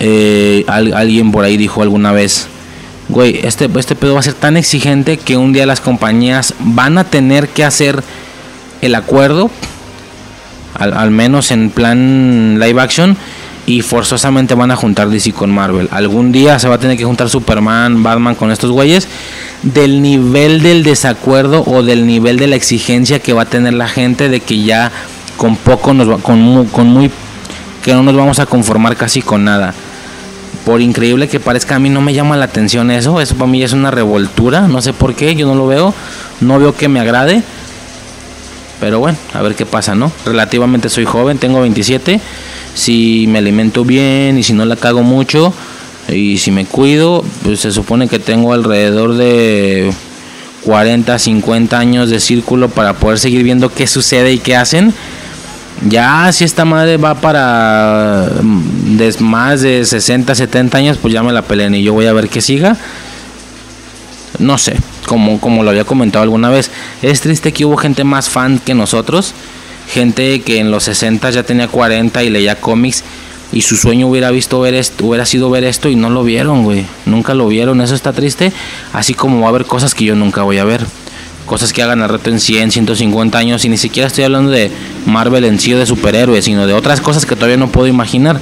[0.03, 2.47] Eh, alguien por ahí dijo alguna vez,
[3.09, 6.99] güey, este, este pedo va a ser tan exigente que un día las compañías van
[6.99, 8.03] a tener que hacer
[8.81, 9.51] el acuerdo,
[10.75, 13.17] al, menos en plan live action,
[13.67, 15.89] y forzosamente van a juntar DC con Marvel.
[15.91, 19.09] Algún día se va a tener que juntar Superman, Batman con estos güeyes.
[19.63, 23.89] Del nivel del desacuerdo o del nivel de la exigencia que va a tener la
[23.89, 24.91] gente de que ya
[25.37, 27.11] con poco nos va, con, con muy
[27.83, 29.75] que no nos vamos a conformar casi con nada
[30.65, 33.21] por increíble que parezca, a mí no me llama la atención eso.
[33.21, 34.69] Eso para mí es una revoltura.
[34.69, 35.95] No sé por qué, yo no lo veo.
[36.41, 37.43] No veo que me agrade.
[38.79, 40.11] Pero bueno, a ver qué pasa, ¿no?
[40.25, 42.21] Relativamente soy joven, tengo 27.
[42.75, 45.53] Si me alimento bien y si no la cago mucho
[46.09, 49.93] y si me cuido, pues se supone que tengo alrededor de
[50.65, 54.95] 40, 50 años de círculo para poder seguir viendo qué sucede y qué hacen
[55.89, 61.33] ya si esta madre va para mm, más de 60, 70 años, pues ya me
[61.33, 62.77] la peleen y yo voy a ver que siga.
[64.39, 64.77] No sé,
[65.07, 66.71] como, como lo había comentado alguna vez,
[67.03, 69.35] es triste que hubo gente más fan que nosotros,
[69.93, 73.05] gente que en los 60 ya tenía 40 y leía cómics
[73.53, 76.65] y su sueño hubiera visto ver esto, hubiera sido ver esto y no lo vieron,
[76.65, 76.87] güey.
[77.07, 78.53] Nunca lo vieron, eso está triste,
[78.93, 80.87] así como va a haber cosas que yo nunca voy a ver
[81.51, 84.71] cosas que hagan al reto en 100, 150 años y ni siquiera estoy hablando de
[85.05, 88.39] Marvel en sí o de superhéroes, sino de otras cosas que todavía no puedo imaginar.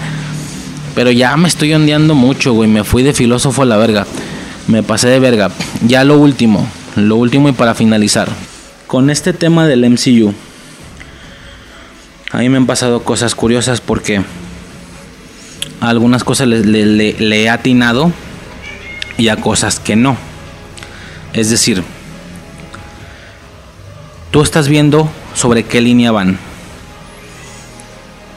[0.94, 4.06] Pero ya me estoy ondeando mucho, güey, me fui de filósofo a la verga.
[4.66, 5.50] Me pasé de verga.
[5.86, 8.28] Ya lo último, lo último y para finalizar.
[8.86, 10.34] Con este tema del MCU,
[12.30, 14.22] a mí me han pasado cosas curiosas porque
[15.80, 18.12] algunas cosas le, le he atinado
[19.16, 20.16] y a cosas que no.
[21.32, 21.82] Es decir,
[24.30, 26.38] tú estás viendo sobre qué línea van,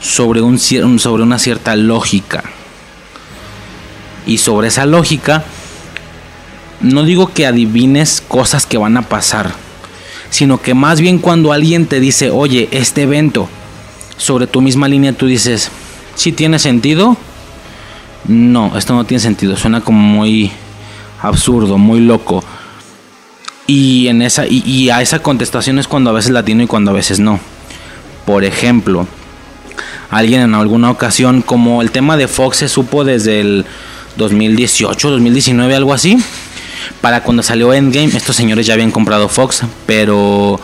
[0.01, 2.43] sobre, un, sobre una cierta lógica.
[4.25, 5.43] Y sobre esa lógica,
[6.79, 9.51] no digo que adivines cosas que van a pasar,
[10.29, 13.49] sino que más bien cuando alguien te dice, oye, este evento,
[14.21, 15.71] sobre tu misma línea, tú dices,
[16.13, 17.17] ¿sí tiene sentido?
[18.27, 20.51] No, esto no tiene sentido, suena como muy
[21.23, 22.43] absurdo, muy loco.
[23.65, 26.93] Y, en esa, y, a esa contestación es cuando a veces latino y cuando a
[26.93, 27.39] veces no.
[28.25, 29.07] Por ejemplo,
[30.11, 33.65] alguien en alguna ocasión, como el tema de Fox se supo desde el
[34.17, 36.19] 2018, 2019, algo así.
[37.01, 40.59] Para cuando salió Endgame, estos señores ya habían comprado Fox, pero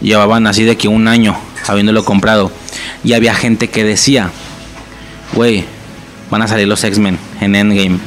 [0.00, 1.36] llevaban así de que un año
[1.70, 2.50] habiéndolo comprado.
[3.04, 4.30] Y había gente que decía,
[5.34, 5.64] güey,
[6.30, 7.98] van a salir los X-Men en Endgame.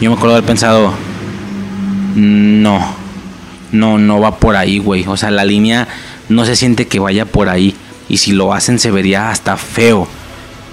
[0.00, 0.92] Yo me acuerdo haber pensado,
[2.14, 2.94] no,
[3.72, 5.04] no, no va por ahí, güey.
[5.06, 5.88] O sea, la línea
[6.28, 7.74] no se siente que vaya por ahí.
[8.08, 10.08] Y si lo hacen se vería hasta feo.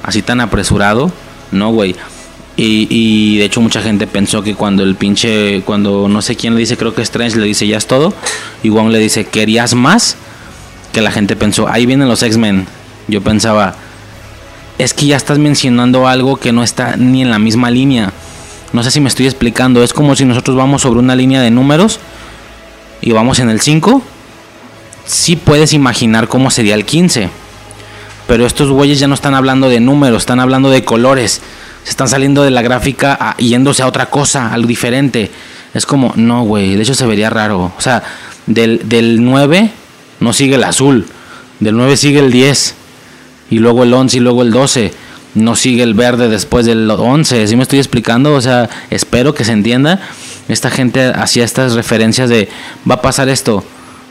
[0.03, 1.11] Así tan apresurado,
[1.51, 1.95] no, güey.
[2.57, 6.61] Y, de hecho mucha gente pensó que cuando el pinche, cuando no sé quién le
[6.61, 8.13] dice, creo que Strange le dice ya es todo,
[8.63, 10.15] y Wong le dice, ¿querías más?
[10.95, 12.67] Que la gente pensó, ahí vienen los X-Men.
[13.09, 13.75] Yo pensaba,
[14.77, 18.13] es que ya estás mencionando algo que no está ni en la misma línea.
[18.71, 19.83] No sé si me estoy explicando.
[19.83, 21.99] Es como si nosotros vamos sobre una línea de números
[23.01, 24.01] y vamos en el 5.
[25.03, 27.29] Sí puedes imaginar cómo sería el 15.
[28.29, 31.41] Pero estos güeyes ya no están hablando de números, están hablando de colores.
[31.83, 35.29] Se están saliendo de la gráfica yéndose a otra cosa, algo diferente.
[35.73, 37.73] Es como, no, güey, de hecho se vería raro.
[37.77, 38.01] O sea,
[38.45, 39.71] del, del 9
[40.25, 41.05] no sigue el azul.
[41.59, 42.73] Del 9 sigue el 10.
[43.51, 44.91] Y luego el 11 y luego el 12
[45.35, 47.47] no sigue el verde después del 11.
[47.47, 48.33] ¿Sí me estoy explicando?
[48.33, 50.01] O sea, espero que se entienda.
[50.49, 52.49] Esta gente hacía estas referencias de
[52.89, 53.63] va a pasar esto.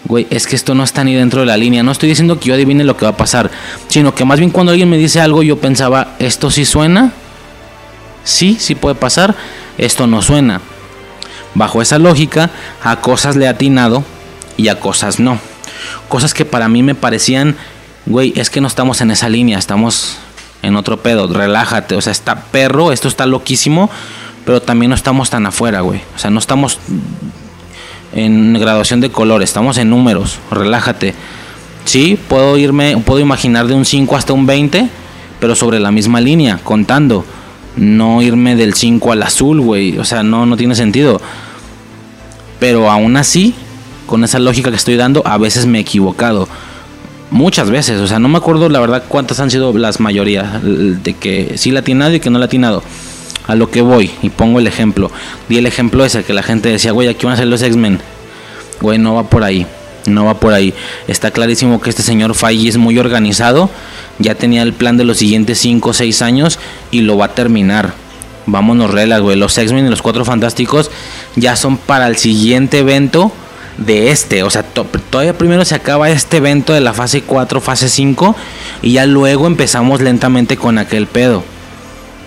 [0.05, 1.83] Güey, es que esto no está ni dentro de la línea.
[1.83, 3.51] No estoy diciendo que yo adivine lo que va a pasar,
[3.89, 7.13] sino que más bien cuando alguien me dice algo, yo pensaba, ¿esto sí suena?
[8.23, 9.35] Sí, sí puede pasar.
[9.79, 10.61] Esto no suena.
[11.55, 12.51] Bajo esa lógica,
[12.85, 14.05] a cosas le he atinado
[14.57, 15.41] y a cosas no.
[16.09, 17.57] Cosas que para mí me parecían
[18.07, 20.17] güey, es que no estamos en esa línea, estamos
[20.63, 23.91] en otro pedo, relájate, o sea, está perro, esto está loquísimo,
[24.45, 26.01] pero también no estamos tan afuera, güey.
[26.15, 26.79] O sea, no estamos
[28.15, 31.15] en graduación de colores, estamos en números, relájate.
[31.85, 34.89] Sí, puedo irme, puedo imaginar de un 5 hasta un 20,
[35.41, 37.25] pero sobre la misma línea, contando.
[37.77, 39.99] No irme del 5 al azul, güey.
[39.99, 41.21] O sea, no, no tiene sentido.
[42.61, 43.55] Pero aún así,
[44.07, 46.49] con esa lógica que estoy dando, a veces me he equivocado.
[47.31, 51.15] Muchas veces, o sea, no me acuerdo la verdad cuántas han sido las mayorías de
[51.15, 52.83] que sí la ha atinado y que no la ha atinado.
[53.47, 55.11] A lo que voy, y pongo el ejemplo.
[55.49, 58.01] Di el ejemplo ese que la gente decía, güey, aquí van a ser los X-Men.
[58.81, 59.67] Güey, no va por ahí.
[60.07, 60.73] No va por ahí.
[61.09, 63.71] Está clarísimo que este señor Feige es muy organizado.
[64.19, 66.59] Ya tenía el plan de los siguientes 5 o 6 años
[66.91, 67.95] y lo va a terminar.
[68.47, 69.37] Vámonos relax, güey.
[69.37, 70.91] Los X-Men y los Cuatro Fantásticos
[71.37, 73.33] ya son para el siguiente evento
[73.79, 74.43] de este.
[74.43, 78.37] O sea, todavía primero se acaba este evento de la fase 4, fase 5.
[78.83, 81.43] Y ya luego empezamos lentamente con aquel pedo.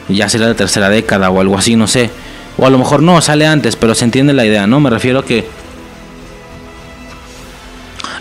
[0.09, 2.09] Ya será la tercera década o algo así, no sé.
[2.57, 4.79] O a lo mejor no, sale antes, pero se entiende la idea, ¿no?
[4.79, 5.47] Me refiero a que...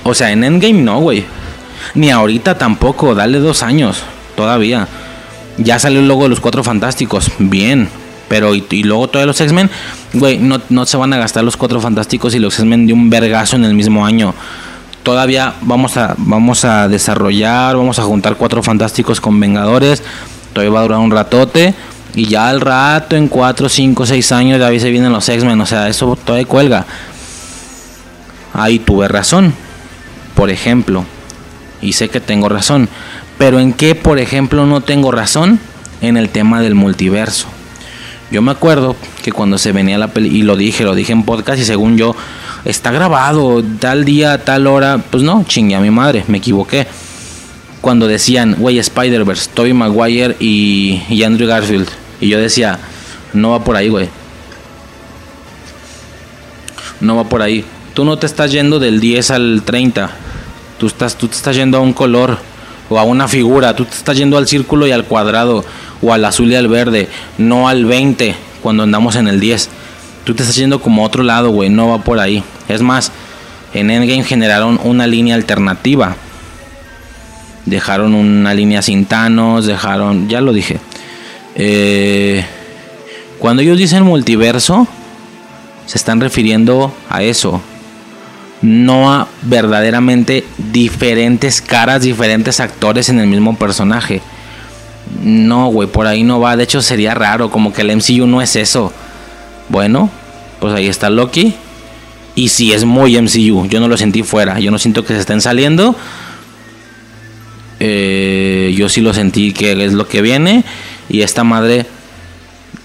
[0.05, 1.25] O sea, en Endgame no, güey.
[1.95, 4.03] Ni ahorita tampoco, dale dos años,
[4.37, 4.89] todavía.
[5.59, 7.89] Ya salió el logo de los Cuatro Fantásticos, bien.
[8.29, 9.71] Pero y, luego todos los X-Men,
[10.15, 13.09] güey, no, no se van a gastar los Cuatro Fantásticos y los X-Men de un
[13.09, 14.35] vergazo en el mismo año.
[15.03, 20.03] Todavía vamos a, vamos a desarrollar, vamos a juntar Cuatro Fantásticos con Vengadores.
[20.53, 21.75] Todavía va a durar un ratote.
[22.17, 25.61] Y ya al rato, en 4, 5, 6 años, ya se vienen los X-Men.
[25.61, 26.87] O sea, eso todavía cuelga.
[28.53, 29.53] Ahí tuve razón.
[30.35, 31.05] Por ejemplo.
[31.83, 32.89] Y sé que tengo razón.
[33.39, 35.61] Pero en qué, por ejemplo, no tengo razón?
[36.01, 37.49] En el tema del multiverso.
[38.31, 41.23] Yo me acuerdo que cuando se venía la peli, y lo dije, lo dije en
[41.23, 42.17] podcast, y según yo,
[42.65, 46.87] está grabado tal día, tal hora, pues no, chingue a mi madre, me equivoqué.
[47.81, 51.89] Cuando decían, güey, Spider-Verse, Tobey Maguire y, y Andrew Garfield,
[52.21, 52.81] y yo decía,
[53.33, 54.09] no va por ahí, güey.
[57.01, 57.65] No va por ahí.
[57.95, 60.11] Tú no te estás yendo del 10 al 30.
[60.79, 62.39] Tú, estás, tú te estás yendo a un color
[62.89, 63.75] o a una figura.
[63.75, 65.65] Tú te estás yendo al círculo y al cuadrado
[66.03, 67.09] o al azul y al verde,
[67.39, 69.69] no al 20 cuando andamos en el 10.
[70.25, 72.43] Tú te estás yendo como otro lado, güey, no va por ahí.
[72.69, 73.13] Es más,
[73.75, 76.17] en Endgame generaron una línea alternativa.
[77.65, 80.79] Dejaron una línea sin Thanos, dejaron, ya lo dije.
[81.55, 82.45] Eh,
[83.39, 84.87] cuando ellos dicen multiverso,
[85.87, 87.61] se están refiriendo a eso,
[88.67, 94.23] no a verdaderamente diferentes caras, diferentes actores en el mismo personaje.
[95.23, 96.57] No, güey, por ahí no va.
[96.57, 98.93] De hecho, sería raro, como que el MCU no es eso.
[99.69, 100.11] Bueno,
[100.59, 101.55] pues ahí está Loki.
[102.35, 104.59] Y si es muy MCU, yo no lo sentí fuera.
[104.59, 105.95] Yo no siento que se estén saliendo.
[107.79, 110.65] Eh, yo sí lo sentí que es lo que viene.
[111.09, 111.87] Y esta madre.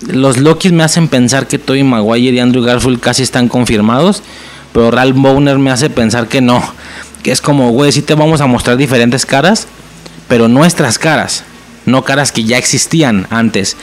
[0.08, 4.22] Los Lokis me hacen pensar que Tobey Maguire y Andrew Garfield casi están confirmados.
[4.74, 6.64] Pero Ralph Bowner me hace pensar que no.
[7.24, 9.68] Que es como, güey, sí te vamos a mostrar diferentes caras.
[10.28, 11.44] Pero nuestras caras.
[11.86, 13.76] No caras que ya existían antes.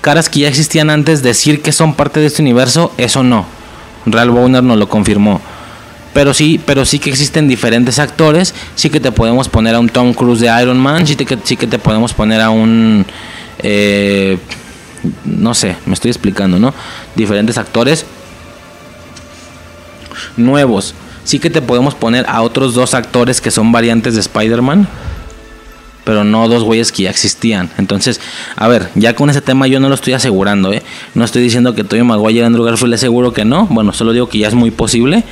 [0.00, 3.46] Caras que ya existían antes, decir que son parte de este universo, eso no.
[4.06, 5.40] Ralph Bowner nos lo confirmó.
[6.12, 8.54] Pero sí, pero sí que existen diferentes actores.
[8.74, 11.06] Sí que te podemos poner a un Tom Cruise de Iron Man.
[11.06, 13.06] Sí, que, sí que te podemos poner a un...
[13.60, 14.38] Eh,
[15.24, 16.74] no sé, me estoy explicando, ¿no?
[17.16, 18.04] Diferentes actores
[20.36, 20.94] nuevos.
[21.24, 24.88] Sí que te podemos poner a otros dos actores que son variantes de Spider-Man
[26.04, 27.70] pero no dos güeyes que ya existían.
[27.78, 28.20] Entonces,
[28.56, 30.82] a ver, ya con ese tema yo no lo estoy asegurando, ¿eh?
[31.14, 33.66] No estoy diciendo que Tobey Maguire y Andrew Garfield es seguro que no.
[33.66, 35.24] Bueno, solo digo que ya es muy posible.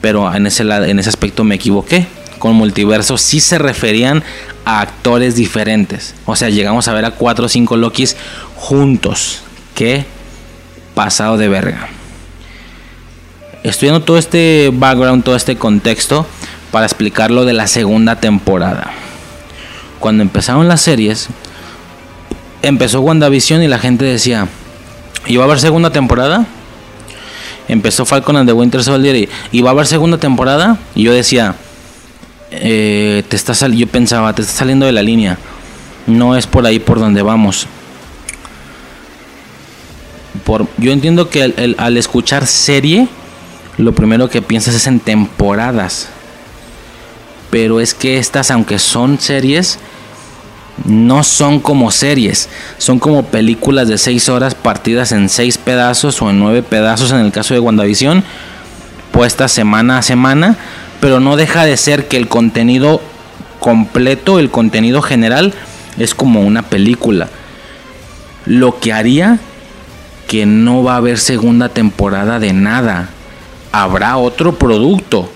[0.00, 2.06] Pero en ese, en ese aspecto me equivoqué.
[2.38, 4.22] Con multiverso sí se referían
[4.64, 6.14] a actores diferentes.
[6.24, 8.16] O sea, llegamos a ver a cuatro o cinco Lokis
[8.56, 9.42] juntos.
[9.74, 10.06] Qué
[10.94, 11.99] pasado de verga.
[13.62, 16.26] Estudiando todo este background, todo este contexto
[16.70, 18.92] para explicar lo de la segunda temporada
[20.00, 21.28] cuando empezaron las series,
[22.62, 24.48] empezó WandaVision y la gente decía,
[25.26, 26.46] ¿y va a haber segunda temporada?
[27.68, 30.78] Empezó Falcon and the Winter Soldier y, va a haber segunda temporada?
[30.96, 31.54] Y yo decía,
[32.50, 35.38] eh, te está yo pensaba, te está saliendo de la línea.
[36.06, 37.66] No es por ahí por donde vamos.
[40.44, 43.06] Por, yo entiendo que al escuchar serie,
[43.80, 46.08] lo primero que piensas es en temporadas.
[47.50, 49.78] Pero es que estas, aunque son series,
[50.84, 52.48] no son como series,
[52.78, 57.18] son como películas de 6 horas partidas en 6 pedazos o en 9 pedazos en
[57.18, 58.22] el caso de WandaVision,
[59.12, 60.56] puestas semana a semana,
[61.00, 63.00] pero no deja de ser que el contenido
[63.58, 65.52] completo, el contenido general,
[65.98, 67.28] es como una película.
[68.46, 69.38] Lo que haría
[70.28, 73.10] que no va a haber segunda temporada de nada.
[73.72, 75.30] Habrá otro producto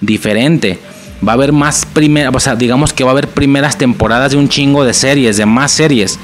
[0.00, 0.78] diferente.
[1.26, 4.36] Va a haber más primeras, o sea, digamos que va a haber primeras temporadas de
[4.36, 6.18] un chingo de series, de más series,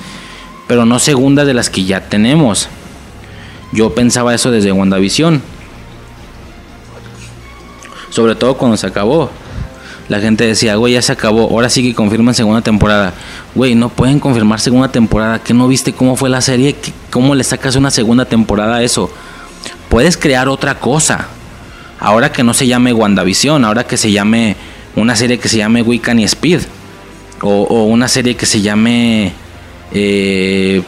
[0.68, 2.68] pero no segundas de las que ya tenemos.
[3.72, 5.40] Yo pensaba eso desde WandaVision.
[8.10, 9.30] Sobre todo cuando se acabó.
[10.08, 13.14] La gente decía, güey, ya se acabó, ahora sí que confirman segunda temporada.
[13.54, 15.38] Güey, no pueden confirmar segunda temporada.
[15.38, 16.74] ¿Que no viste cómo fue la serie?
[17.10, 19.08] ¿Cómo le sacas una segunda temporada a eso?
[19.90, 21.26] Puedes crear otra cosa.
[21.98, 24.56] Ahora que no se llame WandaVision, ahora que se llame
[24.96, 26.62] una serie que se llame Wiccan y Speed.
[27.42, 29.32] O, una serie que se llame
[29.92, 30.82] eh,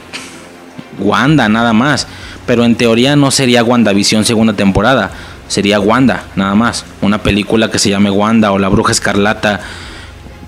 [0.98, 2.06] Wanda, nada más.
[2.46, 5.10] Pero en teoría no sería WandaVision segunda temporada
[5.52, 6.84] sería Wanda, nada más.
[7.02, 9.60] Una película que se llame Wanda o La Bruja Escarlata,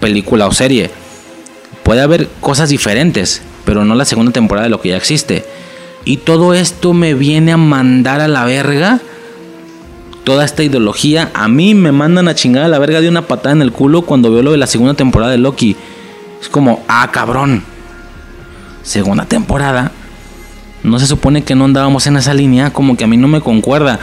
[0.01, 0.91] película o serie.
[1.83, 5.45] Puede haber cosas diferentes, pero no la segunda temporada de lo que ya existe.
[6.05, 9.01] Y todo esto me viene a mandar a la verga.
[10.25, 11.31] Toda esta ideología.
[11.35, 14.03] A mí me mandan a chingar a la verga de una patada en el culo
[14.03, 15.77] cuando veo lo de la segunda temporada de Loki.
[16.41, 17.63] Es como, ah, cabrón.
[18.83, 19.93] Segunda temporada.
[20.83, 22.71] No se supone que no andábamos en esa línea.
[22.71, 23.99] Como que a mí no me concuerda.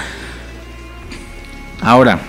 [1.82, 2.20] Ahora,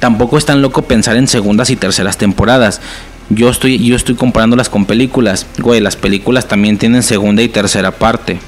[0.00, 2.80] tampoco es tan loco pensar en segundas y terceras temporadas.
[3.30, 5.46] Yo estoy, yo estoy comparándolas con películas.
[5.58, 8.38] Güey, las películas también tienen segunda y tercera parte.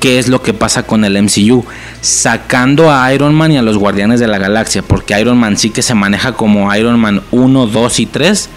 [0.00, 1.64] ¿Qué es lo que pasa con el MCU?
[2.02, 4.82] Sacando a Iron Man y a los Guardianes de la Galaxia.
[4.82, 8.48] Porque Iron Man sí que se maneja como Iron Man 1, 2 y 3.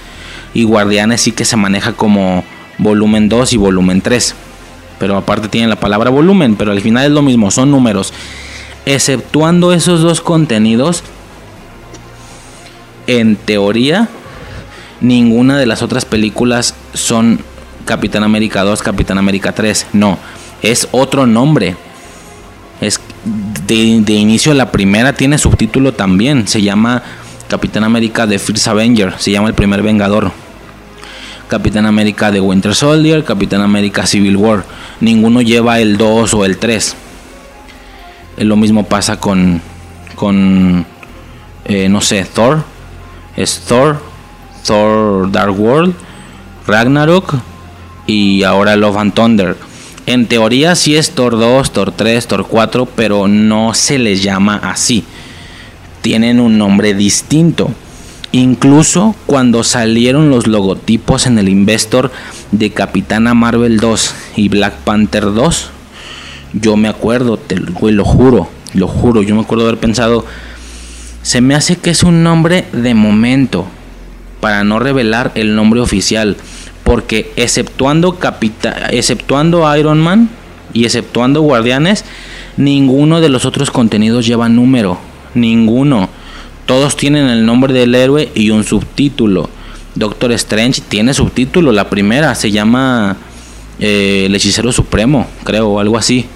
[0.54, 2.44] Y Guardianes sí que se maneja como
[2.78, 4.36] volumen 2 y volumen 3.
[5.00, 6.58] Pero aparte tienen la palabra volumen.
[6.58, 8.14] Pero al final es lo mismo, son números
[8.88, 11.04] exceptuando esos dos contenidos,
[13.06, 14.08] en teoría,
[15.02, 17.40] ninguna de las otras películas son
[17.86, 19.88] Capitán América 2, Capitán América 3.
[19.94, 20.18] No,
[20.62, 21.76] es otro nombre.
[22.82, 23.00] Es
[23.66, 26.48] de, inicio la primera tiene subtítulo también.
[26.48, 27.04] Se llama
[27.48, 29.16] Capitán América de First Avenger.
[29.18, 30.32] Se llama el primer Vengador.
[31.48, 34.66] Capitán América de Winter Soldier, Capitán América Civil War.
[35.00, 36.96] Ninguno lleva el 2 o el 3.
[38.40, 39.62] Lo mismo pasa con,
[40.16, 40.86] con
[41.64, 42.64] eh, no sé, Thor.
[43.38, 44.02] Es Thor,
[44.66, 45.94] Thor Dark World,
[46.66, 47.36] Ragnarok
[48.06, 49.58] y ahora Love and Thunder.
[50.06, 54.56] En teoría sí es Thor 2, Thor 3, Thor 4, pero no se les llama
[54.56, 55.04] así.
[56.02, 57.70] Tienen un nombre distinto.
[58.32, 62.12] Incluso cuando salieron los logotipos en el Investor
[62.52, 65.70] de Capitana Marvel 2 y Black Panther 2,
[66.54, 70.26] yo me acuerdo, te, lo juro, lo juro, yo me acuerdo haber pensado,
[71.22, 73.68] se me hace que es un nombre de momento,
[74.40, 76.38] para no revelar el nombre oficial,
[76.84, 80.30] porque exceptuando, Capita exceptuando Iron Man
[80.74, 82.06] y exceptuando Guardianes,
[82.56, 85.00] ninguno de los otros contenidos lleva número,
[85.34, 86.10] ninguno.
[86.66, 89.50] Todos tienen el nombre del héroe y un subtítulo.
[89.96, 93.18] Doctor Strange tiene subtítulo, la primera se llama
[93.80, 96.28] eh, El Hechicero Supremo, creo, o algo así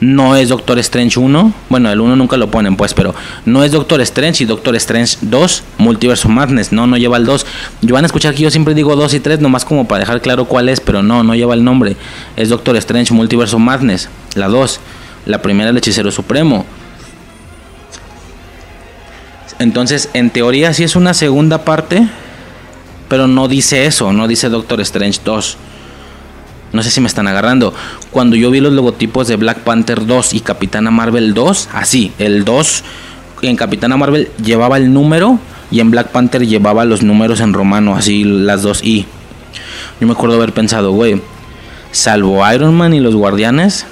[0.00, 1.52] no es Doctor Strange 1.
[1.68, 3.14] Bueno, el 1 nunca lo ponen, pues, pero
[3.44, 6.72] no es Doctor Strange y Doctor Strange 2, Multiverse Madness.
[6.72, 7.46] No, no lleva el 2.
[7.82, 10.20] Yo van a escuchar que yo siempre digo 2 y 3, nomás como para dejar
[10.20, 11.96] claro cuál es, pero no, no lleva el nombre.
[12.36, 14.80] Es Doctor Strange Multiverse Madness, la 2.
[15.26, 16.66] La primera el Hechicero Supremo.
[19.58, 22.06] Entonces, en teoría sí es una segunda parte,
[23.08, 25.56] pero no dice eso, no dice Doctor Strange 2.
[26.74, 27.72] No sé si me están agarrando.
[28.10, 32.44] Cuando yo vi los logotipos de Black Panther 2 y Capitana Marvel 2, así, el
[32.44, 32.84] 2
[33.42, 35.38] en Capitana Marvel llevaba el número
[35.70, 39.06] y en Black Panther llevaba los números en romano, así las dos I.
[40.00, 41.22] Yo me acuerdo haber pensado, güey,
[41.92, 43.86] salvo Iron Man y los Guardianes.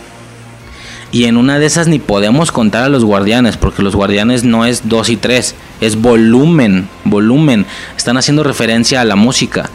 [1.12, 4.64] Y en una de esas ni podemos contar a los guardianes, porque los guardianes no
[4.64, 7.66] es 2 y 3, es volumen, volumen.
[7.98, 9.68] Están haciendo referencia a la música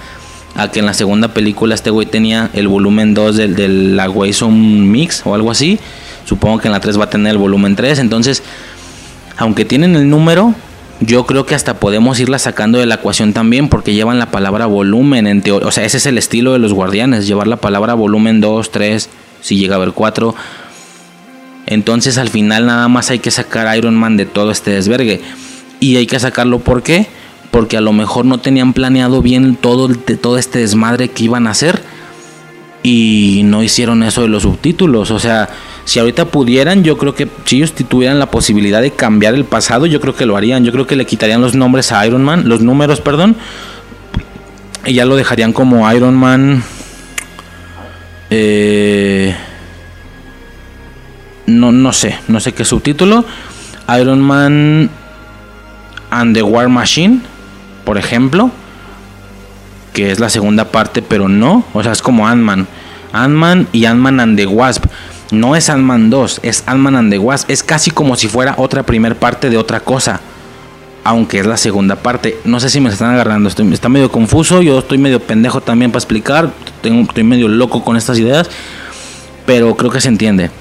[0.58, 4.10] a que en la segunda película este güey tenía el volumen 2 del, del la
[4.10, 5.80] un Mix o algo así.
[6.26, 8.00] Supongo que en la 3 va a tener el volumen 3.
[8.00, 8.42] Entonces,
[9.38, 10.56] aunque tienen el número,
[11.00, 14.66] yo creo que hasta podemos irla sacando de la ecuación también porque llevan la palabra
[14.66, 15.44] volumen en.
[15.64, 19.10] O sea, ese es el estilo de los guardianes, llevar la palabra volumen 2, 3,
[19.42, 20.34] si llega a haber 4.
[21.68, 25.22] Entonces al final nada más hay que sacar Iron Man de todo este desvergue.
[25.80, 27.06] Y hay que sacarlo ¿por qué?
[27.58, 29.90] Porque a lo mejor no tenían planeado bien todo,
[30.22, 31.82] todo este desmadre que iban a hacer
[32.84, 35.10] y no hicieron eso de los subtítulos.
[35.10, 35.50] O sea,
[35.84, 39.88] Si ahorita pudieran, yo creo que si ellos tuvieran la posibilidad de cambiar el pasado,
[39.88, 40.66] yo creo que lo harían.
[40.66, 43.36] Yo creo que le quitarían los nombres a Iron Man, los números, perdón.
[44.86, 46.64] Y ya lo dejarían como Iron Man.
[48.30, 49.36] Eh,
[51.48, 53.26] no, no sé, no sé qué subtítulo.
[54.00, 54.92] Iron Man
[56.12, 57.22] and the War Machine,
[57.88, 58.52] por ejemplo.
[59.94, 61.64] Que es la segunda parte, pero no.
[61.74, 62.68] O sea, es como Ant-Man.
[63.14, 64.84] Ant-Man y Ant-Man and the Wasp.
[65.32, 67.50] No es Ant-Man 2, es Ant-Man and the Wasp.
[67.50, 70.20] Es casi como si fuera otra primer parte de otra cosa.
[71.06, 72.38] Aunque es la segunda parte.
[72.44, 73.48] No sé si me están agarrando.
[73.48, 74.62] Estoy, está medio confuso.
[74.62, 76.52] Yo estoy medio pendejo también para explicar.
[76.84, 78.50] Estoy medio loco con estas ideas.
[79.46, 80.52] Pero creo que se entiende.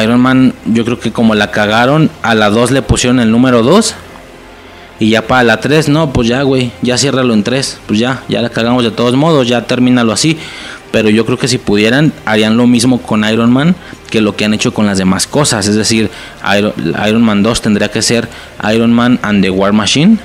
[0.00, 3.64] Iron Man, yo creo que como la cagaron, a la 2 le pusieron el número
[3.64, 3.96] 2.
[4.98, 7.80] Y ya para la 3, no, pues ya, güey, ya ciérralo en 3.
[7.86, 10.38] Pues ya, ya la cagamos de todos modos, ya termínalo así.
[10.92, 13.74] Pero yo creo que si pudieran, harían lo mismo con Iron Man
[14.12, 15.66] que lo que han hecho con las demás cosas.
[15.66, 16.10] Es decir,
[17.08, 18.28] Iron, Man 2 tendría que ser
[18.72, 20.18] Iron Man and the War Machine.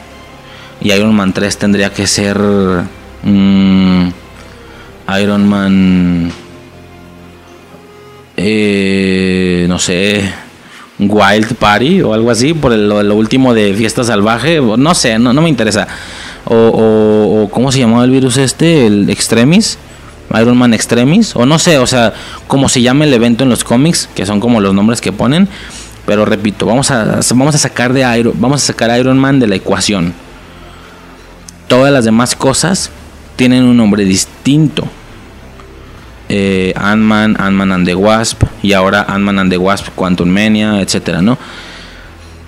[0.81, 2.37] Y Iron Man 3 tendría que ser
[3.23, 4.09] mm,
[5.19, 6.31] Iron Man...
[8.39, 10.31] Eh, no sé,
[10.99, 15.49] Wild Party o algo así, por lo, último de Fiesta Salvaje, no sé, no, me
[15.49, 15.87] interesa.
[16.45, 18.87] O, o, ¿cómo se llamaba el virus este?
[18.87, 19.77] El Extremis.
[20.39, 22.13] Iron Man Extremis, o no sé, o sea,
[22.47, 25.47] como se llama el evento en los cómics, que son como los nombres que ponen,
[26.05, 29.47] pero repito, vamos a, vamos a sacar de Iron, vamos a sacar Iron Man de
[29.47, 30.13] la ecuación.
[31.67, 32.91] Todas las demás cosas
[33.35, 34.87] tienen un nombre distinto.
[36.29, 41.21] Eh, Ant-Man, Ant-Man and the Wasp, y ahora Ant-Man and the Wasp, Quantum Mania, etcétera,
[41.21, 41.37] ¿no?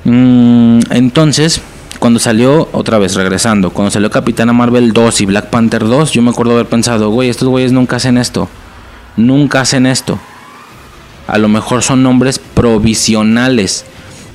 [0.03, 1.61] Mm, entonces,
[1.99, 6.22] cuando salió, otra vez regresando, cuando salió Capitana Marvel 2 y Black Panther 2, yo
[6.22, 8.49] me acuerdo haber pensado, güey, estos güeyes nunca hacen esto.
[9.18, 10.19] Nunca hacen esto.
[11.27, 13.85] A lo mejor son nombres provisionales.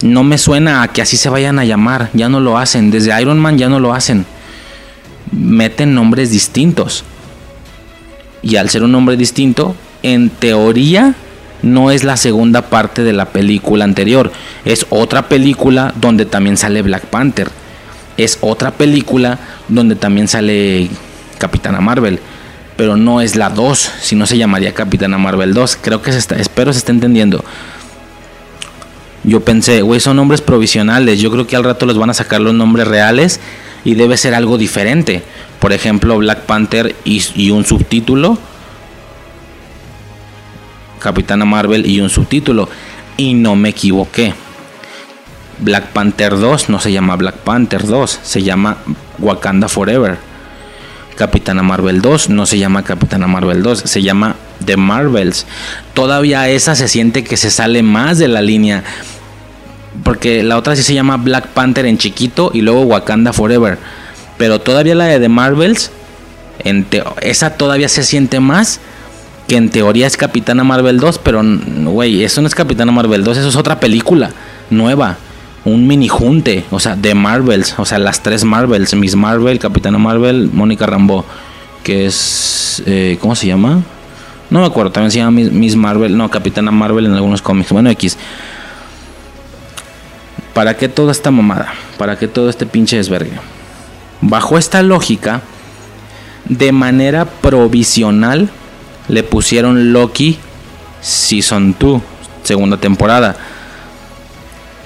[0.03, 2.11] No me suena a que así se vayan a llamar.
[2.13, 2.91] Ya no lo hacen.
[2.91, 4.27] Desde Iron Man ya no lo hacen.
[5.33, 7.03] Meten nombres distintos.
[8.45, 11.15] Y al ser un nombre distinto, en teoría
[11.63, 14.31] no es la segunda parte de la película anterior.
[14.67, 17.49] Es otra película donde también sale Black Panther.
[18.19, 19.39] Es otra película
[19.69, 20.91] donde también sale
[21.39, 22.21] Capitana Marvel.
[22.77, 25.79] Pero no es la 2, si no se llamaría Capitana Marvel 2.
[25.81, 27.43] Creo que se está, espero se esté entendiendo.
[29.23, 31.19] Yo pensé, güey, son nombres provisionales.
[31.19, 33.41] Yo creo que al rato les van a sacar los nombres reales
[33.85, 35.23] y debe ser algo diferente.
[35.61, 38.39] Por ejemplo, Black Panther y, un subtítulo
[40.99, 42.69] Capitana Marvel y un subtítulo.
[43.17, 44.35] Y no me equivoqué.
[45.59, 48.79] Black Panther 2 no se llama Black Panther 2, se llama
[49.19, 50.19] Wakanda Forever.
[51.17, 54.35] Capitana Marvel 2 no se llama Capitana Marvel 2, se llama
[54.65, 55.47] The Marvels.
[55.95, 58.83] Todavía esa se siente que se sale más de la línea.
[60.03, 63.79] Porque la otra sí se llama Black Panther en chiquito y luego Wakanda Forever.
[64.37, 65.91] Pero todavía la de The Marvels,
[67.21, 68.81] esa todavía se siente más
[69.47, 71.43] que en teoría es Capitana Marvel 2, pero
[71.85, 74.31] güey, eso no es Capitana Marvel 2, eso es otra película
[74.71, 75.19] nueva,
[75.65, 79.99] un mini junte, o sea, de Marvels, o sea, las tres Marvels, Miss Marvel, Capitana
[79.99, 81.25] Marvel, Mónica Rambo,
[81.83, 83.83] que es, eh, ¿cómo se llama?
[84.51, 87.91] No me acuerdo, también se llama Miss Marvel, no, Capitana Marvel en algunos cómics, bueno,
[87.91, 88.17] X.
[90.55, 91.75] ¿Para qué toda esta mamada?
[91.99, 93.33] ¿Para qué todo este pinche desvergue?
[94.21, 95.43] Bajo esta lógica,
[96.49, 98.49] de manera provisional,
[99.09, 100.39] le pusieron Loki
[101.01, 102.01] Season 2,
[102.45, 103.37] segunda temporada.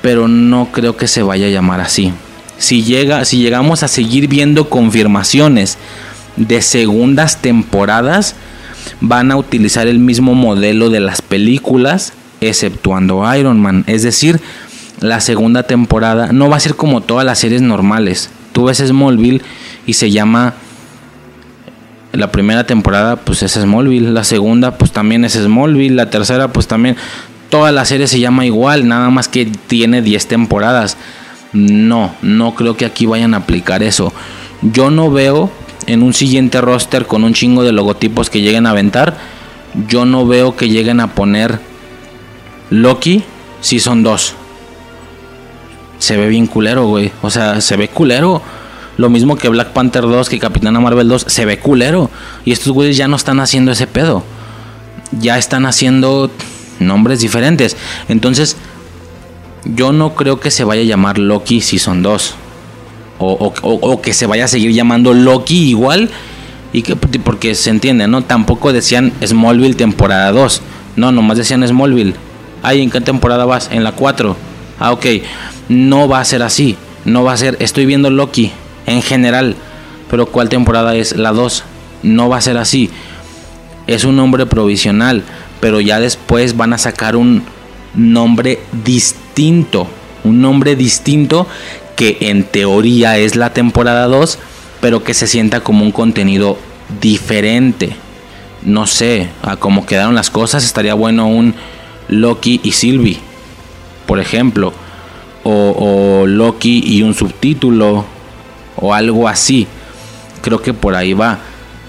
[0.01, 2.13] Pero no creo que se vaya a llamar así.
[2.57, 5.77] Si, llega, si llegamos a seguir viendo confirmaciones
[6.37, 8.37] de segundas temporadas,
[9.01, 13.85] van a utilizar el mismo modelo de las películas, exceptuando Iron Man.
[13.87, 14.41] Es decir,
[15.01, 18.31] la segunda temporada no va a ser como todas las series normales.
[18.53, 19.43] Tú ves Smallville
[19.87, 20.55] y se llama
[22.13, 26.67] la primera temporada pues es Smallville, la segunda pues también es Smallville, la tercera pues
[26.67, 26.97] también
[27.49, 30.97] toda la serie se llama igual, nada más que tiene 10 temporadas.
[31.53, 34.13] No, no creo que aquí vayan a aplicar eso.
[34.61, 35.51] Yo no veo
[35.87, 39.17] en un siguiente roster con un chingo de logotipos que lleguen a aventar,
[39.89, 41.61] yo no veo que lleguen a poner
[42.71, 43.23] Loki
[43.61, 44.35] si son dos.
[46.09, 47.13] Se ve bien culero, güey.
[47.21, 48.41] O sea, se ve culero.
[48.97, 52.11] Lo mismo que Black Panther 2, que Capitana Marvel 2, se ve culero.
[52.47, 54.25] Y estos güeyes ya no están haciendo ese pedo.
[55.21, 56.31] Ya están haciendo
[56.81, 57.77] nombres diferentes.
[58.09, 58.57] Entonces,
[59.67, 62.35] yo no creo que se vaya a llamar Loki Season 2.
[63.19, 66.09] O, o, que se vaya a seguir llamando Loki igual.
[66.73, 68.25] Y que, porque se entiende, ¿no?
[68.25, 70.63] Tampoco decían Smallville temporada 2.
[70.97, 72.15] No, nomás decían Smallville.
[72.63, 73.69] Ay, ¿en qué temporada vas?
[73.71, 74.35] En la 4.
[74.81, 75.05] Ah, ok.
[75.69, 76.77] No va a ser así.
[77.05, 78.53] No va a ser, estoy viendo Loki
[78.87, 79.57] en general.
[80.11, 81.17] Pero ¿cuál temporada es?
[81.17, 81.65] La 2.
[82.03, 82.91] No va a ser así.
[83.87, 85.23] Es un nombre provisional.
[85.61, 87.43] Pero ya después van a sacar un
[87.95, 89.87] nombre distinto.
[90.25, 91.47] Un nombre distinto
[91.97, 94.39] que en teoría es la temporada 2.
[94.81, 96.59] Pero que se sienta como un contenido
[97.01, 97.97] diferente.
[98.63, 101.55] No sé, a cómo quedaron las cosas, estaría bueno un
[102.09, 103.19] Loki y Sylvie,
[104.07, 104.73] por ejemplo.
[105.45, 108.05] O, Loki y un subtítulo.
[108.77, 109.67] O algo así.
[110.43, 111.39] Creo que por ahí va.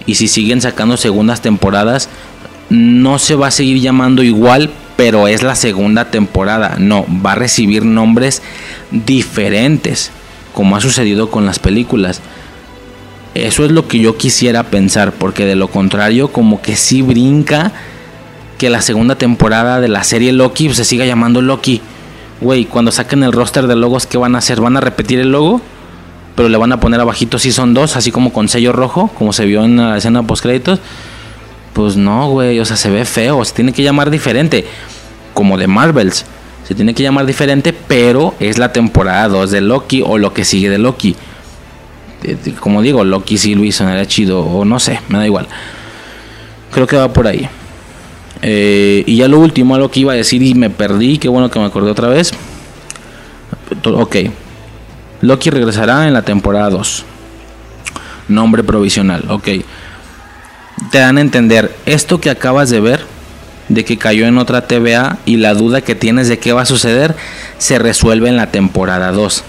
[0.05, 2.09] Y si siguen sacando segundas temporadas,
[2.69, 6.77] no se va a seguir llamando igual, pero es la segunda temporada.
[6.79, 8.41] No, va a recibir nombres
[8.91, 10.11] diferentes,
[10.53, 12.21] como ha sucedido con las películas.
[13.35, 17.71] Eso es lo que yo quisiera pensar, porque de lo contrario, como que sí brinca
[18.57, 21.81] que la segunda temporada de la serie Loki se siga llamando Loki.
[22.41, 24.61] Güey, cuando saquen el roster de logos, ¿qué van a hacer?
[24.61, 25.61] ¿Van a repetir el logo?
[26.35, 29.45] Pero le van a poner abajito son dos así como con sello rojo, como se
[29.45, 30.79] vio en la escena post créditos.
[31.73, 34.65] Pues no, güey, o sea, se ve feo, se tiene que llamar diferente,
[35.33, 36.25] como de Marvels.
[36.67, 40.45] Se tiene que llamar diferente, pero es la temporada 2 de Loki o lo que
[40.45, 41.15] sigue de Loki
[42.59, 45.47] como digo, Loki Sylvie sonaría chido, o no sé, me da igual.
[46.71, 47.47] Creo que va por ahí.
[48.41, 51.49] Eh, y ya lo último, algo que iba a decir y me perdí, qué bueno
[51.51, 52.31] que me acordé otra vez.
[53.85, 54.15] Ok,
[55.21, 57.05] Loki regresará en la temporada 2.
[58.29, 59.47] Nombre provisional, ok.
[60.91, 63.01] Te dan a entender, esto que acabas de ver,
[63.67, 66.65] de que cayó en otra TVA y la duda que tienes de qué va a
[66.65, 67.15] suceder,
[67.57, 69.43] se resuelve en la temporada 2.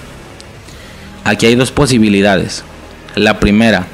[1.24, 2.64] Aquí hay dos posibilidades.
[3.14, 3.86] La primera,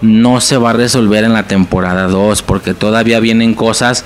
[0.00, 4.04] no se va a resolver en la temporada 2 porque todavía vienen cosas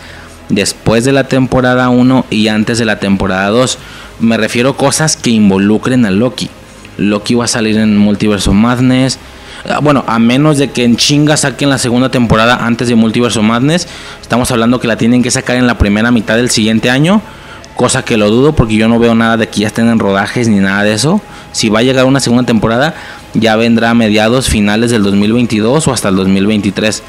[0.48, 3.78] después de la temporada 1 y antes de la temporada 2.
[4.20, 6.50] Me refiero a cosas que involucren a Loki.
[6.96, 9.18] Loki va a salir en Multiverso Madness.
[9.68, 13.42] Ah, bueno, a menos de que en chinga saquen la segunda temporada antes de Multiverso
[13.42, 13.88] Madness.
[14.20, 17.22] Estamos hablando que la tienen que sacar en la primera mitad del siguiente año.
[17.74, 20.48] Cosa que lo dudo porque yo no veo nada de que ya estén en rodajes
[20.48, 21.20] ni nada de eso.
[21.52, 22.94] Si va a llegar una segunda temporada,
[23.35, 27.02] ya vendrá a mediados finales del 2022 o hasta el 2023.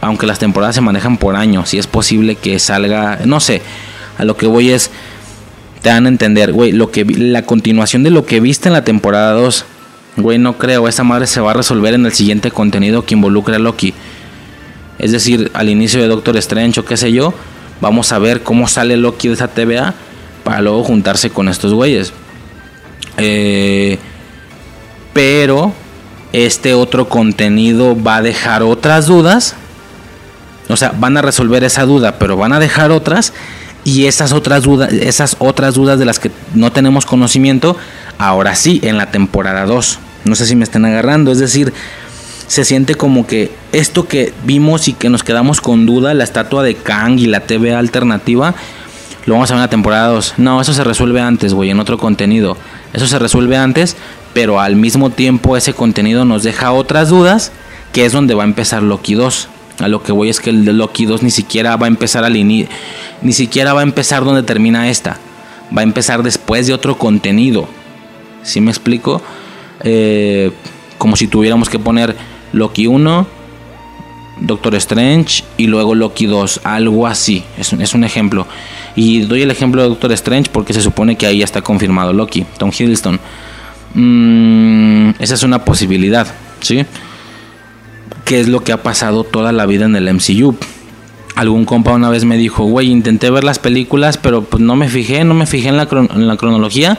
[0.00, 3.62] Aunque las temporadas se manejan por año, si es posible que salga, no sé,
[4.18, 4.90] a lo que voy es
[5.82, 8.84] te dan a entender, güey, lo que la continuación de lo que viste en la
[8.84, 9.64] temporada 2,
[10.16, 13.56] güey, no creo, esa madre se va a resolver en el siguiente contenido que involucre
[13.56, 13.94] a Loki.
[14.98, 17.34] Es decir, al inicio de Doctor Strange o qué sé yo,
[17.80, 19.94] vamos a ver cómo sale Loki de esa TVA
[20.42, 22.12] para luego juntarse con estos güeyes.
[23.18, 23.98] Eh,
[25.16, 25.72] pero
[26.34, 29.54] este otro contenido va a dejar otras dudas.
[30.68, 33.32] O sea, van a resolver esa duda, pero van a dejar otras.
[33.82, 37.78] Y esas otras dudas, esas otras dudas de las que no tenemos conocimiento,
[38.18, 39.98] ahora sí, en la temporada 2.
[40.24, 41.32] No sé si me están agarrando.
[41.32, 41.72] Es decir,
[42.46, 46.62] se siente como que esto que vimos y que nos quedamos con duda, la estatua
[46.62, 48.54] de Kang y la TV alternativa,
[49.24, 50.34] lo vamos a ver en la temporada 2.
[50.36, 52.58] No, eso se resuelve antes, güey, en otro contenido.
[52.92, 53.96] Eso se resuelve antes,
[54.36, 57.52] pero al mismo tiempo ese contenido nos deja otras dudas,
[57.94, 59.48] que es donde va a empezar Loki 2.
[59.78, 62.22] A lo que voy es que el de Loki 2 ni siquiera va a empezar
[62.22, 62.66] al ni
[63.30, 65.16] siquiera va a empezar donde termina esta.
[65.74, 67.66] Va a empezar después de otro contenido.
[68.42, 69.22] ¿Sí me explico?
[69.82, 70.52] Eh,
[70.98, 72.14] como si tuviéramos que poner
[72.52, 73.26] Loki 1,
[74.42, 78.46] Doctor Strange y luego Loki 2, algo así, es, es, un ejemplo.
[78.96, 82.12] Y doy el ejemplo de Doctor Strange porque se supone que ahí ya está confirmado
[82.12, 83.18] Loki, Tom Hiddleston.
[83.94, 86.26] Mm, esa es una posibilidad,
[86.60, 86.84] ¿sí?
[88.24, 90.56] ¿Qué es lo que ha pasado toda la vida en el MCU?
[91.34, 94.88] Algún compa una vez me dijo, güey, intenté ver las películas, pero pues no me
[94.88, 96.98] fijé, no me fijé en la, en la cronología.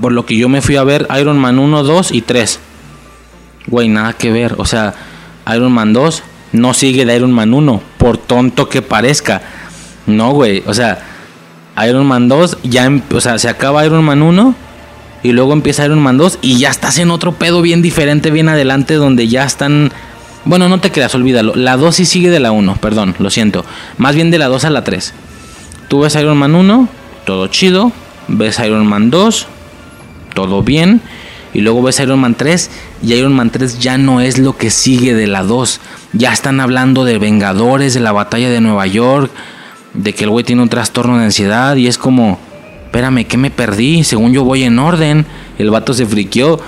[0.00, 2.58] Por lo que yo me fui a ver Iron Man 1, 2 y 3.
[3.68, 4.54] Güey, nada que ver.
[4.58, 4.94] O sea,
[5.54, 9.42] Iron Man 2 no sigue de Iron Man 1, por tonto que parezca.
[10.06, 10.98] No, güey, o sea,
[11.86, 14.54] Iron Man 2 ya, em, o sea, se acaba Iron Man 1
[15.22, 18.48] y luego empieza Iron Man 2 y ya estás en otro pedo bien diferente, bien
[18.48, 19.92] adelante, donde ya están...
[20.44, 21.54] Bueno, no te creas, olvídalo.
[21.56, 23.64] La 2 sí sigue de la 1, perdón, lo siento.
[23.98, 25.12] Más bien de la 2 a la 3.
[25.88, 26.88] Tú ves Iron Man 1,
[27.24, 27.92] todo chido.
[28.28, 29.46] Ves Iron Man 2,
[30.34, 31.00] todo bien.
[31.52, 32.70] Y luego ves Iron Man 3
[33.02, 35.80] y Iron Man 3 ya no es lo que sigue de la 2.
[36.12, 39.30] Ya están hablando de Vengadores, de la batalla de Nueva York,
[39.94, 42.38] de que el güey tiene un trastorno de ansiedad y es como,
[42.96, 44.04] espérame, ¿qué me perdí?
[44.04, 45.26] Según yo voy en orden.
[45.58, 46.58] El vato se friqueó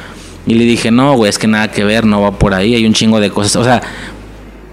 [0.47, 2.85] y le dije, no, güey, es que nada que ver, no va por ahí, hay
[2.85, 3.57] un chingo de cosas.
[3.57, 3.81] O sea,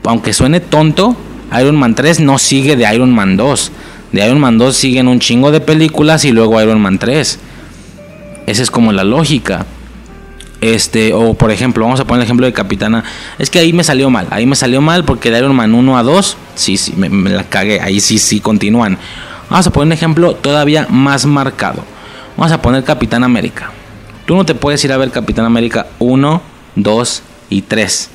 [0.03, 1.15] aunque suene tonto,
[1.57, 3.72] Iron Man 3 no sigue de Iron Man 2.
[4.11, 7.40] De Iron Man 2 siguen un chingo de películas y luego Iron Man 3.
[8.48, 9.65] Esa es como la lógica.
[10.60, 13.06] Este, o por ejemplo, vamos a poner el ejemplo de Capitana.
[13.40, 14.27] Es que ahí me salió mal.
[14.30, 17.45] Ahí me salió mal porque de Iron Man 1 a 2, sí, sí, me, la
[17.45, 17.80] cagué.
[17.80, 18.98] Ahí sí, sí continúan.
[19.50, 21.84] Vamos a poner un ejemplo todavía más marcado.
[22.38, 23.72] Vamos a poner Capitán América.
[24.26, 26.42] Tú no te puedes ir a ver Capitán América 1,
[26.76, 28.10] 2 y 3.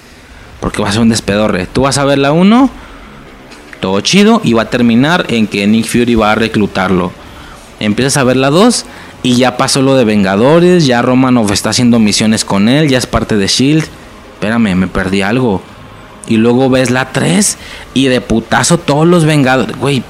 [0.60, 1.66] Porque va a ser un despedorre.
[1.66, 2.68] Tú vas a ver la 1,
[3.80, 7.12] todo chido, y va a terminar en que Nick Fury va a reclutarlo.
[7.78, 8.84] Empiezas a ver la 2
[9.22, 13.06] y ya pasó lo de Vengadores, ya Romanov está haciendo misiones con él, ya es
[13.06, 13.84] parte de Shield.
[14.34, 15.62] Espérame, me perdí algo.
[16.26, 17.56] Y luego ves la 3
[17.94, 19.76] y de putazo todos los Vengadores.
[19.76, 20.02] Güey,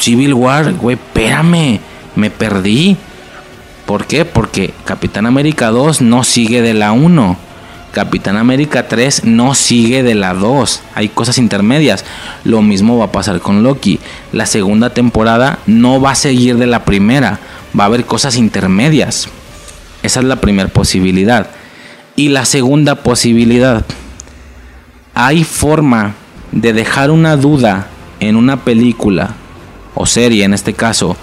[0.00, 1.78] Civil War, güey, espérame,
[2.16, 2.96] me perdí.
[3.84, 4.24] ¿Por qué?
[4.24, 7.36] Porque Capitán América 2 no sigue de la 1.
[7.92, 10.82] Capitán América 3 no sigue de la 2.
[10.94, 12.04] Hay cosas intermedias.
[12.44, 13.98] Lo mismo va a pasar con Loki.
[14.32, 17.40] La segunda temporada no va a seguir de la primera.
[17.78, 19.28] Va a haber cosas intermedias.
[20.02, 21.50] Esa es la primera posibilidad.
[22.16, 23.84] Y la segunda posibilidad.
[25.14, 26.14] Hay forma
[26.52, 27.88] de dejar una duda
[28.20, 29.34] en una película
[29.94, 31.16] o serie en este caso.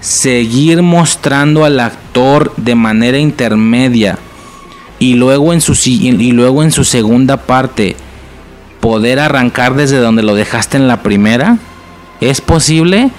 [0.00, 4.18] Seguir mostrando al actor de manera intermedia
[4.98, 7.96] y luego en su y luego en su segunda parte
[8.80, 11.58] poder arrancar desde donde lo dejaste en la primera
[12.20, 13.10] es posible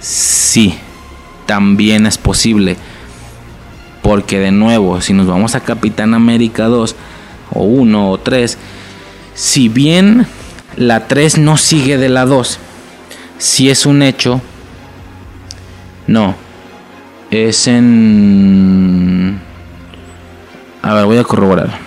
[0.00, 0.78] sí
[1.46, 2.76] también es posible
[4.02, 6.94] porque de nuevo si nos vamos a Capitán América 2
[7.52, 8.58] o 1 o 3
[9.34, 10.26] si bien
[10.76, 12.58] la 3 no sigue de la 2
[13.38, 14.40] si es un hecho
[16.06, 16.34] no
[17.30, 19.40] es en
[20.86, 21.80] a ver, voy a corroborar.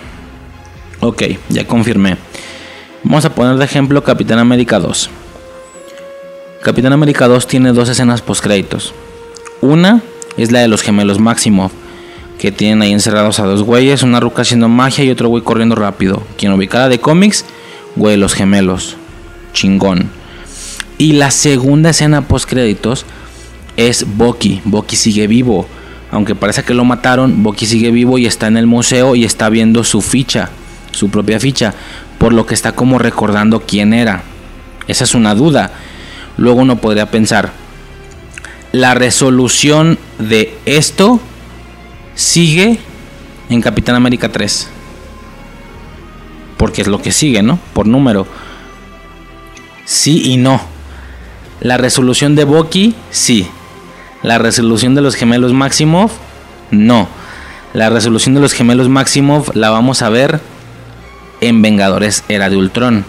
[1.00, 2.18] Ok, ya confirmé.
[3.02, 5.08] Vamos a poner de ejemplo Capitán América 2.
[6.62, 8.92] Capitán América 2 tiene dos escenas post créditos.
[9.62, 10.02] Una
[10.36, 11.70] es la de los gemelos Máximo,
[12.38, 15.76] que tienen ahí encerrados a dos güeyes, una ruca haciendo magia y otro güey corriendo
[15.76, 16.22] rápido.
[16.36, 17.46] Quien ubicada de cómics,
[17.96, 18.98] güey, los gemelos.
[19.54, 20.10] Chingón.
[21.00, 23.06] Y la segunda escena post créditos
[23.76, 24.60] es Bucky.
[24.64, 25.66] Bucky sigue vivo
[26.10, 29.48] aunque parece que lo mataron, Bucky sigue vivo y está en el museo y está
[29.48, 30.50] viendo su ficha,
[30.90, 31.74] su propia ficha,
[32.18, 34.22] por lo que está como recordando quién era.
[34.88, 35.70] Esa es una duda.
[36.36, 37.52] Luego uno podría pensar,
[38.72, 41.20] la resolución de esto
[42.16, 42.80] sigue
[43.48, 44.68] en Capitán América 3.
[46.56, 47.58] Porque es lo que sigue, ¿no?
[47.72, 48.26] Por número.
[49.84, 50.60] Sí y no.
[51.60, 53.46] La resolución de Bucky, sí.
[54.22, 56.10] La resolución de los gemelos Maximov,
[56.70, 57.06] no.
[57.74, 60.40] La resolución de los gemelos Maximov la vamos a ver
[61.42, 63.04] en Vengadores Era de Ultron.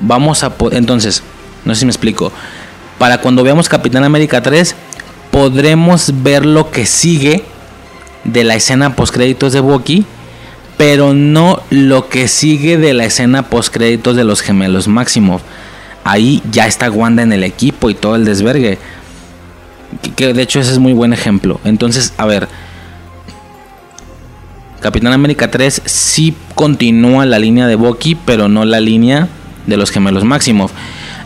[0.00, 1.24] Vamos a entonces,
[1.64, 2.32] no sé si me explico.
[2.98, 4.76] Para cuando veamos Capitán América 3,
[5.32, 7.44] podremos ver lo que sigue
[8.22, 10.06] de la escena post créditos de Bucky,
[10.76, 15.40] pero no lo que sigue de la escena post créditos de los gemelos Maximov.
[16.04, 18.78] Ahí ya está Wanda en el equipo y todo el desvergue
[20.16, 21.60] que de hecho ese es muy buen ejemplo.
[21.64, 22.48] Entonces, a ver,
[24.80, 29.28] Capitán América 3 sí continúa la línea de Bucky, pero no la línea
[29.66, 30.72] de los gemelos Maximoff.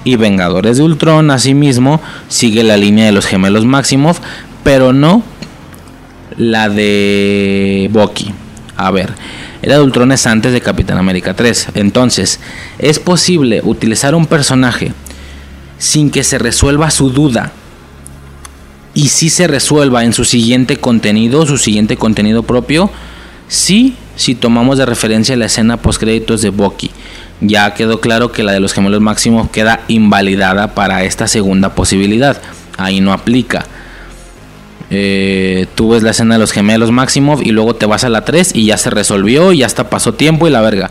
[0.04, 4.20] Y Vengadores de Ultron, asimismo, sigue la línea de los gemelos Maximoff,
[4.62, 5.22] pero no
[6.36, 8.32] la de Bucky.
[8.76, 9.14] A ver,
[9.62, 9.82] era de
[10.26, 11.68] antes de Capitán América 3.
[11.74, 12.40] Entonces,
[12.78, 14.92] es posible utilizar un personaje
[15.78, 17.52] sin que se resuelva su duda
[18.96, 22.90] y si se resuelva en su siguiente contenido, su siguiente contenido propio,
[23.46, 26.90] sí, si tomamos de referencia la escena post créditos de Bucky.
[27.42, 32.40] Ya quedó claro que la de los gemelos máximos queda invalidada para esta segunda posibilidad.
[32.78, 33.66] Ahí no aplica.
[34.90, 38.24] Eh, tú ves la escena de los gemelos Maximov y luego te vas a la
[38.24, 40.90] 3 y ya se resolvió y hasta pasó tiempo y la verga.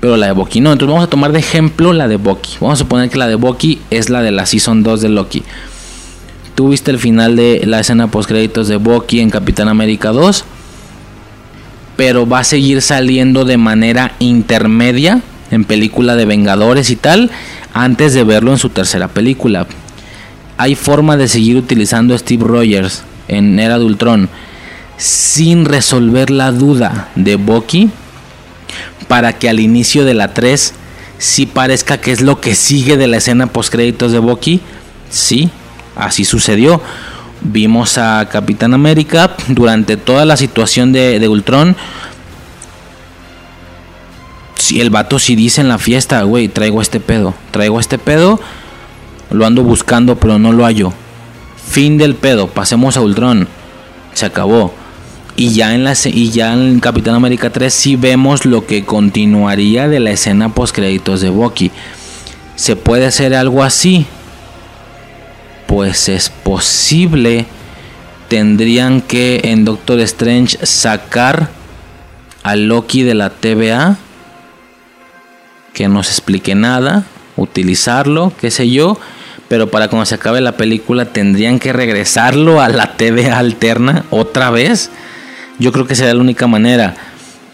[0.00, 0.72] Pero la de Bucky no.
[0.72, 2.56] Entonces vamos a tomar de ejemplo la de Bucky.
[2.60, 5.42] Vamos a suponer que la de Bucky es la de la Season 2 de Loki.
[6.54, 10.44] Tú viste el final de la escena post créditos de Bucky en Capitán América 2,
[11.96, 15.22] pero va a seguir saliendo de manera intermedia
[15.52, 17.30] en película de Vengadores y tal,
[17.74, 19.68] antes de verlo en su tercera película.
[20.56, 24.28] Hay forma de seguir utilizando a Steve Rogers en Era de Ultron
[24.96, 27.90] sin resolver la duda de Bucky
[29.06, 30.74] para que al inicio de la 3
[31.18, 34.60] sí parezca que es lo que sigue de la escena post créditos de Bucky.
[35.10, 35.50] Sí,
[35.98, 36.80] Así sucedió.
[37.40, 41.76] Vimos a Capitán América durante toda la situación de, Ultron
[44.56, 48.40] si el vato si dice en la fiesta, güey, traigo este pedo, traigo este pedo,
[49.30, 50.92] lo ando buscando pero no lo hallo.
[51.68, 53.46] Fin del pedo, pasemos a Ultron.
[54.14, 54.74] Se acabó.
[55.36, 59.86] Y ya en la y ya en Capitán América 3 sí vemos lo que continuaría
[59.86, 61.70] de la escena post créditos de Bucky.
[62.56, 64.06] ¿Se puede hacer algo así?
[65.66, 67.46] Pues es posible.
[68.28, 71.50] Tendrían que en Doctor Strange sacar
[72.42, 73.98] a Loki de la TVA.
[75.74, 77.04] Que no se explique nada.
[77.36, 78.98] Utilizarlo, qué sé yo.
[79.48, 84.50] Pero para cuando se acabe la película tendrían que regresarlo a la TVA alterna otra
[84.50, 84.90] vez.
[85.58, 86.94] Yo creo que sería la única manera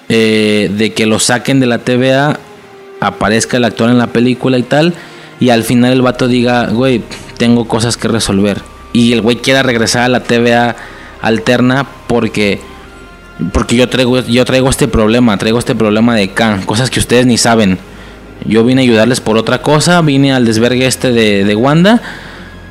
[0.09, 2.39] eh, de que lo saquen de la TVA,
[3.01, 4.95] aparezca el actor en la película y tal,
[5.41, 7.03] y al final el vato diga, güey,
[7.39, 8.61] tengo cosas que resolver.
[8.93, 10.77] Y el güey quiera regresar a la TVA
[11.21, 12.61] alterna porque
[13.53, 17.27] porque yo traigo yo traigo este problema, traigo este problema de Khan, cosas que ustedes
[17.27, 17.79] ni saben.
[18.45, 22.03] Yo vine a ayudarles por otra cosa, vine al desvergue este de, de Wanda,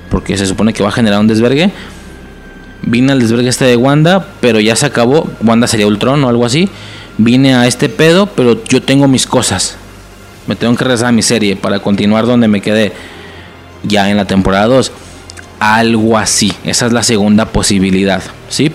[0.09, 1.71] porque se supone que va a generar un desvergue
[2.85, 5.29] vine al desvergue este de Wanda, pero ya se acabó.
[5.41, 6.69] Wanda sería Ultron o algo así.
[7.17, 9.77] Vine a este pedo, pero yo tengo mis cosas.
[10.47, 12.91] Me tengo que regresar a mi serie para continuar donde me quedé
[13.83, 14.91] ya en la temporada 2.
[15.59, 16.51] Algo así.
[16.63, 18.21] Esa es la segunda posibilidad.
[18.49, 18.71] ¿Sí?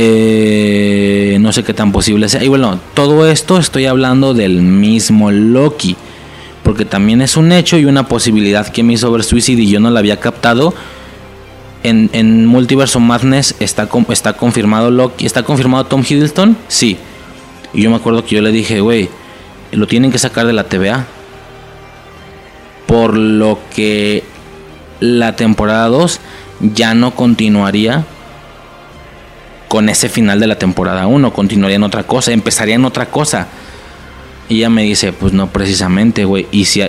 [0.00, 2.44] Eh, no sé qué tan posible sea.
[2.44, 5.96] Y bueno, todo esto estoy hablando del mismo Loki.
[6.62, 9.90] Porque también es un hecho y una posibilidad que hizo ver Suicide y yo no
[9.90, 10.72] la había captado
[11.82, 16.96] en, Multiverse Madness está, está confirmado Loki, está confirmado Tom Hiddleston, sí.
[17.72, 19.08] Y yo me acuerdo que yo le dije, güey,
[19.72, 21.06] lo tienen que sacar de la TVA.
[22.86, 24.22] Por lo que
[25.00, 26.20] la temporada 2
[26.74, 28.04] ya no continuaría
[29.68, 33.46] con ese final de la temporada 1, continuaría en otra cosa, empezaría en otra cosa.
[34.48, 36.46] Y ella me dice, pues no precisamente, güey.
[36.50, 36.80] Y si,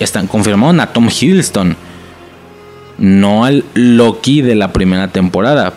[0.00, 1.76] están confirmados a Tom Hiddleston
[2.98, 5.72] no al Loki de la primera temporada.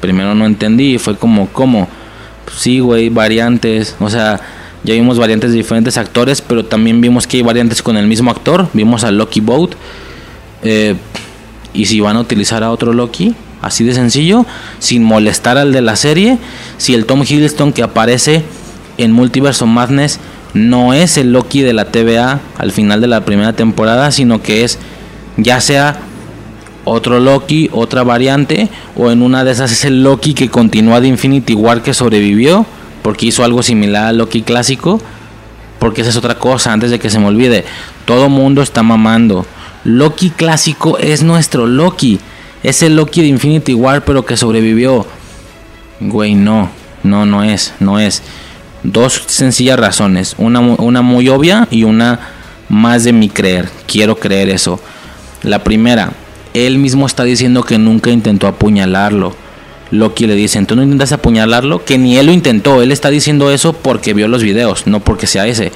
[0.00, 1.88] Primero no entendí, fue como, ¿cómo?
[2.56, 4.40] sí, güey, variantes, o sea,
[4.82, 8.30] ya vimos variantes de diferentes actores, pero también vimos que hay variantes con el mismo
[8.30, 9.72] actor, vimos a Loki Boat,
[10.62, 10.94] eh,
[11.72, 14.46] y si van a utilizar a otro Loki, así de sencillo,
[14.78, 16.38] sin molestar al de la serie,
[16.78, 18.44] si el Tom Hiddleston que aparece
[18.98, 20.18] en Multiverse Madness
[20.54, 24.64] no es el Loki de la TVA al final de la primera temporada, sino que
[24.64, 24.78] es
[25.36, 26.00] ya sea
[26.84, 31.08] otro Loki, otra variante, o en una de esas es el Loki que continúa de
[31.08, 32.66] Infinity War que sobrevivió,
[33.02, 35.00] porque hizo algo similar al Loki clásico,
[35.78, 37.64] porque esa es otra cosa, antes de que se me olvide,
[38.04, 39.46] todo mundo está mamando.
[39.84, 42.20] Loki clásico es nuestro Loki,
[42.62, 45.06] es el Loki de Infinity War, pero que sobrevivió.
[46.00, 46.70] Güey, no,
[47.02, 48.22] no, no es, no es.
[48.82, 52.20] Dos sencillas razones, una, una muy obvia y una
[52.68, 53.68] más de mi creer.
[53.86, 54.80] Quiero creer eso.
[55.42, 56.12] La primera,
[56.54, 59.34] él mismo está diciendo que nunca intentó apuñalarlo.
[59.90, 61.84] Loki le dice, ¿tú no intentas apuñalarlo?
[61.84, 62.80] Que ni él lo intentó.
[62.80, 65.72] Él está diciendo eso porque vio los videos, no porque sea ese.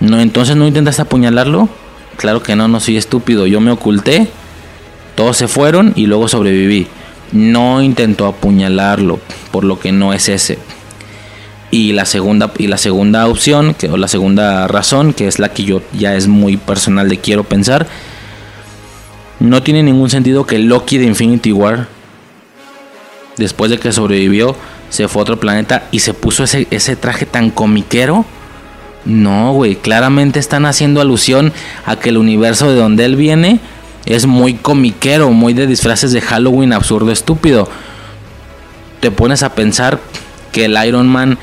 [0.00, 1.68] No, entonces no intentas apuñalarlo.
[2.16, 3.46] Claro que no, no soy estúpido.
[3.46, 4.28] Yo me oculté,
[5.14, 6.86] todos se fueron y luego sobreviví.
[7.32, 9.18] No intentó apuñalarlo,
[9.50, 10.58] por lo que no es ese.
[11.70, 15.48] Y la segunda, y la segunda opción, que, o la segunda razón, que es la
[15.48, 17.86] que yo ya es muy personal de quiero pensar,
[19.40, 21.88] no tiene ningún sentido que Loki de Infinity War,
[23.36, 24.56] después de que sobrevivió,
[24.88, 28.24] se fue a otro planeta y se puso ese, ese traje tan comiquero.
[29.04, 31.52] No, güey, claramente están haciendo alusión
[31.84, 33.60] a que el universo de donde él viene
[34.06, 37.68] es muy comiquero, muy de disfraces de Halloween absurdo, estúpido.
[39.00, 40.00] Te pones a pensar
[40.52, 41.38] que el Iron Man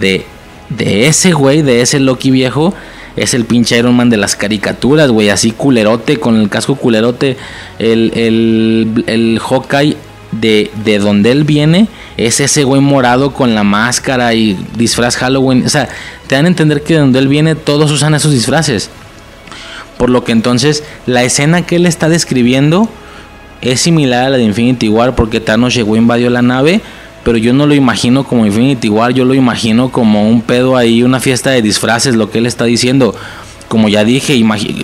[0.00, 0.24] de,
[0.70, 2.74] de ese güey, de ese Loki viejo,
[3.16, 7.36] es el pinche Iron Man de las caricaturas, güey, así culerote, con el casco culerote,
[7.78, 9.96] el, el, el Hawkeye
[10.32, 15.64] de, de donde él viene, es ese güey morado con la máscara y disfraz Halloween,
[15.66, 15.88] o sea,
[16.26, 18.90] te dan a entender que de donde él viene todos usan esos disfraces.
[19.98, 22.88] Por lo que entonces la escena que él está describiendo
[23.60, 26.82] es similar a la de Infinity War porque Thanos llegó invadió la nave
[27.24, 31.02] pero yo no lo imagino como Infinity War, yo lo imagino como un pedo ahí,
[31.02, 33.14] una fiesta de disfraces, lo que él está diciendo.
[33.66, 34.38] Como ya dije,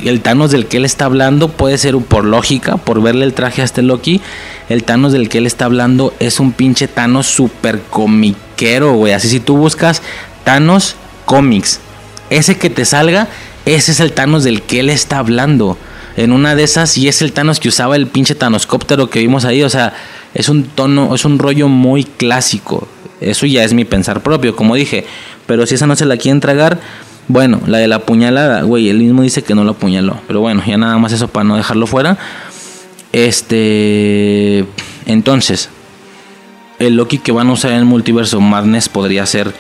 [0.07, 3.61] el Thanos del que él está hablando puede ser por lógica, por verle el traje
[3.61, 4.23] a este Loki.
[4.71, 9.13] El Thanos del que él está hablando es un pinche Thanos super comiquero, güey.
[9.13, 10.03] Así si tú buscas
[10.43, 10.97] Thanos
[11.27, 11.79] cómics,
[12.31, 13.29] ese que te salga,
[13.67, 15.79] ese es el Thanos del que él está hablando.
[16.17, 19.45] En una de esas, y es el Thanos que usaba el pinche Thanoscóptero que vimos
[19.45, 19.95] ahí, o sea
[20.35, 22.87] es un tono, es un rollo muy clásico.
[23.21, 25.05] Eso ya es mi pensar propio, como dije.
[25.47, 26.81] Pero si esa no se la quieren tragar,
[27.29, 30.21] bueno, la de la puñalada, güey, él mismo dice que no lo apuñaló.
[30.27, 32.17] Pero bueno, ya nada más eso para no dejarlo fuera.
[33.13, 34.65] Este.
[35.07, 35.69] Entonces,
[36.79, 39.53] el Loki que van a usar en el multiverso Madness podría ser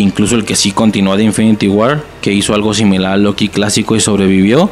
[0.00, 3.96] incluso el que sí continuó de Infinity War, que hizo algo similar al Loki clásico
[3.96, 4.70] y sobrevivió.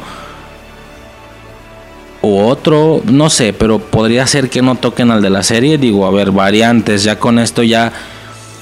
[2.21, 5.77] O otro, no sé, pero podría ser que no toquen al de la serie.
[5.77, 7.93] Digo, a ver, variantes, ya con esto ya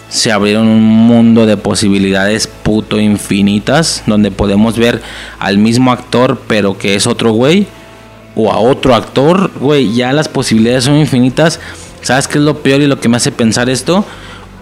[0.10, 5.02] se abrieron un mundo de posibilidades puto infinitas, donde podemos ver
[5.40, 7.68] al mismo actor, pero que es otro güey,
[8.36, 11.60] o a otro actor, güey, ya las posibilidades son infinitas.
[12.02, 14.06] ¿Sabes qué es lo peor y lo que me hace pensar esto?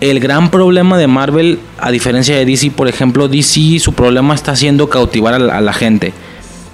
[0.01, 4.55] El gran problema de Marvel, a diferencia de DC, por ejemplo, DC su problema está
[4.55, 6.13] siendo cautivar a la, gente.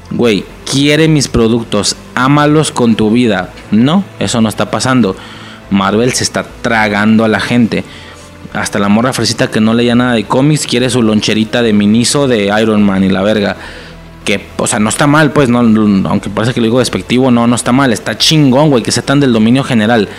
[0.10, 3.52] Güey, quiere mis productos, ámalos con tu vida.
[3.70, 5.16] No, eso no está pasando.
[5.70, 7.84] Marvel se está tragando a la gente
[8.54, 12.28] hasta la morra fresita que no leía nada de cómics quiere su loncherita de Miniso
[12.28, 13.56] de Iron Man y la verga.
[14.26, 17.48] Que, o sea, no está mal, pues, no, aunque parece que lo digo despectivo, no,
[17.48, 20.10] no está mal, está chingón, güey, que sea tan del dominio general.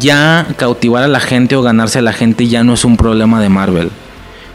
[0.00, 3.40] Ya cautivar a la gente o ganarse a la gente ya no es un problema
[3.40, 3.90] de Marvel.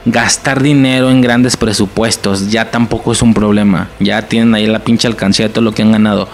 [0.05, 3.89] Gastar dinero en grandes presupuestos ya tampoco es un problema.
[3.99, 6.27] Ya tienen ahí la pinche alcancía de todo lo que han ganado.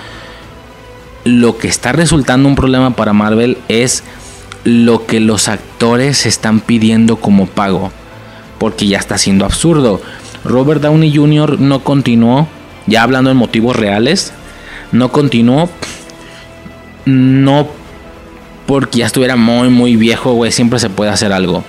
[1.23, 4.03] Lo que está resultando un problema para Marvel es
[4.63, 7.91] lo que los actores están pidiendo como pago.
[8.57, 10.01] Porque ya está siendo absurdo.
[10.43, 11.59] Robert Downey Jr.
[11.59, 12.47] no continuó,
[12.87, 14.33] ya hablando en motivos reales,
[14.91, 15.69] no continuó.
[17.05, 17.67] No
[18.69, 20.51] porque ya estuviera muy, muy viejo, güey.
[20.51, 21.63] Siempre se puede hacer algo.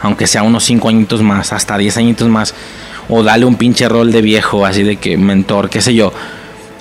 [0.00, 2.52] Aunque sea unos 5 añitos más, hasta 10 añitos más.
[3.08, 6.12] O dale un pinche rol de viejo, así de que mentor, qué sé yo.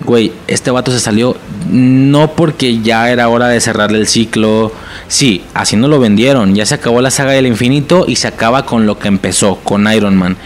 [0.04, 1.38] Güey, este vato se salió
[1.70, 4.72] no porque ya era hora de cerrarle el ciclo.
[5.08, 6.56] Sí, así no lo vendieron.
[6.56, 9.94] Ya se acabó la saga del infinito y se acaba con lo que empezó, con
[9.94, 10.38] Iron Man.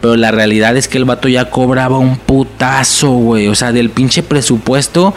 [0.00, 3.48] Pero la realidad es que el vato ya cobraba un putazo, güey.
[3.48, 5.12] O sea, del pinche presupuesto.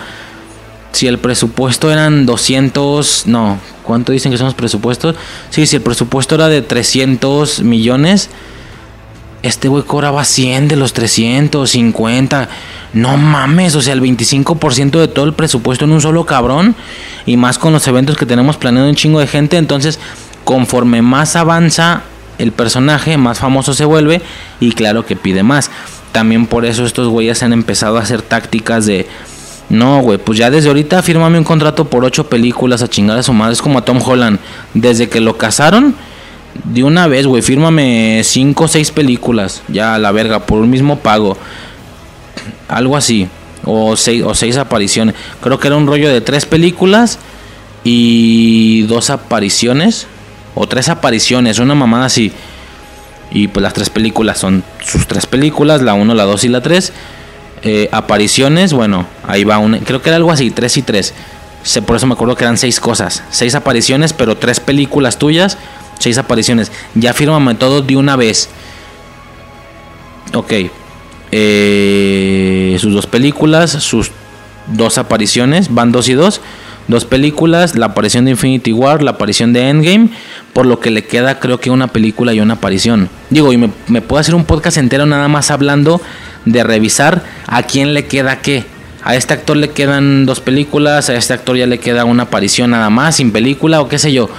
[0.95, 3.27] Si el presupuesto eran 200.
[3.27, 5.17] No, ¿cuánto dicen que son los presupuestos?
[5.49, 8.29] Sí, si el presupuesto era de 300 millones.
[9.43, 12.47] Este güey cobraba 100 de los 350.
[12.93, 16.75] No mames, o sea, el 25% de todo el presupuesto en un solo cabrón.
[17.25, 19.57] Y más con los eventos que tenemos planeado un chingo de gente.
[19.57, 19.99] Entonces,
[20.45, 22.03] conforme más avanza
[22.37, 24.21] el personaje, más famoso se vuelve.
[24.61, 25.69] Y claro que pide más.
[26.13, 29.05] También por eso estos güeyes han empezado a hacer tácticas de...
[29.69, 33.23] No, güey, pues ya desde ahorita fírmame un contrato por ocho películas a chingar a
[33.23, 33.53] su madre.
[33.53, 34.39] Es como a Tom Holland.
[34.73, 35.95] Desde que lo casaron,
[36.63, 39.63] de una vez, güey, fírmame cinco o seis películas.
[39.67, 41.37] Ya a la verga, por un mismo pago.
[42.67, 43.27] Algo así.
[43.63, 45.15] O seis, o seis apariciones.
[45.41, 47.17] Creo que era un rollo de tres películas
[47.83, 50.07] y dos apariciones.
[50.53, 52.31] O tres apariciones, una mamada así.
[53.31, 56.61] Y pues las tres películas son sus tres películas, la uno, la dos y la
[56.61, 56.93] tres.
[57.67, 59.79] Eh, apariciones, bueno, ahí va una.
[59.79, 61.15] Creo que era algo así, tres y tres.
[61.87, 63.23] Por eso me acuerdo que eran seis cosas.
[63.31, 65.57] Seis apariciones, pero tres películas tuyas.
[65.97, 66.71] Seis apariciones.
[66.93, 68.49] Ya fírmame todo de una vez.
[70.35, 70.53] Ok,
[71.31, 74.11] eh, sus dos películas, sus
[74.67, 76.41] dos apariciones, van dos y dos.
[76.87, 80.09] Dos películas, la aparición de Infinity War, la aparición de Endgame,
[80.53, 83.09] por lo que le queda creo que una película y una aparición.
[83.31, 85.99] Digo, y me, puedo hacer un podcast entero nada más hablando
[86.45, 88.65] de revisar a quién le queda qué.
[89.03, 92.71] A este actor le quedan dos películas, a este actor ya le queda una aparición
[92.71, 94.29] nada más, sin película o qué sé yo.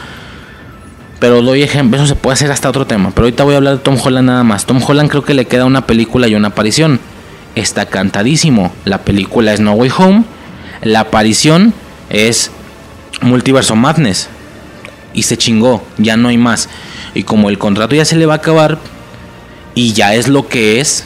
[1.18, 3.10] Pero doy ejemplo, eso se puede hacer hasta otro tema.
[3.10, 4.66] Pero ahorita voy a hablar de Tom Holland nada más.
[4.66, 7.00] Tom Holland creo que le queda una película y una aparición.
[7.56, 8.72] Está cantadísimo.
[8.84, 10.24] La película es No Way Home.
[10.82, 11.72] La aparición
[12.10, 12.50] es
[13.22, 14.28] Multiverso Madness.
[15.14, 16.68] Y se chingó, ya no hay más.
[17.14, 18.78] Y como el contrato ya se le va a acabar
[19.74, 21.04] y ya es lo que es,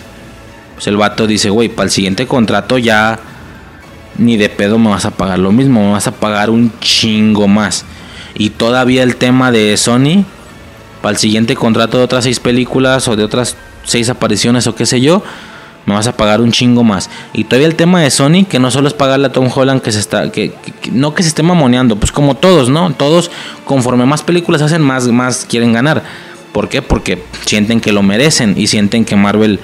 [0.75, 3.21] pues el vato dice, güey, para el siguiente contrato ya
[4.17, 7.49] ni de pedo me vas a pagar lo mismo, me vas a pagar un chingo
[7.49, 7.85] más.
[8.35, 10.25] Y todavía el tema de Sony,
[11.03, 14.87] para el siguiente contrato de otras seis películas o de otras seis apariciones o qué
[14.87, 15.23] sé yo,
[15.87, 17.11] me vas a pagar un chingo más.
[17.33, 19.93] Y todavía el tema de Sony, que no solo es pagarle a Tom Holland, que
[19.93, 20.53] se está, que,
[20.93, 22.93] no que se esté mamoneando, pues como todos, ¿no?
[22.93, 23.31] Todos,
[23.65, 26.03] conforme más películas hacen, más, más quieren ganar.
[26.53, 26.83] ¿Por qué?
[26.83, 29.61] Porque sienten que lo merecen y sienten que Marvel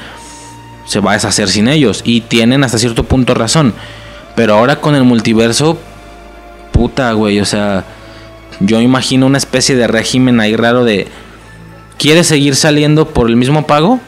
[0.84, 2.02] se va a deshacer sin ellos.
[2.04, 3.74] Y tienen hasta cierto punto razón.
[4.36, 5.78] Pero ahora con el multiverso,
[6.72, 7.84] puta, güey, o sea
[8.60, 11.08] yo imagino una especie de régimen ahí raro de...
[11.98, 14.00] ¿Quieres seguir saliendo por el mismo pago?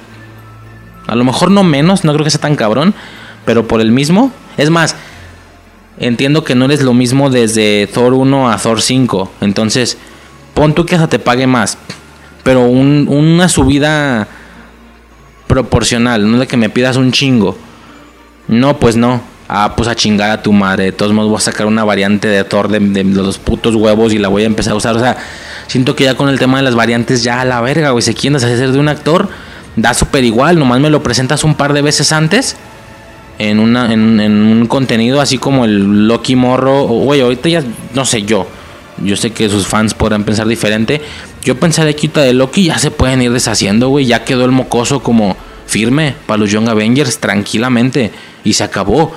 [1.08, 2.94] A lo mejor no menos, no creo que sea tan cabrón,
[3.44, 4.30] pero por el mismo.
[4.56, 4.94] Es más,
[5.98, 9.32] entiendo que no eres lo mismo desde Thor 1 a Thor 5.
[9.40, 9.98] Entonces,
[10.54, 11.78] pon tú que hasta te pague más.
[12.44, 14.28] pero una subida
[15.46, 17.58] proporcional, no de que me pidas un chingo.
[18.46, 19.20] No, pues no.
[19.48, 20.84] Ah, pues a chingar a tu madre.
[20.84, 24.18] De todos modos voy a sacar una variante de Thor de, los putos huevos y
[24.18, 24.94] la voy a empezar a usar.
[24.94, 25.16] O sea,
[25.66, 28.02] siento que ya con el tema de las variantes ya a la verga, güey.
[28.02, 29.30] Si quieres hacer de un actor,
[29.80, 30.58] da súper igual.
[30.58, 32.56] Nomás me lo presentas un par de veces antes.
[33.38, 36.84] En, una, en, un contenido así como el Loki Morro.
[36.84, 37.62] Güey, ahorita ya
[37.94, 38.46] no sé yo.
[39.02, 41.00] Yo sé que sus fans podrán pensar diferente.
[41.42, 44.06] Yo pensaré que de Loki ya se pueden ir deshaciendo, güey.
[44.06, 45.36] Ya quedó el mocoso como
[45.66, 48.10] firme para los Young Avengers tranquilamente.
[48.44, 49.12] Y se acabó.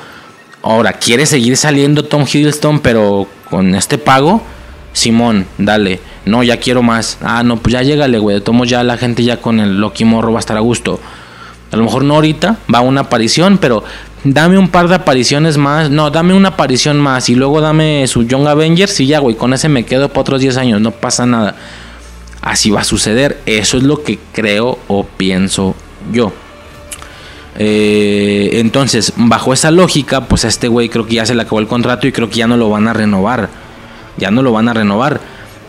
[0.62, 4.44] Ahora, ¿quiere seguir saliendo Tom Hiddleston, pero con este pago?
[4.94, 6.00] Simón, dale.
[6.26, 7.18] No, ya quiero más.
[7.22, 8.42] Ah, no, pues ya llégale, güey.
[8.42, 11.00] Tomo ya la gente ya con el Loki Morro va a estar a gusto.
[11.72, 13.84] A lo mejor no ahorita, va una aparición, pero
[14.24, 15.90] dame un par de apariciones más.
[15.90, 19.36] No, dame una aparición más y luego dame su Young Avengers y ya, güey.
[19.36, 21.56] Con ese me quedo para otros 10 años, no pasa nada.
[22.42, 23.40] Así va a suceder.
[23.46, 25.76] Eso es lo que creo o pienso
[26.12, 26.34] yo.
[27.58, 31.60] Eh, entonces, bajo esa lógica, pues a este güey creo que ya se le acabó
[31.60, 33.50] el contrato y creo que ya no lo van a renovar.
[34.18, 35.22] Ya no lo van a renovar.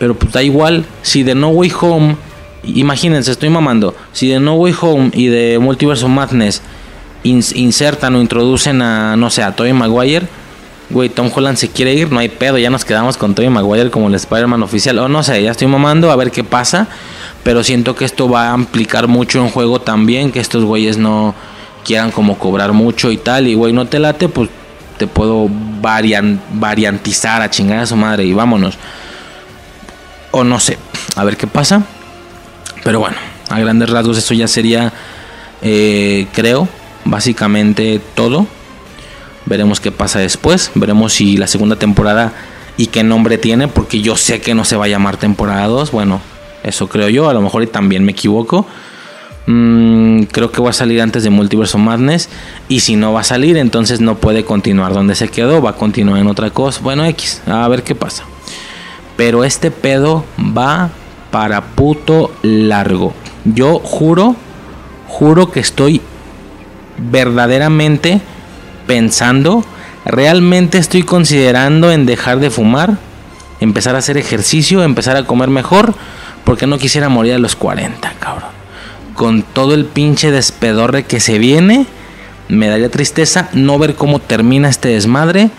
[0.03, 2.17] Pero pues igual, si de No Way Home,
[2.65, 6.61] imagínense, estoy mamando, si de No Way Home y de Multiverse of Madness
[7.23, 10.27] insertan o introducen a, no sé, a Tobey Maguire,
[10.91, 13.93] güey, Tom Holland se quiere ir, no hay pedo, ya nos quedamos con Tobey Maguire
[13.93, 14.99] como el Spider-Man oficial.
[14.99, 16.89] O no sé, ya estoy mamando a ver qué pasa.
[17.45, 21.33] Pero siento que esto va a implicar mucho en juego también, que estos güeyes no
[21.85, 24.51] quieran como cobrar mucho y tal, y güey, no te late, pues
[24.99, 25.49] te puedo
[25.81, 28.77] variantizar a chingar a su madre y vámonos.
[30.33, 30.79] O no sé,
[31.15, 31.83] a ver qué pasa.
[32.83, 33.17] Pero bueno,
[33.49, 34.93] a grandes rasgos eso ya sería,
[35.63, 36.69] eh, creo,
[37.05, 38.47] básicamente todo.
[39.47, 40.71] Veremos qué pasa después.
[40.75, 42.33] Veremos si la segunda temporada
[42.77, 45.91] y qué nombre tiene, porque yo sé que no se va a llamar temporada 2.
[45.93, 46.21] Bueno,
[46.63, 48.67] eso creo yo, a lo mejor y también me equivoco.
[49.47, 52.29] Mm, creo que va a salir antes de Multiverse Madness.
[52.69, 55.61] Y si no va a salir, entonces no puede continuar donde se quedó.
[55.61, 56.81] Va a continuar en otra cosa.
[56.83, 58.25] Bueno, X, a ver qué pasa.
[59.17, 60.91] Pero este pedo va
[61.31, 63.15] para puto largo.
[63.45, 64.37] Yo juro,
[65.09, 66.01] juro que estoy
[66.99, 68.21] verdaderamente
[68.87, 69.65] pensando,
[70.05, 72.99] realmente estoy considerando en dejar de fumar,
[73.61, 75.95] empezar a hacer ejercicio, empezar a comer mejor,
[76.45, 78.63] porque no quisiera morir a los 40, cabrón
[79.15, 81.87] con todo el pinche despedorre que se viene,
[82.49, 85.51] me daría tristeza no ver cómo termina este desmadre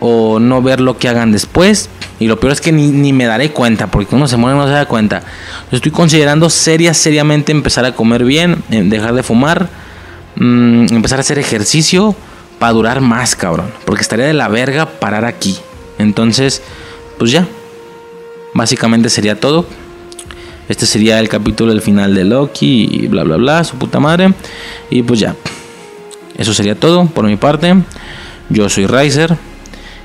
[0.00, 1.88] o no ver lo que hagan después.
[2.18, 4.66] Y lo peor es que ni, me daré cuenta, porque uno se muere y no
[4.66, 5.22] se da cuenta.
[5.70, 9.68] estoy considerando seria, seriamente empezar a comer bien, eh, dejar de fumar,
[10.36, 12.14] mm, empezar a hacer ejercicio
[12.58, 13.70] para durar más, cabrón.
[13.84, 15.56] Porque estaría de la verga parar aquí.
[15.98, 16.62] Entonces,
[17.18, 17.46] pues ya.
[18.52, 19.66] Básicamente sería todo.
[20.68, 24.34] Este sería el capítulo del final de Loki y bla bla bla, su puta madre.
[24.90, 25.34] Y pues ya.
[26.36, 27.74] Eso sería todo por mi parte.
[28.50, 29.36] Yo soy Riser.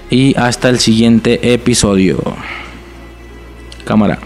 [0.09, 2.19] Y hasta el siguiente episodio.
[3.83, 4.19] Cámara.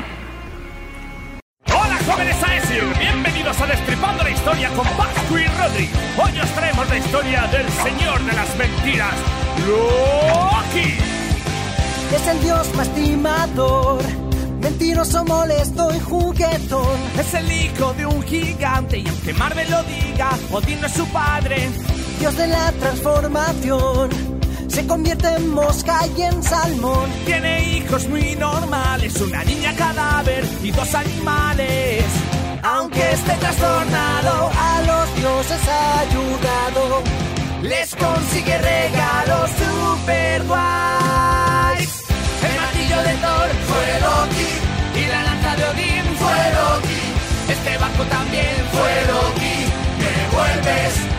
[1.67, 5.89] Hola jóvenes Aesir, bienvenidos a Destripando la Historia con Pascu y Rodri.
[6.17, 9.15] Hoy os traemos la historia del Señor de las Mentiras,
[9.67, 10.93] Loki.
[12.15, 14.01] Es el dios más timador
[14.61, 16.99] Mentiroso, molesto y juguetón.
[17.17, 21.07] Es el hijo de un gigante y aunque Marvel lo diga, Odín no es su
[21.07, 21.69] padre.
[22.19, 24.38] Dios de la transformación.
[24.69, 27.09] Se convierte en mosca y en salmón.
[27.25, 32.05] Tiene hijos muy normales, una niña cadáver y dos animales.
[32.63, 37.03] Aunque esté trastornado, a los dioses ha ayudado.
[37.63, 42.03] Les consigue regalos super guays.
[42.43, 47.01] El martillo de Thor fue Loki y la lanza de Odín fue Loki.
[47.51, 49.57] Este barco también fue Loki.
[49.99, 51.18] Me vuelves.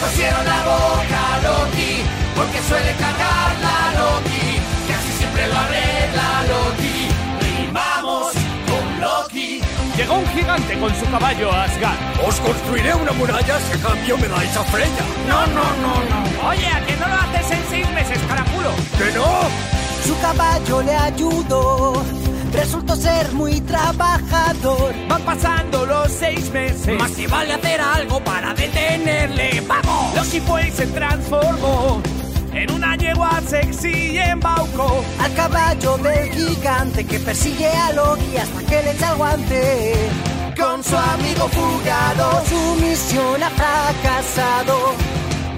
[0.00, 2.02] Le cosieron la boca a Loki
[2.34, 4.46] porque suele cargar la Loki.
[4.86, 7.08] Que así siempre lo arregla Loki.
[7.44, 8.32] Rimamos
[8.66, 9.60] con Loki.
[9.98, 11.98] Llegó un gigante con su caballo a Asgard.
[12.26, 15.04] Os construiré una muralla si a cambio me dais a Freya.
[15.28, 16.48] No, no, no, no.
[16.48, 18.70] Oye, ¿a que no lo haces en seis meses, caraculo?
[18.96, 19.26] ¡Que no!
[20.06, 22.02] Su caballo le ayudó.
[22.52, 24.94] Resultó ser muy trabajador.
[25.08, 26.98] Van pasando los seis meses.
[26.98, 29.62] Más si vale hacer algo para detenerle.
[29.66, 30.14] ¡Vamos!
[30.14, 32.02] Loki fue y se transformó
[32.52, 38.60] en una yegua sexy y embaucó al caballo del gigante que persigue a Loki hasta
[38.66, 39.94] que le echa el guante.
[40.58, 44.94] Con su amigo fugado, su misión ha fracasado.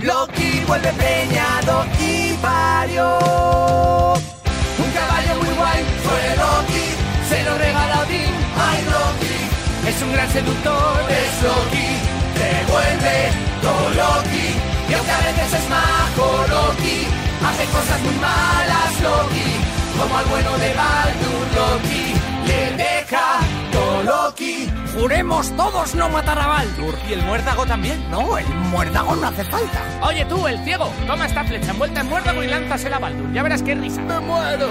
[0.03, 3.19] Loki vuelve preñado y parió.
[4.79, 6.37] Un caballo muy guay fue
[10.05, 10.95] un gran seductor.
[11.09, 11.89] Es Loki,
[12.39, 13.17] te vuelve
[13.61, 14.49] todo Loki.
[14.89, 17.07] Y aunque a veces es majo Loki,
[17.47, 19.51] hace cosas muy malas Loki.
[19.99, 22.15] Como al bueno de Baldur Loki,
[22.47, 22.82] le
[24.05, 24.69] Loki.
[24.95, 26.95] Juremos todos no matar a Baldur.
[27.09, 28.11] ¿Y el muérdago también?
[28.11, 29.83] No, el muérdago no hace falta.
[30.03, 33.33] Oye tú, el ciego, toma esta flecha envuelta en muérdago y lánzasela a Baldur.
[33.33, 34.01] Ya verás qué risa.
[34.03, 34.69] Me muero.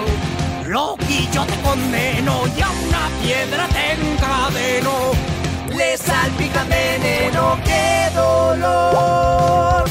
[0.68, 4.92] Loki, yo te condeno y a una piedra te encadeno.
[5.76, 9.86] Le salpica veneno, qué dolor.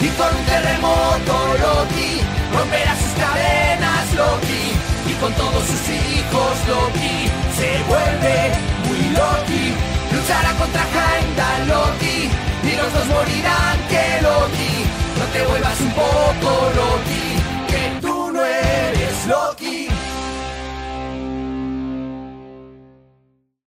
[0.00, 2.20] Y con un terremoto Loki
[2.56, 5.10] romperá sus cadenas Loki.
[5.10, 8.71] Y con todos sus hijos Loki se vuelve
[9.12, 9.64] Loki
[10.12, 12.30] luchará contra Heimdall, Loki,
[12.64, 14.72] y los dos morirán que Loki.
[15.18, 17.26] No te vuelvas un poco Loki,
[17.68, 19.81] que tú no eres Loki.